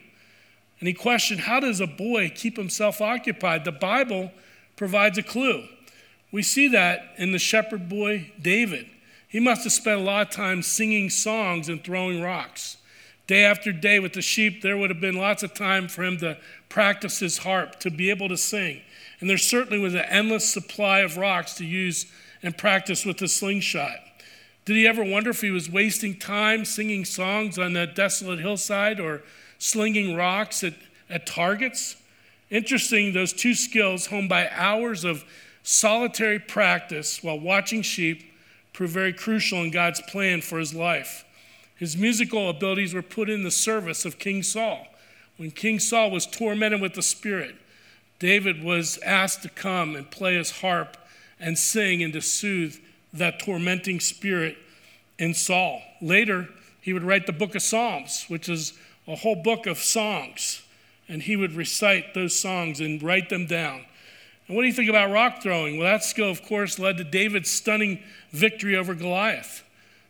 And 0.79 0.87
he 0.87 0.93
questioned, 0.93 1.41
How 1.41 1.59
does 1.59 1.79
a 1.79 1.87
boy 1.87 2.31
keep 2.35 2.57
himself 2.57 2.99
occupied? 2.99 3.63
The 3.63 3.71
Bible 3.71 4.31
provides 4.75 5.17
a 5.17 5.23
clue. 5.23 5.63
We 6.31 6.43
see 6.43 6.67
that 6.69 7.13
in 7.17 7.31
the 7.31 7.39
shepherd 7.39 7.87
boy 7.87 8.31
David. 8.41 8.87
He 9.27 9.39
must 9.39 9.63
have 9.63 9.73
spent 9.73 10.01
a 10.01 10.03
lot 10.03 10.27
of 10.27 10.33
time 10.33 10.61
singing 10.61 11.09
songs 11.09 11.69
and 11.69 11.83
throwing 11.83 12.21
rocks. 12.21 12.77
Day 13.25 13.43
after 13.43 13.73
day 13.73 13.99
with 13.99 14.13
the 14.13 14.21
sheep, 14.21 14.61
there 14.61 14.77
would 14.77 14.89
have 14.89 15.01
been 15.01 15.17
lots 15.17 15.43
of 15.43 15.53
time 15.53 15.89
for 15.89 16.03
him 16.03 16.17
to 16.19 16.37
practice 16.69 17.19
his 17.19 17.39
harp, 17.39 17.79
to 17.81 17.91
be 17.91 18.09
able 18.09 18.29
to 18.29 18.37
sing. 18.37 18.81
And 19.19 19.29
there 19.29 19.37
certainly 19.37 19.79
was 19.79 19.93
an 19.93 20.05
endless 20.09 20.51
supply 20.51 20.99
of 20.99 21.17
rocks 21.17 21.55
to 21.55 21.65
use 21.65 22.05
and 22.43 22.57
practice 22.57 23.05
with 23.05 23.17
the 23.17 23.27
slingshot. 23.27 23.97
Did 24.65 24.75
he 24.75 24.85
ever 24.85 25.03
wonder 25.03 25.29
if 25.29 25.41
he 25.41 25.49
was 25.49 25.71
wasting 25.71 26.19
time 26.19 26.65
singing 26.65 27.05
songs 27.05 27.57
on 27.57 27.73
that 27.73 27.95
desolate 27.95 28.39
hillside 28.39 28.99
or 28.99 29.23
slinging 29.59 30.15
rocks 30.15 30.63
at, 30.63 30.73
at 31.09 31.25
targets? 31.25 31.95
Interesting, 32.49 33.13
those 33.13 33.33
two 33.33 33.53
skills, 33.53 34.07
honed 34.07 34.29
by 34.29 34.49
hours 34.51 35.03
of 35.03 35.25
solitary 35.63 36.39
practice 36.39 37.23
while 37.23 37.39
watching 37.39 37.81
sheep, 37.81 38.31
proved 38.73 38.93
very 38.93 39.13
crucial 39.13 39.63
in 39.63 39.71
God's 39.71 40.01
plan 40.01 40.41
for 40.41 40.59
his 40.59 40.73
life. 40.73 41.25
His 41.75 41.97
musical 41.97 42.49
abilities 42.49 42.93
were 42.93 43.01
put 43.01 43.29
in 43.29 43.43
the 43.43 43.51
service 43.51 44.05
of 44.05 44.19
King 44.19 44.43
Saul. 44.43 44.87
When 45.37 45.51
King 45.51 45.79
Saul 45.79 46.11
was 46.11 46.25
tormented 46.25 46.81
with 46.81 46.93
the 46.93 47.01
Spirit, 47.01 47.55
David 48.19 48.63
was 48.63 48.97
asked 48.99 49.43
to 49.43 49.49
come 49.49 49.95
and 49.95 50.09
play 50.09 50.35
his 50.35 50.59
harp 50.61 50.97
and 51.39 51.57
sing 51.57 52.01
and 52.01 52.13
to 52.13 52.21
soothe 52.21 52.77
that 53.13 53.39
tormenting 53.39 53.99
spirit 53.99 54.57
in 55.19 55.33
Saul. 55.33 55.81
Later, 56.01 56.49
he 56.81 56.93
would 56.93 57.03
write 57.03 57.25
the 57.25 57.33
book 57.33 57.55
of 57.55 57.61
Psalms, 57.61 58.25
which 58.27 58.49
is 58.49 58.73
a 59.07 59.15
whole 59.15 59.35
book 59.35 59.67
of 59.67 59.77
songs, 59.77 60.61
and 61.07 61.21
he 61.21 61.35
would 61.35 61.53
recite 61.53 62.13
those 62.13 62.37
songs 62.37 62.79
and 62.79 63.01
write 63.01 63.29
them 63.29 63.45
down. 63.45 63.85
And 64.47 64.55
what 64.55 64.63
do 64.63 64.67
you 64.67 64.73
think 64.73 64.89
about 64.89 65.11
rock 65.11 65.41
throwing? 65.41 65.77
Well, 65.77 65.91
that 65.91 66.03
skill, 66.03 66.29
of 66.29 66.43
course, 66.43 66.79
led 66.79 66.97
to 66.97 67.03
David's 67.03 67.51
stunning 67.51 68.01
victory 68.31 68.75
over 68.75 68.93
Goliath. 68.93 69.63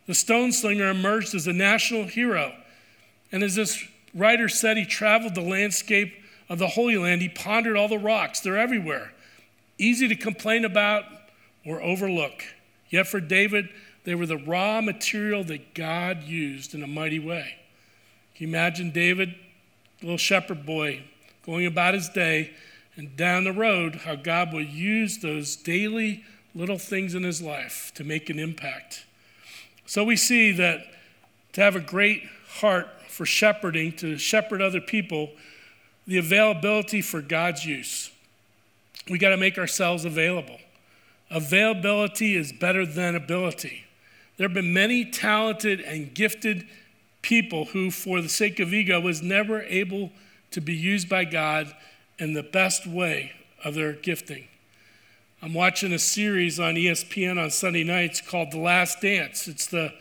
The 0.05 0.15
stone 0.15 0.51
slinger 0.51 0.89
emerged 0.89 1.35
as 1.35 1.47
a 1.47 1.53
national 1.53 2.05
hero. 2.05 2.53
And 3.31 3.43
as 3.43 3.55
this 3.55 3.83
writer 4.13 4.47
said, 4.47 4.77
he 4.77 4.85
traveled 4.85 5.35
the 5.35 5.41
landscape 5.41 6.13
of 6.49 6.59
the 6.59 6.67
Holy 6.67 6.97
Land, 6.97 7.21
he 7.21 7.29
pondered 7.29 7.75
all 7.75 7.87
the 7.87 7.97
rocks. 7.97 8.39
They're 8.39 8.57
everywhere, 8.57 9.13
easy 9.77 10.07
to 10.07 10.15
complain 10.15 10.63
about 10.65 11.03
or 11.65 11.81
overlook. 11.81 12.43
Yet 12.89 13.07
for 13.07 13.19
David, 13.19 13.69
They 14.07 14.15
were 14.15 14.25
the 14.25 14.37
raw 14.37 14.79
material 14.79 15.43
that 15.43 15.73
God 15.73 16.23
used 16.23 16.73
in 16.73 16.81
a 16.81 16.87
mighty 16.87 17.19
way. 17.19 17.57
Can 18.35 18.47
you 18.47 18.47
imagine 18.47 18.91
David, 18.91 19.35
little 20.01 20.17
shepherd 20.17 20.65
boy, 20.65 21.03
going 21.45 21.65
about 21.65 21.93
his 21.93 22.07
day, 22.07 22.53
and 22.95 23.17
down 23.17 23.43
the 23.43 23.51
road, 23.51 23.95
how 23.95 24.15
God 24.15 24.53
will 24.53 24.61
use 24.61 25.17
those 25.17 25.57
daily 25.57 26.23
little 26.55 26.77
things 26.77 27.15
in 27.15 27.23
his 27.23 27.41
life 27.41 27.91
to 27.95 28.05
make 28.05 28.29
an 28.29 28.39
impact. 28.39 29.05
So 29.85 30.05
we 30.05 30.15
see 30.15 30.53
that 30.53 30.85
to 31.51 31.61
have 31.61 31.75
a 31.75 31.81
great 31.81 32.23
heart 32.59 32.87
for 33.09 33.25
shepherding, 33.25 33.91
to 33.97 34.17
shepherd 34.17 34.61
other 34.61 34.79
people, 34.79 35.31
the 36.07 36.17
availability 36.17 37.01
for 37.01 37.21
God's 37.21 37.65
use. 37.65 38.09
We 39.09 39.17
got 39.17 39.29
to 39.29 39.37
make 39.37 39.57
ourselves 39.57 40.05
available. 40.05 40.57
Availability 41.29 42.35
is 42.35 42.53
better 42.53 42.85
than 42.85 43.15
ability. 43.15 43.83
There 44.37 44.47
have 44.47 44.53
been 44.53 44.73
many 44.73 45.03
talented 45.03 45.81
and 45.81 46.13
gifted 46.13 46.65
people 47.21 47.65
who, 47.65 47.91
for 47.91 48.21
the 48.21 48.29
sake 48.29 48.59
of 48.59 48.73
ego, 48.73 49.01
was 49.01 49.21
never 49.21 49.63
able 49.63 50.11
to 50.51 50.61
be 50.61 50.73
used 50.73 51.09
by 51.09 51.25
God 51.25 51.75
in 52.17 52.33
the 52.33 52.43
best 52.43 52.87
way 52.87 53.33
of 53.63 53.75
their 53.75 53.93
gifting. 53.93 54.47
I'm 55.41 55.53
watching 55.53 55.91
a 55.91 55.99
series 55.99 56.59
on 56.59 56.75
ESPN 56.75 57.41
on 57.41 57.51
Sunday 57.51 57.83
nights 57.83 58.21
called 58.21 58.51
The 58.51 58.59
Last 58.59 59.01
Dance. 59.01 59.47
It's 59.47 59.67
the 59.67 59.93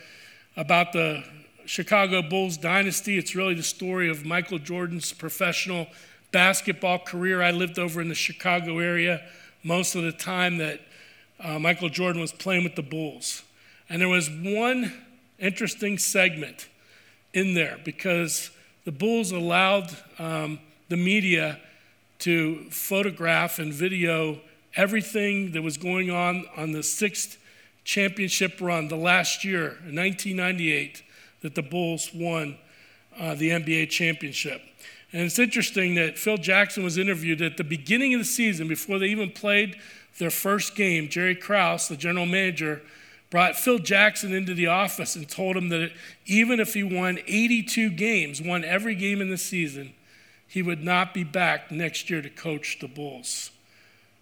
about 0.56 0.92
the 0.92 1.24
Chicago 1.66 2.22
Bulls 2.22 2.56
dynasty. 2.56 3.18
It's 3.18 3.34
really 3.34 3.54
the 3.54 3.62
story 3.62 4.08
of 4.08 4.24
Michael 4.24 4.58
Jordan's 4.58 5.12
professional 5.12 5.88
basketball 6.32 7.00
career. 7.00 7.42
I 7.42 7.50
lived 7.50 7.78
over 7.78 8.00
in 8.00 8.08
the 8.08 8.14
Chicago 8.14 8.78
area 8.78 9.22
most 9.62 9.94
of 9.94 10.02
the 10.02 10.12
time 10.12 10.58
that 10.58 10.80
uh, 11.40 11.58
Michael 11.58 11.88
Jordan 11.88 12.20
was 12.20 12.32
playing 12.32 12.64
with 12.64 12.76
the 12.76 12.82
Bulls. 12.82 13.42
And 13.88 14.00
there 14.00 14.08
was 14.08 14.30
one 14.30 14.92
interesting 15.38 15.98
segment 15.98 16.68
in 17.34 17.54
there 17.54 17.78
because 17.84 18.50
the 18.84 18.92
Bulls 18.92 19.32
allowed 19.32 19.94
um, 20.18 20.60
the 20.88 20.96
media 20.96 21.58
to 22.20 22.70
photograph 22.70 23.58
and 23.58 23.72
video 23.72 24.40
everything 24.76 25.52
that 25.52 25.62
was 25.62 25.76
going 25.76 26.10
on 26.10 26.44
on 26.56 26.72
the 26.72 26.82
sixth 26.82 27.38
championship 27.84 28.60
run, 28.60 28.88
the 28.88 28.96
last 28.96 29.44
year, 29.44 29.78
in 29.86 29.96
1998, 29.96 31.02
that 31.42 31.54
the 31.54 31.62
Bulls 31.62 32.10
won 32.14 32.58
uh, 33.18 33.34
the 33.34 33.50
NBA 33.50 33.90
championship. 33.90 34.62
And 35.12 35.22
it's 35.22 35.38
interesting 35.38 35.94
that 35.94 36.18
Phil 36.18 36.36
Jackson 36.36 36.84
was 36.84 36.98
interviewed 36.98 37.40
at 37.40 37.56
the 37.56 37.64
beginning 37.64 38.14
of 38.14 38.20
the 38.20 38.24
season, 38.24 38.68
before 38.68 38.98
they 38.98 39.06
even 39.06 39.30
played 39.30 39.76
their 40.18 40.30
first 40.30 40.74
game. 40.74 41.08
Jerry 41.08 41.34
Krause, 41.34 41.88
the 41.88 41.96
general 41.96 42.26
manager, 42.26 42.82
brought 43.30 43.56
Phil 43.56 43.78
Jackson 43.78 44.32
into 44.32 44.54
the 44.54 44.66
office 44.66 45.16
and 45.16 45.28
told 45.28 45.56
him 45.56 45.68
that 45.70 45.92
even 46.26 46.60
if 46.60 46.74
he 46.74 46.82
won 46.82 47.18
82 47.26 47.90
games, 47.90 48.40
won 48.40 48.64
every 48.64 48.94
game 48.94 49.20
in 49.20 49.30
the 49.30 49.38
season, 49.38 49.94
he 50.46 50.62
would 50.62 50.82
not 50.82 51.12
be 51.12 51.24
back 51.24 51.70
next 51.70 52.08
year 52.08 52.22
to 52.22 52.30
coach 52.30 52.78
the 52.80 52.88
Bulls. 52.88 53.50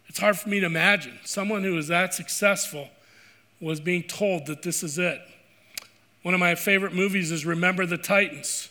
It's 0.08 0.18
hard 0.18 0.38
for 0.38 0.48
me 0.48 0.60
to 0.60 0.66
imagine 0.66 1.18
someone 1.24 1.64
who 1.64 1.76
is 1.76 1.88
that 1.88 2.14
successful 2.14 2.88
was 3.60 3.80
being 3.80 4.02
told 4.02 4.46
that 4.46 4.62
this 4.62 4.82
is 4.82 4.98
it. 4.98 5.20
One 6.24 6.32
of 6.32 6.40
my 6.40 6.54
favorite 6.54 6.94
movies 6.94 7.30
is 7.30 7.44
Remember 7.44 7.84
the 7.84 7.98
Titans. 7.98 8.70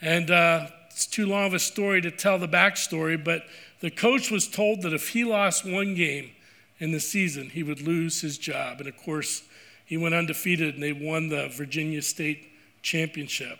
And 0.00 0.30
uh, 0.30 0.68
it's 0.88 1.08
too 1.08 1.26
long 1.26 1.46
of 1.46 1.52
a 1.52 1.58
story 1.58 2.00
to 2.00 2.12
tell 2.12 2.38
the 2.38 2.46
backstory, 2.46 3.22
but 3.22 3.42
the 3.80 3.90
coach 3.90 4.30
was 4.30 4.46
told 4.46 4.82
that 4.82 4.92
if 4.92 5.08
he 5.08 5.24
lost 5.24 5.64
one 5.64 5.96
game 5.96 6.30
in 6.78 6.92
the 6.92 7.00
season, 7.00 7.50
he 7.50 7.64
would 7.64 7.80
lose 7.80 8.20
his 8.20 8.38
job. 8.38 8.78
And 8.78 8.88
of 8.88 8.96
course, 8.96 9.42
he 9.84 9.96
went 9.96 10.14
undefeated 10.14 10.74
and 10.74 10.82
they 10.82 10.92
won 10.92 11.28
the 11.28 11.48
Virginia 11.48 12.02
State 12.02 12.52
Championship. 12.82 13.58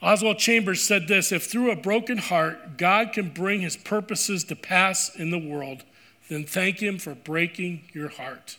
Oswald 0.00 0.38
Chambers 0.38 0.82
said 0.82 1.06
this 1.06 1.30
If 1.30 1.50
through 1.50 1.70
a 1.70 1.76
broken 1.76 2.16
heart 2.16 2.78
God 2.78 3.12
can 3.12 3.28
bring 3.28 3.60
his 3.60 3.76
purposes 3.76 4.42
to 4.44 4.56
pass 4.56 5.14
in 5.14 5.30
the 5.30 5.38
world, 5.38 5.84
then 6.30 6.44
thank 6.44 6.82
him 6.82 6.98
for 6.98 7.14
breaking 7.14 7.82
your 7.92 8.08
heart. 8.08 8.56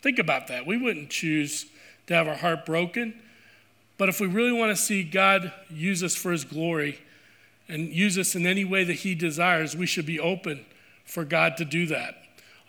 Think 0.00 0.20
about 0.20 0.46
that. 0.46 0.64
We 0.64 0.76
wouldn't 0.76 1.10
choose 1.10 1.66
to 2.08 2.14
have 2.14 2.26
our 2.26 2.36
heart 2.36 2.66
broken, 2.66 3.14
but 3.96 4.08
if 4.08 4.20
we 4.20 4.26
really 4.26 4.52
want 4.52 4.70
to 4.70 4.82
see 4.82 5.02
God 5.02 5.52
use 5.70 6.02
us 6.02 6.14
for 6.14 6.32
his 6.32 6.44
glory 6.44 7.00
and 7.68 7.88
use 7.88 8.18
us 8.18 8.34
in 8.34 8.46
any 8.46 8.64
way 8.64 8.84
that 8.84 8.94
he 8.94 9.14
desires, 9.14 9.76
we 9.76 9.86
should 9.86 10.06
be 10.06 10.18
open 10.18 10.64
for 11.04 11.24
God 11.24 11.56
to 11.58 11.64
do 11.64 11.86
that. 11.86 12.16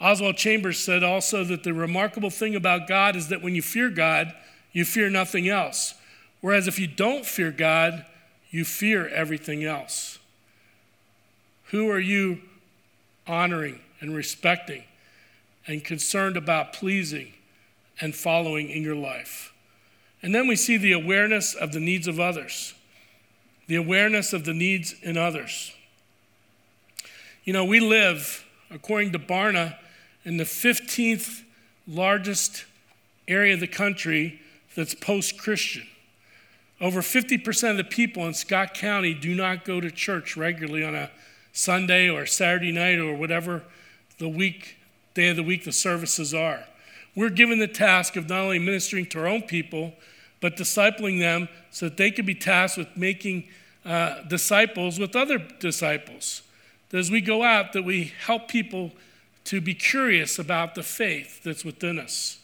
Oswald 0.02 0.38
Chambers 0.38 0.80
said 0.80 1.04
also 1.04 1.44
that 1.44 1.64
the 1.64 1.74
remarkable 1.74 2.30
thing 2.30 2.56
about 2.56 2.88
God 2.88 3.16
is 3.16 3.28
that 3.30 3.42
when 3.42 3.56
you 3.56 3.62
fear 3.62 3.90
God, 3.90 4.34
you 4.72 4.86
fear 4.86 5.10
nothing 5.10 5.50
else. 5.50 5.94
Whereas 6.42 6.68
if 6.68 6.80
you 6.80 6.88
don't 6.88 7.26
fear 7.26 7.52
God, 7.52 8.06
you 8.50 8.66
fear 8.66 9.08
everything 9.08 9.64
else. 9.64 10.20
Who 11.66 11.90
are 11.90 12.00
you 12.00 12.42
honoring 13.28 13.80
and 14.00 14.16
respecting 14.16 14.84
and 15.68 15.84
concerned 15.84 16.36
about 16.38 16.74
pleasing 16.74 17.34
and 18.02 18.16
following 18.16 18.70
in 18.70 18.84
your 18.84 18.96
life? 18.96 19.54
And 20.22 20.34
then 20.36 20.48
we 20.48 20.56
see 20.56 20.78
the 20.78 20.92
awareness 20.92 21.54
of 21.54 21.72
the 21.72 21.80
needs 21.80 22.08
of 22.08 22.20
others, 22.20 22.74
the 23.68 23.76
awareness 23.76 24.34
of 24.34 24.46
the 24.46 24.54
needs 24.54 24.94
in 25.02 25.18
others. 25.18 25.74
You 27.44 27.54
know, 27.54 27.66
we 27.66 27.80
live, 27.80 28.46
according 28.70 29.12
to 29.14 29.20
Barna, 29.20 29.78
in 30.26 30.38
the 30.38 30.44
15th 30.44 31.44
largest 31.88 32.66
area 33.28 33.54
of 33.54 33.60
the 33.60 33.68
country 33.68 34.42
that's 34.76 34.94
post 34.94 35.38
Christian. 35.38 35.88
Over 36.82 37.02
50% 37.02 37.72
of 37.72 37.78
the 37.78 37.84
people 37.84 38.26
in 38.26 38.34
Scott 38.34 38.74
County 38.74 39.14
do 39.14 39.36
not 39.36 39.66
go 39.66 39.82
to 39.82 39.92
church 39.92 40.38
regularly 40.38 40.84
on 40.84 40.96
a 40.96 41.12
Sunday 41.52 42.10
or 42.10 42.26
Saturday 42.26 42.72
night 42.72 43.00
or 43.00 43.14
whatever 43.16 43.64
the 44.18 44.30
week, 44.30 44.78
day 45.14 45.30
of 45.30 45.36
the 45.36 45.44
week 45.44 45.66
the 45.66 45.72
services 45.72 46.34
are. 46.34 46.64
We're 47.16 47.30
given 47.30 47.60
the 47.60 47.68
task 47.68 48.16
of 48.16 48.30
not 48.30 48.40
only 48.40 48.60
ministering 48.60 49.06
to 49.08 49.20
our 49.20 49.28
own 49.28 49.44
people, 49.44 49.94
but 50.42 50.56
discipling 50.56 51.20
them 51.20 51.50
so 51.72 51.88
that 51.88 51.98
they 51.98 52.12
can 52.12 52.26
be 52.26 52.36
tasked 52.36 52.78
with 52.78 52.96
making 52.96 53.46
uh, 53.86 54.22
disciples 54.24 55.00
with 55.00 55.16
other 55.16 55.38
disciples. 55.60 56.44
That 56.90 56.98
as 56.98 57.12
we 57.12 57.22
go 57.22 57.44
out, 57.44 57.74
that 57.74 57.84
we 57.84 58.14
help 58.26 58.48
people 58.48 58.92
to 59.46 59.62
be 59.62 59.74
curious 59.74 60.38
about 60.38 60.76
the 60.76 60.84
faith 60.84 61.44
that's 61.44 61.66
within 61.66 62.00
us. 62.00 62.40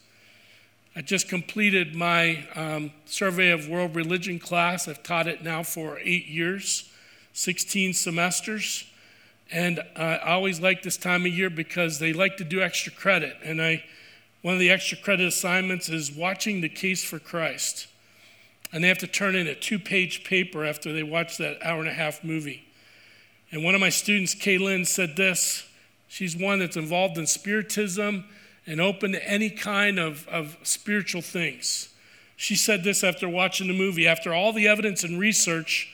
I 0.96 1.02
just 1.02 1.28
completed 1.28 1.94
my 1.94 2.48
um, 2.56 2.92
survey 3.06 3.52
of 3.52 3.68
world 3.68 3.96
religion 3.96 4.40
class. 4.40 4.88
I've 4.88 5.04
taught 5.04 5.28
it 5.28 5.44
now 5.44 5.62
for 5.62 6.00
eight 6.00 6.28
years, 6.28 6.90
16 7.34 7.94
semesters. 7.94 8.86
And 9.52 9.82
I 9.96 10.18
always 10.20 10.62
like 10.62 10.84
this 10.84 10.96
time 10.98 11.26
of 11.26 11.34
year 11.34 11.50
because 11.50 12.00
they 12.00 12.14
like 12.14 12.38
to 12.38 12.46
do 12.46 12.62
extra 12.62 12.94
credit. 12.94 13.36
And 13.44 13.62
I, 13.62 13.84
one 14.46 14.54
of 14.54 14.60
the 14.60 14.70
extra 14.70 14.96
credit 14.96 15.26
assignments 15.26 15.90
is 15.90 16.12
watching 16.12 16.62
the 16.62 16.70
case 16.70 17.04
for 17.04 17.18
Christ. 17.18 17.88
And 18.72 18.84
they 18.84 18.88
have 18.90 19.00
to 19.00 19.08
turn 19.08 19.36
in 19.36 19.48
a 19.48 19.56
two 19.56 19.80
page 19.80 20.24
paper 20.24 20.64
after 20.64 20.94
they 20.94 21.02
watch 21.02 21.40
that 21.40 21.58
hour 21.66 21.80
and 21.80 21.90
a 21.90 21.94
half 21.94 22.24
movie. 22.24 22.64
And 23.50 23.64
one 23.64 23.74
of 23.74 23.82
my 23.82 23.90
students, 23.90 24.36
Kaylin, 24.36 24.86
said 24.86 25.16
this. 25.16 25.68
She's 26.08 26.38
one 26.38 26.60
that's 26.60 26.78
involved 26.78 27.18
in 27.18 27.26
Spiritism 27.26 28.24
and 28.68 28.80
open 28.80 29.14
to 29.14 29.28
any 29.28 29.50
kind 29.50 29.98
of, 29.98 30.28
of 30.28 30.58
spiritual 30.62 31.24
things. 31.24 31.90
She 32.36 32.56
said 32.56 32.84
this 32.84 33.04
after 33.04 33.28
watching 33.28 33.66
the 33.66 33.74
movie. 33.74 34.08
After 34.08 34.32
all 34.32 34.54
the 34.54 34.68
evidence 34.68 35.04
and 35.04 35.20
research 35.20 35.92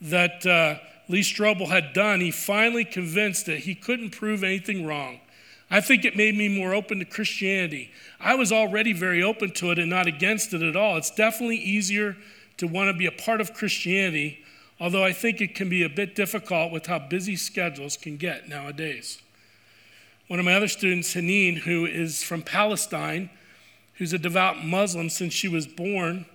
that 0.00 0.46
uh, 0.46 0.78
Lee 1.10 1.20
Strobel 1.20 1.68
had 1.68 1.92
done, 1.92 2.22
he 2.22 2.30
finally 2.30 2.86
convinced 2.86 3.44
that 3.44 3.58
he 3.58 3.74
couldn't 3.74 4.12
prove 4.12 4.42
anything 4.42 4.86
wrong. 4.86 5.20
I 5.70 5.80
think 5.80 6.04
it 6.04 6.16
made 6.16 6.36
me 6.36 6.48
more 6.48 6.74
open 6.74 6.98
to 6.98 7.04
Christianity. 7.04 7.92
I 8.18 8.34
was 8.34 8.50
already 8.50 8.92
very 8.92 9.22
open 9.22 9.52
to 9.52 9.70
it 9.70 9.78
and 9.78 9.88
not 9.88 10.08
against 10.08 10.52
it 10.52 10.62
at 10.62 10.74
all. 10.74 10.96
It's 10.96 11.12
definitely 11.12 11.58
easier 11.58 12.16
to 12.56 12.66
want 12.66 12.88
to 12.88 12.98
be 12.98 13.06
a 13.06 13.12
part 13.12 13.40
of 13.40 13.54
Christianity, 13.54 14.44
although 14.80 15.04
I 15.04 15.12
think 15.12 15.40
it 15.40 15.54
can 15.54 15.68
be 15.68 15.84
a 15.84 15.88
bit 15.88 16.16
difficult 16.16 16.72
with 16.72 16.86
how 16.86 16.98
busy 16.98 17.36
schedules 17.36 17.96
can 17.96 18.16
get 18.16 18.48
nowadays. 18.48 19.22
One 20.26 20.40
of 20.40 20.44
my 20.44 20.54
other 20.54 20.68
students, 20.68 21.14
Haneen, 21.14 21.58
who 21.58 21.86
is 21.86 22.22
from 22.22 22.42
Palestine, 22.42 23.30
who's 23.94 24.12
a 24.12 24.18
devout 24.18 24.64
Muslim 24.64 25.08
since 25.08 25.32
she 25.32 25.48
was 25.48 25.68
born, 25.68 26.26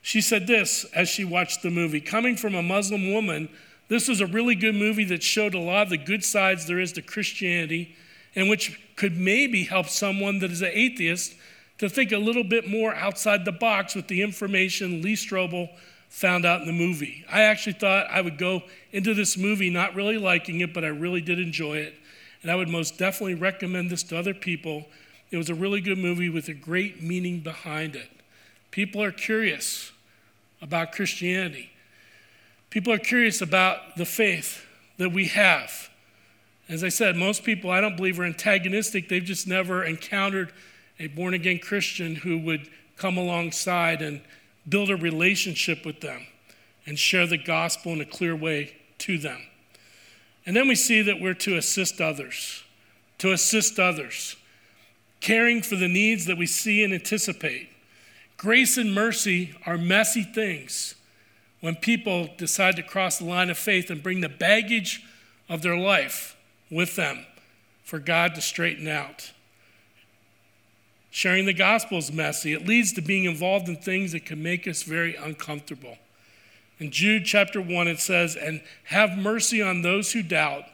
she 0.00 0.20
said 0.20 0.46
this 0.46 0.84
as 0.94 1.08
she 1.08 1.24
watched 1.24 1.62
the 1.62 1.70
movie 1.70 2.00
Coming 2.00 2.36
from 2.36 2.54
a 2.54 2.62
Muslim 2.62 3.12
woman, 3.12 3.48
this 3.88 4.06
was 4.06 4.20
a 4.20 4.26
really 4.26 4.54
good 4.54 4.76
movie 4.76 5.04
that 5.06 5.24
showed 5.24 5.54
a 5.54 5.58
lot 5.58 5.82
of 5.82 5.90
the 5.90 5.98
good 5.98 6.24
sides 6.24 6.66
there 6.66 6.78
is 6.78 6.92
to 6.92 7.02
Christianity 7.02 7.96
and 8.36 8.48
which 8.48 8.80
could 8.94 9.16
maybe 9.16 9.64
help 9.64 9.88
someone 9.88 10.38
that 10.38 10.52
is 10.52 10.62
an 10.62 10.70
atheist 10.72 11.34
to 11.78 11.88
think 11.88 12.12
a 12.12 12.18
little 12.18 12.44
bit 12.44 12.68
more 12.68 12.94
outside 12.94 13.44
the 13.44 13.52
box 13.52 13.94
with 13.96 14.06
the 14.06 14.22
information 14.22 15.02
Lee 15.02 15.14
Strobel 15.14 15.68
found 16.08 16.46
out 16.46 16.60
in 16.60 16.66
the 16.66 16.72
movie. 16.72 17.24
I 17.28 17.42
actually 17.42 17.72
thought 17.72 18.06
I 18.10 18.20
would 18.20 18.38
go 18.38 18.62
into 18.92 19.12
this 19.12 19.36
movie 19.36 19.70
not 19.70 19.94
really 19.94 20.18
liking 20.18 20.60
it, 20.60 20.72
but 20.72 20.84
I 20.84 20.88
really 20.88 21.20
did 21.20 21.40
enjoy 21.40 21.78
it. 21.78 21.94
And 22.42 22.50
I 22.50 22.54
would 22.54 22.68
most 22.68 22.96
definitely 22.96 23.34
recommend 23.34 23.90
this 23.90 24.04
to 24.04 24.16
other 24.16 24.34
people 24.34 24.86
it 25.30 25.36
was 25.36 25.50
a 25.50 25.54
really 25.54 25.80
good 25.80 25.98
movie 25.98 26.28
with 26.28 26.48
a 26.48 26.54
great 26.54 27.02
meaning 27.02 27.40
behind 27.40 27.96
it. 27.96 28.08
People 28.70 29.02
are 29.02 29.12
curious 29.12 29.92
about 30.62 30.92
Christianity. 30.92 31.70
People 32.70 32.92
are 32.92 32.98
curious 32.98 33.40
about 33.40 33.96
the 33.96 34.04
faith 34.04 34.64
that 34.98 35.10
we 35.10 35.26
have. 35.26 35.90
As 36.68 36.82
I 36.82 36.88
said, 36.88 37.16
most 37.16 37.44
people 37.44 37.70
I 37.70 37.80
don't 37.80 37.96
believe 37.96 38.18
are 38.18 38.24
antagonistic. 38.24 39.08
They've 39.08 39.22
just 39.22 39.46
never 39.46 39.84
encountered 39.84 40.52
a 40.98 41.06
born 41.06 41.34
again 41.34 41.58
Christian 41.58 42.16
who 42.16 42.38
would 42.38 42.68
come 42.96 43.16
alongside 43.16 44.02
and 44.02 44.20
build 44.68 44.90
a 44.90 44.96
relationship 44.96 45.86
with 45.86 46.00
them 46.00 46.26
and 46.84 46.98
share 46.98 47.26
the 47.26 47.38
gospel 47.38 47.92
in 47.92 48.00
a 48.00 48.04
clear 48.04 48.34
way 48.34 48.76
to 48.98 49.18
them. 49.18 49.40
And 50.44 50.56
then 50.56 50.68
we 50.68 50.74
see 50.74 51.02
that 51.02 51.20
we're 51.20 51.34
to 51.34 51.56
assist 51.56 52.00
others, 52.00 52.64
to 53.18 53.32
assist 53.32 53.78
others, 53.78 54.36
caring 55.20 55.62
for 55.62 55.76
the 55.76 55.88
needs 55.88 56.26
that 56.26 56.38
we 56.38 56.46
see 56.46 56.82
and 56.82 56.92
anticipate. 56.92 57.68
Grace 58.36 58.76
and 58.76 58.94
mercy 58.94 59.54
are 59.66 59.78
messy 59.78 60.22
things 60.22 60.94
when 61.60 61.74
people 61.74 62.28
decide 62.36 62.76
to 62.76 62.82
cross 62.82 63.18
the 63.18 63.24
line 63.24 63.50
of 63.50 63.58
faith 63.58 63.90
and 63.90 64.02
bring 64.02 64.20
the 64.20 64.28
baggage 64.28 65.04
of 65.48 65.62
their 65.62 65.76
life 65.76 66.35
with 66.70 66.96
them 66.96 67.24
for 67.84 67.98
God 67.98 68.34
to 68.34 68.40
straighten 68.40 68.88
out. 68.88 69.32
Sharing 71.10 71.46
the 71.46 71.54
gospel 71.54 71.98
is 71.98 72.12
messy. 72.12 72.52
It 72.52 72.66
leads 72.66 72.92
to 72.94 73.00
being 73.00 73.24
involved 73.24 73.68
in 73.68 73.76
things 73.76 74.12
that 74.12 74.26
can 74.26 74.42
make 74.42 74.66
us 74.68 74.82
very 74.82 75.14
uncomfortable. 75.14 75.96
In 76.78 76.90
Jude 76.90 77.24
chapter 77.24 77.60
1, 77.60 77.88
it 77.88 78.00
says, 78.00 78.36
And 78.36 78.60
have 78.84 79.16
mercy 79.16 79.62
on 79.62 79.80
those 79.80 80.12
who 80.12 80.22
doubt. 80.22 80.64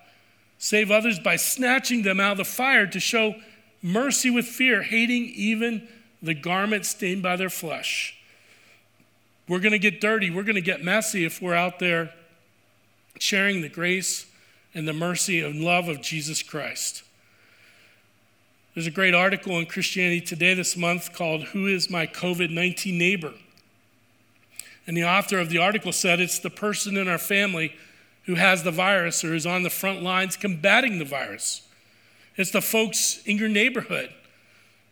Save 0.58 0.90
others 0.90 1.20
by 1.20 1.36
snatching 1.36 2.02
them 2.02 2.18
out 2.18 2.32
of 2.32 2.38
the 2.38 2.44
fire 2.44 2.86
to 2.86 2.98
show 2.98 3.36
mercy 3.82 4.30
with 4.30 4.46
fear, 4.46 4.82
hating 4.82 5.26
even 5.34 5.86
the 6.20 6.34
garment 6.34 6.86
stained 6.86 7.22
by 7.22 7.36
their 7.36 7.50
flesh. 7.50 8.16
We're 9.48 9.60
going 9.60 9.72
to 9.72 9.78
get 9.78 10.00
dirty. 10.00 10.30
We're 10.30 10.44
going 10.44 10.54
to 10.54 10.60
get 10.60 10.82
messy 10.82 11.24
if 11.24 11.42
we're 11.42 11.54
out 11.54 11.78
there 11.78 12.12
sharing 13.18 13.60
the 13.60 13.68
grace 13.68 14.26
and 14.74 14.88
the 14.88 14.92
mercy 14.92 15.40
and 15.40 15.62
love 15.62 15.88
of 15.88 16.00
Jesus 16.00 16.42
Christ. 16.42 17.02
There's 18.74 18.86
a 18.86 18.90
great 18.90 19.14
article 19.14 19.58
in 19.58 19.66
Christianity 19.66 20.20
Today 20.22 20.54
this 20.54 20.76
month 20.76 21.12
called 21.12 21.44
Who 21.48 21.66
is 21.66 21.90
My 21.90 22.06
COVID 22.06 22.50
19 22.50 22.96
Neighbor? 22.96 23.34
And 24.86 24.96
the 24.96 25.04
author 25.04 25.38
of 25.38 25.50
the 25.50 25.58
article 25.58 25.92
said 25.92 26.20
it's 26.20 26.38
the 26.38 26.50
person 26.50 26.96
in 26.96 27.06
our 27.06 27.18
family 27.18 27.74
who 28.24 28.34
has 28.36 28.62
the 28.62 28.70
virus 28.70 29.24
or 29.24 29.34
is 29.34 29.46
on 29.46 29.62
the 29.62 29.70
front 29.70 30.02
lines 30.02 30.36
combating 30.36 30.98
the 30.98 31.04
virus. 31.04 31.62
It's 32.36 32.50
the 32.50 32.62
folks 32.62 33.22
in 33.26 33.36
your 33.36 33.48
neighborhood, 33.48 34.10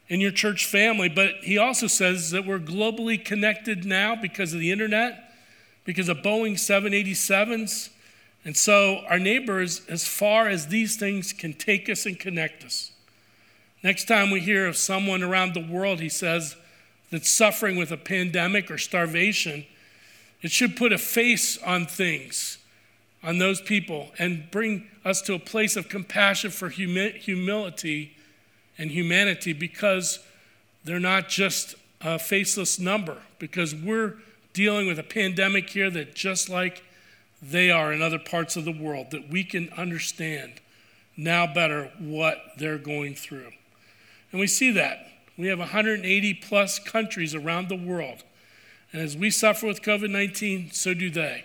in 0.08 0.20
your 0.20 0.30
church 0.30 0.66
family. 0.66 1.08
But 1.08 1.36
he 1.42 1.56
also 1.56 1.86
says 1.86 2.30
that 2.32 2.46
we're 2.46 2.58
globally 2.58 3.24
connected 3.24 3.84
now 3.84 4.14
because 4.14 4.52
of 4.52 4.60
the 4.60 4.70
internet, 4.70 5.32
because 5.84 6.08
of 6.08 6.18
Boeing 6.18 6.54
787s. 6.54 7.90
And 8.44 8.56
so 8.56 9.02
our 9.08 9.18
neighbors, 9.18 9.82
as 9.88 10.06
far 10.06 10.48
as 10.48 10.68
these 10.68 10.96
things 10.96 11.32
can 11.32 11.52
take 11.52 11.88
us 11.88 12.06
and 12.06 12.18
connect 12.18 12.64
us. 12.64 12.90
Next 13.82 14.06
time 14.08 14.30
we 14.30 14.40
hear 14.40 14.66
of 14.66 14.76
someone 14.76 15.22
around 15.22 15.54
the 15.54 15.66
world, 15.66 16.00
he 16.00 16.08
says, 16.08 16.56
that's 17.10 17.30
suffering 17.30 17.76
with 17.76 17.90
a 17.90 17.96
pandemic 17.96 18.70
or 18.70 18.78
starvation, 18.78 19.66
it 20.42 20.50
should 20.50 20.76
put 20.76 20.92
a 20.92 20.98
face 20.98 21.58
on 21.62 21.86
things, 21.86 22.58
on 23.22 23.38
those 23.38 23.60
people, 23.60 24.10
and 24.18 24.50
bring 24.50 24.86
us 25.04 25.20
to 25.22 25.34
a 25.34 25.38
place 25.38 25.76
of 25.76 25.88
compassion 25.88 26.50
for 26.50 26.68
humi- 26.68 27.12
humility 27.12 28.16
and 28.78 28.90
humanity 28.90 29.52
because 29.52 30.20
they're 30.84 31.00
not 31.00 31.28
just 31.28 31.74
a 32.00 32.18
faceless 32.18 32.78
number, 32.78 33.18
because 33.38 33.74
we're 33.74 34.14
dealing 34.52 34.86
with 34.86 34.98
a 34.98 35.02
pandemic 35.02 35.68
here 35.70 35.90
that 35.90 36.14
just 36.14 36.48
like 36.48 36.82
they 37.42 37.70
are 37.70 37.92
in 37.92 38.02
other 38.02 38.18
parts 38.18 38.56
of 38.56 38.64
the 38.64 38.72
world, 38.72 39.10
that 39.10 39.30
we 39.30 39.44
can 39.44 39.70
understand 39.76 40.60
now 41.16 41.46
better 41.52 41.90
what 41.98 42.38
they're 42.58 42.78
going 42.78 43.14
through. 43.14 43.52
And 44.32 44.40
we 44.40 44.46
see 44.46 44.70
that. 44.72 45.06
We 45.36 45.48
have 45.48 45.58
180 45.58 46.34
plus 46.34 46.78
countries 46.78 47.34
around 47.34 47.68
the 47.68 47.76
world 47.76 48.24
and 48.92 49.02
as 49.02 49.16
we 49.16 49.30
suffer 49.30 49.66
with 49.66 49.82
COVID 49.82 50.10
19, 50.10 50.70
so 50.72 50.94
do 50.94 51.10
they. 51.10 51.44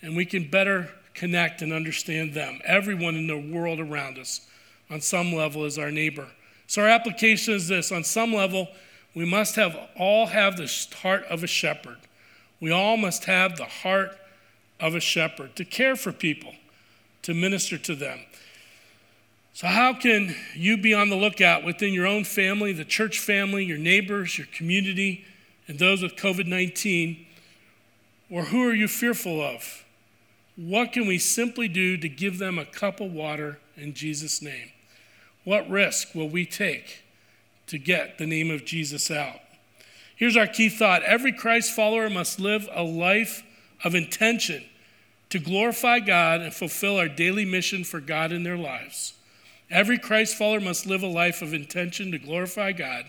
And 0.00 0.16
we 0.16 0.24
can 0.24 0.48
better 0.48 0.90
connect 1.14 1.62
and 1.62 1.72
understand 1.72 2.34
them. 2.34 2.60
Everyone 2.64 3.14
in 3.14 3.26
the 3.26 3.38
world 3.38 3.78
around 3.78 4.18
us, 4.18 4.46
on 4.90 5.00
some 5.00 5.32
level, 5.32 5.64
is 5.64 5.78
our 5.78 5.90
neighbor. 5.90 6.28
So 6.66 6.82
our 6.82 6.88
application 6.88 7.54
is 7.54 7.68
this 7.68 7.92
on 7.92 8.04
some 8.04 8.32
level, 8.32 8.68
we 9.14 9.26
must 9.26 9.56
have 9.56 9.76
all 9.96 10.26
have 10.26 10.56
the 10.56 10.72
heart 11.02 11.24
of 11.24 11.44
a 11.44 11.46
shepherd. 11.46 11.98
We 12.60 12.70
all 12.70 12.96
must 12.96 13.24
have 13.24 13.56
the 13.56 13.66
heart 13.66 14.18
of 14.82 14.96
a 14.96 15.00
shepherd 15.00 15.54
to 15.54 15.64
care 15.64 15.94
for 15.94 16.12
people, 16.12 16.52
to 17.22 17.32
minister 17.32 17.78
to 17.78 17.94
them. 17.94 18.18
So, 19.54 19.68
how 19.68 19.94
can 19.94 20.34
you 20.54 20.76
be 20.76 20.92
on 20.92 21.08
the 21.08 21.16
lookout 21.16 21.62
within 21.62 21.94
your 21.94 22.06
own 22.06 22.24
family, 22.24 22.72
the 22.72 22.84
church 22.84 23.18
family, 23.18 23.64
your 23.64 23.78
neighbors, 23.78 24.36
your 24.36 24.48
community, 24.48 25.24
and 25.68 25.78
those 25.78 26.02
with 26.02 26.16
COVID 26.16 26.46
19? 26.46 27.26
Or 28.28 28.44
who 28.44 28.66
are 28.66 28.74
you 28.74 28.88
fearful 28.88 29.40
of? 29.40 29.84
What 30.56 30.92
can 30.92 31.06
we 31.06 31.18
simply 31.18 31.68
do 31.68 31.96
to 31.98 32.08
give 32.08 32.38
them 32.38 32.58
a 32.58 32.64
cup 32.64 33.00
of 33.00 33.12
water 33.12 33.58
in 33.76 33.94
Jesus' 33.94 34.42
name? 34.42 34.72
What 35.44 35.68
risk 35.68 36.14
will 36.14 36.28
we 36.28 36.44
take 36.44 37.04
to 37.68 37.78
get 37.78 38.18
the 38.18 38.26
name 38.26 38.50
of 38.50 38.64
Jesus 38.64 39.10
out? 39.10 39.40
Here's 40.16 40.36
our 40.36 40.46
key 40.46 40.68
thought 40.68 41.02
every 41.02 41.32
Christ 41.32 41.72
follower 41.72 42.08
must 42.08 42.40
live 42.40 42.68
a 42.72 42.82
life 42.82 43.44
of 43.84 43.94
intention 43.94 44.64
to 45.32 45.38
glorify 45.38 45.98
God 45.98 46.42
and 46.42 46.52
fulfill 46.52 46.98
our 46.98 47.08
daily 47.08 47.46
mission 47.46 47.84
for 47.84 48.00
God 48.00 48.32
in 48.32 48.42
their 48.42 48.58
lives. 48.58 49.14
Every 49.70 49.96
Christ 49.96 50.36
follower 50.36 50.60
must 50.60 50.84
live 50.84 51.02
a 51.02 51.06
life 51.06 51.40
of 51.40 51.54
intention 51.54 52.12
to 52.12 52.18
glorify 52.18 52.72
God 52.72 53.06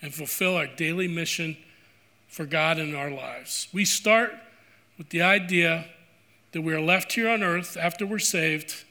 and 0.00 0.14
fulfill 0.14 0.56
our 0.56 0.66
daily 0.66 1.06
mission 1.06 1.58
for 2.28 2.46
God 2.46 2.78
in 2.78 2.94
our 2.94 3.10
lives. 3.10 3.68
We 3.74 3.84
start 3.84 4.32
with 4.96 5.10
the 5.10 5.20
idea 5.20 5.84
that 6.52 6.62
we 6.62 6.72
are 6.72 6.80
left 6.80 7.12
here 7.12 7.28
on 7.28 7.42
earth 7.42 7.76
after 7.76 8.06
we're 8.06 8.20
saved 8.20 8.84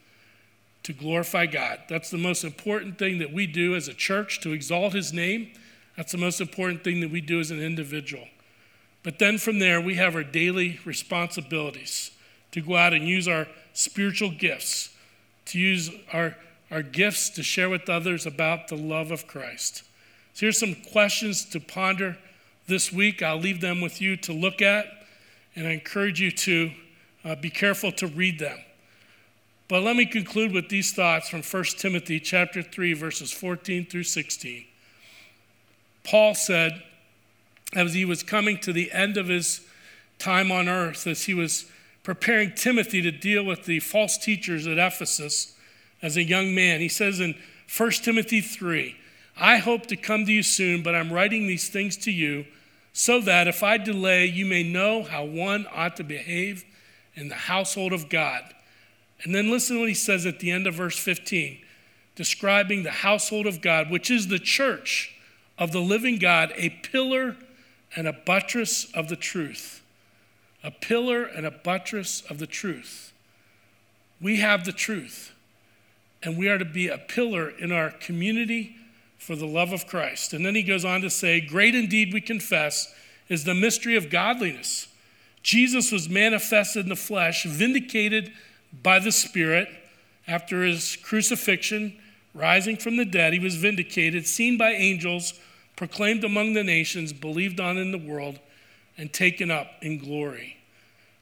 to 0.83 0.93
glorify 0.93 1.47
God. 1.47 1.79
That's 1.89 2.11
the 2.11 2.19
most 2.19 2.43
important 2.43 2.99
thing 2.99 3.17
that 3.17 3.33
we 3.33 3.47
do 3.47 3.73
as 3.73 3.87
a 3.87 3.95
church 3.95 4.41
to 4.41 4.53
exalt 4.53 4.93
His 4.93 5.11
name. 5.11 5.53
That's 5.97 6.11
the 6.11 6.19
most 6.19 6.39
important 6.39 6.83
thing 6.83 7.01
that 7.01 7.09
we 7.09 7.19
do 7.19 7.39
as 7.39 7.49
an 7.49 7.63
individual. 7.63 8.27
But 9.01 9.17
then 9.17 9.39
from 9.39 9.57
there, 9.57 9.81
we 9.81 9.95
have 9.95 10.15
our 10.15 10.23
daily 10.23 10.79
responsibilities 10.85 12.11
to 12.51 12.61
go 12.61 12.75
out 12.75 12.93
and 12.93 13.07
use 13.07 13.27
our 13.27 13.47
spiritual 13.73 14.31
gifts, 14.31 14.89
to 15.45 15.59
use 15.59 15.89
our, 16.13 16.35
our 16.71 16.81
gifts 16.81 17.29
to 17.31 17.43
share 17.43 17.69
with 17.69 17.89
others 17.89 18.25
about 18.25 18.67
the 18.67 18.75
love 18.75 19.11
of 19.11 19.27
Christ. 19.27 19.83
So 20.33 20.45
here's 20.45 20.59
some 20.59 20.75
questions 20.91 21.45
to 21.45 21.59
ponder 21.59 22.17
this 22.67 22.91
week. 22.93 23.21
I'll 23.21 23.39
leave 23.39 23.61
them 23.61 23.81
with 23.81 24.01
you 24.01 24.15
to 24.17 24.33
look 24.33 24.61
at, 24.61 24.85
and 25.55 25.67
I 25.67 25.71
encourage 25.71 26.21
you 26.21 26.31
to 26.31 26.71
uh, 27.25 27.35
be 27.35 27.49
careful 27.49 27.91
to 27.93 28.07
read 28.07 28.39
them. 28.39 28.57
But 29.67 29.83
let 29.83 29.95
me 29.95 30.05
conclude 30.05 30.51
with 30.51 30.69
these 30.69 30.93
thoughts 30.93 31.29
from 31.29 31.43
1 31.43 31.63
Timothy 31.77 32.19
chapter 32.19 32.63
3 32.63 32.93
verses 32.93 33.31
14 33.31 33.85
through 33.85 34.03
16. 34.03 34.65
Paul 36.03 36.33
said 36.33 36.81
as 37.73 37.93
he 37.93 38.03
was 38.03 38.23
coming 38.23 38.57
to 38.61 38.73
the 38.73 38.91
end 38.91 39.15
of 39.15 39.27
his 39.27 39.61
time 40.17 40.51
on 40.51 40.67
earth 40.67 41.05
as 41.05 41.23
he 41.23 41.35
was 41.35 41.65
preparing 42.03 42.53
Timothy 42.53 43.01
to 43.01 43.11
deal 43.11 43.43
with 43.43 43.65
the 43.65 43.79
false 43.79 44.17
teachers 44.17 44.67
at 44.67 44.77
Ephesus 44.77 45.55
as 46.01 46.17
a 46.17 46.23
young 46.23 46.55
man. 46.55 46.79
He 46.79 46.89
says 46.89 47.19
in 47.19 47.35
1 47.77 47.91
Timothy 47.91 48.41
3, 48.41 48.95
I 49.37 49.57
hope 49.57 49.85
to 49.87 49.95
come 49.95 50.25
to 50.25 50.33
you 50.33 50.43
soon, 50.43 50.83
but 50.83 50.95
I'm 50.95 51.13
writing 51.13 51.47
these 51.47 51.69
things 51.69 51.95
to 51.97 52.11
you 52.11 52.45
so 52.93 53.21
that 53.21 53.47
if 53.47 53.63
I 53.63 53.77
delay, 53.77 54.25
you 54.25 54.45
may 54.45 54.63
know 54.63 55.03
how 55.03 55.23
one 55.23 55.67
ought 55.73 55.95
to 55.97 56.03
behave 56.03 56.65
in 57.15 57.29
the 57.29 57.35
household 57.35 57.93
of 57.93 58.09
God. 58.09 58.43
And 59.23 59.35
then 59.35 59.51
listen 59.51 59.75
to 59.75 59.81
what 59.81 59.89
he 59.89 59.95
says 59.95 60.25
at 60.25 60.39
the 60.39 60.51
end 60.51 60.67
of 60.67 60.75
verse 60.75 60.97
15, 60.97 61.59
describing 62.15 62.83
the 62.83 62.91
household 62.91 63.47
of 63.47 63.61
God, 63.61 63.89
which 63.89 64.09
is 64.09 64.27
the 64.27 64.39
church 64.39 65.15
of 65.57 65.71
the 65.71 65.81
living 65.81 66.17
God, 66.17 66.53
a 66.55 66.69
pillar 66.69 67.35
and 67.95 68.07
a 68.07 68.13
buttress 68.13 68.91
of 68.93 69.09
the 69.09 69.15
truth. 69.15 69.78
A 70.63 70.71
pillar 70.71 71.23
and 71.23 71.45
a 71.45 71.51
buttress 71.51 72.21
of 72.29 72.39
the 72.39 72.47
truth. 72.47 73.13
We 74.21 74.37
have 74.37 74.65
the 74.65 74.73
truth, 74.73 75.33
and 76.21 76.37
we 76.37 76.49
are 76.49 76.57
to 76.57 76.65
be 76.65 76.87
a 76.87 76.97
pillar 76.97 77.49
in 77.49 77.71
our 77.71 77.91
community 77.91 78.75
for 79.17 79.35
the 79.35 79.47
love 79.47 79.71
of 79.71 79.87
Christ. 79.87 80.33
And 80.33 80.45
then 80.45 80.55
he 80.55 80.63
goes 80.63 80.83
on 80.83 81.01
to 81.01 81.09
say, 81.09 81.39
Great 81.39 81.75
indeed, 81.75 82.13
we 82.13 82.21
confess, 82.21 82.93
is 83.29 83.43
the 83.43 83.53
mystery 83.53 83.95
of 83.95 84.09
godliness. 84.09 84.87
Jesus 85.41 85.91
was 85.91 86.09
manifested 86.09 86.83
in 86.83 86.89
the 86.89 86.95
flesh, 86.95 87.45
vindicated 87.45 88.31
by 88.83 88.99
the 88.99 89.11
Spirit 89.11 89.69
after 90.27 90.63
his 90.63 90.97
crucifixion, 90.97 91.93
Rising 92.33 92.77
from 92.77 92.97
the 92.97 93.05
dead, 93.05 93.33
he 93.33 93.39
was 93.39 93.55
vindicated, 93.55 94.27
seen 94.27 94.57
by 94.57 94.71
angels, 94.71 95.33
proclaimed 95.75 96.23
among 96.23 96.53
the 96.53 96.63
nations, 96.63 97.11
believed 97.11 97.59
on 97.59 97.77
in 97.77 97.91
the 97.91 97.97
world, 97.97 98.39
and 98.99 99.11
taken 99.13 99.49
up 99.49 99.67
in 99.81 99.97
glory. 99.97 100.57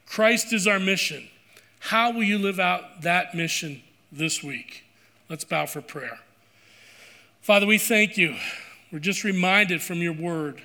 Christ 0.07 0.51
is 0.51 0.65
our 0.65 0.79
mission. 0.79 1.29
How 1.79 2.11
will 2.11 2.23
you 2.23 2.39
live 2.39 2.59
out 2.59 3.03
that 3.03 3.35
mission 3.35 3.83
this 4.11 4.43
week? 4.43 4.83
Let's 5.29 5.43
bow 5.43 5.67
for 5.67 5.81
prayer. 5.81 6.19
Father, 7.41 7.67
we 7.67 7.77
thank 7.77 8.17
you. 8.17 8.35
We're 8.91 8.99
just 8.99 9.23
reminded 9.23 9.81
from 9.81 9.99
your 9.99 10.13
word 10.13 10.61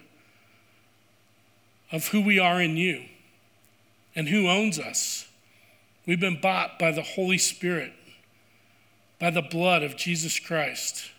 of 1.92 2.08
who 2.08 2.22
we 2.22 2.38
are 2.38 2.62
in 2.62 2.78
you 2.78 3.04
and 4.16 4.28
who 4.28 4.48
owns 4.48 4.78
us. 4.78 5.28
We've 6.06 6.18
been 6.18 6.40
bought 6.40 6.78
by 6.78 6.92
the 6.92 7.02
Holy 7.02 7.38
Spirit, 7.38 7.92
by 9.20 9.30
the 9.30 9.42
blood 9.42 9.82
of 9.82 9.96
Jesus 9.96 10.38
Christ. 10.40 11.10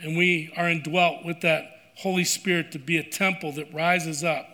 And 0.00 0.16
we 0.16 0.52
are 0.56 0.70
indwelt 0.70 1.24
with 1.24 1.40
that 1.40 1.64
Holy 1.96 2.24
Spirit 2.24 2.70
to 2.72 2.78
be 2.78 2.98
a 2.98 3.02
temple 3.02 3.52
that 3.52 3.74
rises 3.74 4.22
up 4.22 4.46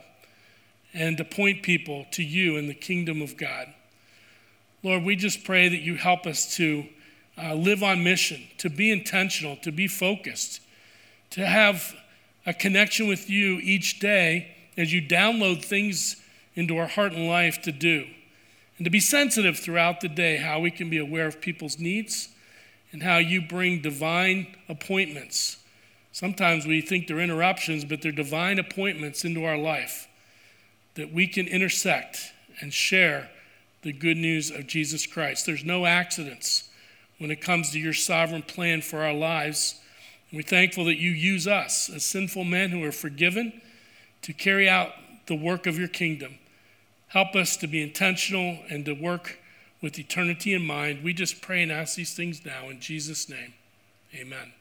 and 0.96 1.18
to 1.18 1.24
point 1.24 1.62
people 1.62 2.06
to 2.10 2.24
you 2.24 2.56
in 2.56 2.68
the 2.68 2.74
kingdom 2.74 3.20
of 3.20 3.36
God. 3.36 3.68
Lord, 4.82 5.04
we 5.04 5.14
just 5.14 5.44
pray 5.44 5.68
that 5.68 5.82
you 5.82 5.96
help 5.96 6.26
us 6.26 6.56
to 6.56 6.86
uh, 7.36 7.52
live 7.52 7.82
on 7.82 8.02
mission, 8.02 8.42
to 8.58 8.70
be 8.70 8.90
intentional, 8.90 9.56
to 9.56 9.70
be 9.70 9.88
focused, 9.88 10.62
to 11.30 11.46
have 11.46 11.94
a 12.46 12.54
connection 12.54 13.08
with 13.08 13.28
you 13.28 13.58
each 13.62 13.98
day 13.98 14.56
as 14.78 14.90
you 14.90 15.02
download 15.02 15.62
things 15.62 16.16
into 16.54 16.78
our 16.78 16.86
heart 16.86 17.12
and 17.12 17.28
life 17.28 17.60
to 17.62 17.72
do. 17.72 18.06
And 18.78 18.86
to 18.86 18.90
be 18.90 19.00
sensitive 19.00 19.58
throughout 19.58 20.00
the 20.00 20.08
day 20.08 20.38
how 20.38 20.60
we 20.60 20.70
can 20.70 20.88
be 20.88 20.98
aware 20.98 21.26
of 21.26 21.42
people's 21.42 21.78
needs 21.78 22.30
and 22.90 23.02
how 23.02 23.18
you 23.18 23.42
bring 23.42 23.82
divine 23.82 24.56
appointments. 24.66 25.58
Sometimes 26.12 26.66
we 26.66 26.80
think 26.80 27.06
they're 27.06 27.20
interruptions, 27.20 27.84
but 27.84 28.00
they're 28.00 28.12
divine 28.12 28.58
appointments 28.58 29.26
into 29.26 29.44
our 29.44 29.58
life 29.58 30.05
that 30.96 31.12
we 31.12 31.26
can 31.26 31.46
intersect 31.46 32.32
and 32.60 32.72
share 32.72 33.28
the 33.82 33.92
good 33.92 34.16
news 34.16 34.50
of 34.50 34.66
Jesus 34.66 35.06
Christ. 35.06 35.46
There's 35.46 35.64
no 35.64 35.86
accidents 35.86 36.68
when 37.18 37.30
it 37.30 37.40
comes 37.40 37.70
to 37.70 37.78
your 37.78 37.92
sovereign 37.92 38.42
plan 38.42 38.82
for 38.82 39.02
our 39.02 39.14
lives. 39.14 39.80
we're 40.32 40.42
thankful 40.42 40.84
that 40.86 40.96
you 40.96 41.10
use 41.10 41.46
us 41.46 41.88
as 41.88 42.04
sinful 42.04 42.44
men 42.44 42.70
who 42.70 42.82
are 42.84 42.92
forgiven 42.92 43.60
to 44.22 44.32
carry 44.32 44.68
out 44.68 44.92
the 45.26 45.36
work 45.36 45.66
of 45.66 45.78
your 45.78 45.88
kingdom. 45.88 46.38
Help 47.08 47.34
us 47.36 47.56
to 47.58 47.66
be 47.66 47.82
intentional 47.82 48.58
and 48.68 48.84
to 48.84 48.92
work 48.92 49.38
with 49.80 49.98
eternity 49.98 50.52
in 50.52 50.66
mind. 50.66 51.04
We 51.04 51.12
just 51.12 51.40
pray 51.40 51.62
and 51.62 51.70
ask 51.70 51.96
these 51.96 52.14
things 52.14 52.44
now 52.44 52.68
in 52.68 52.80
Jesus' 52.80 53.28
name. 53.28 53.54
Amen. 54.14 54.52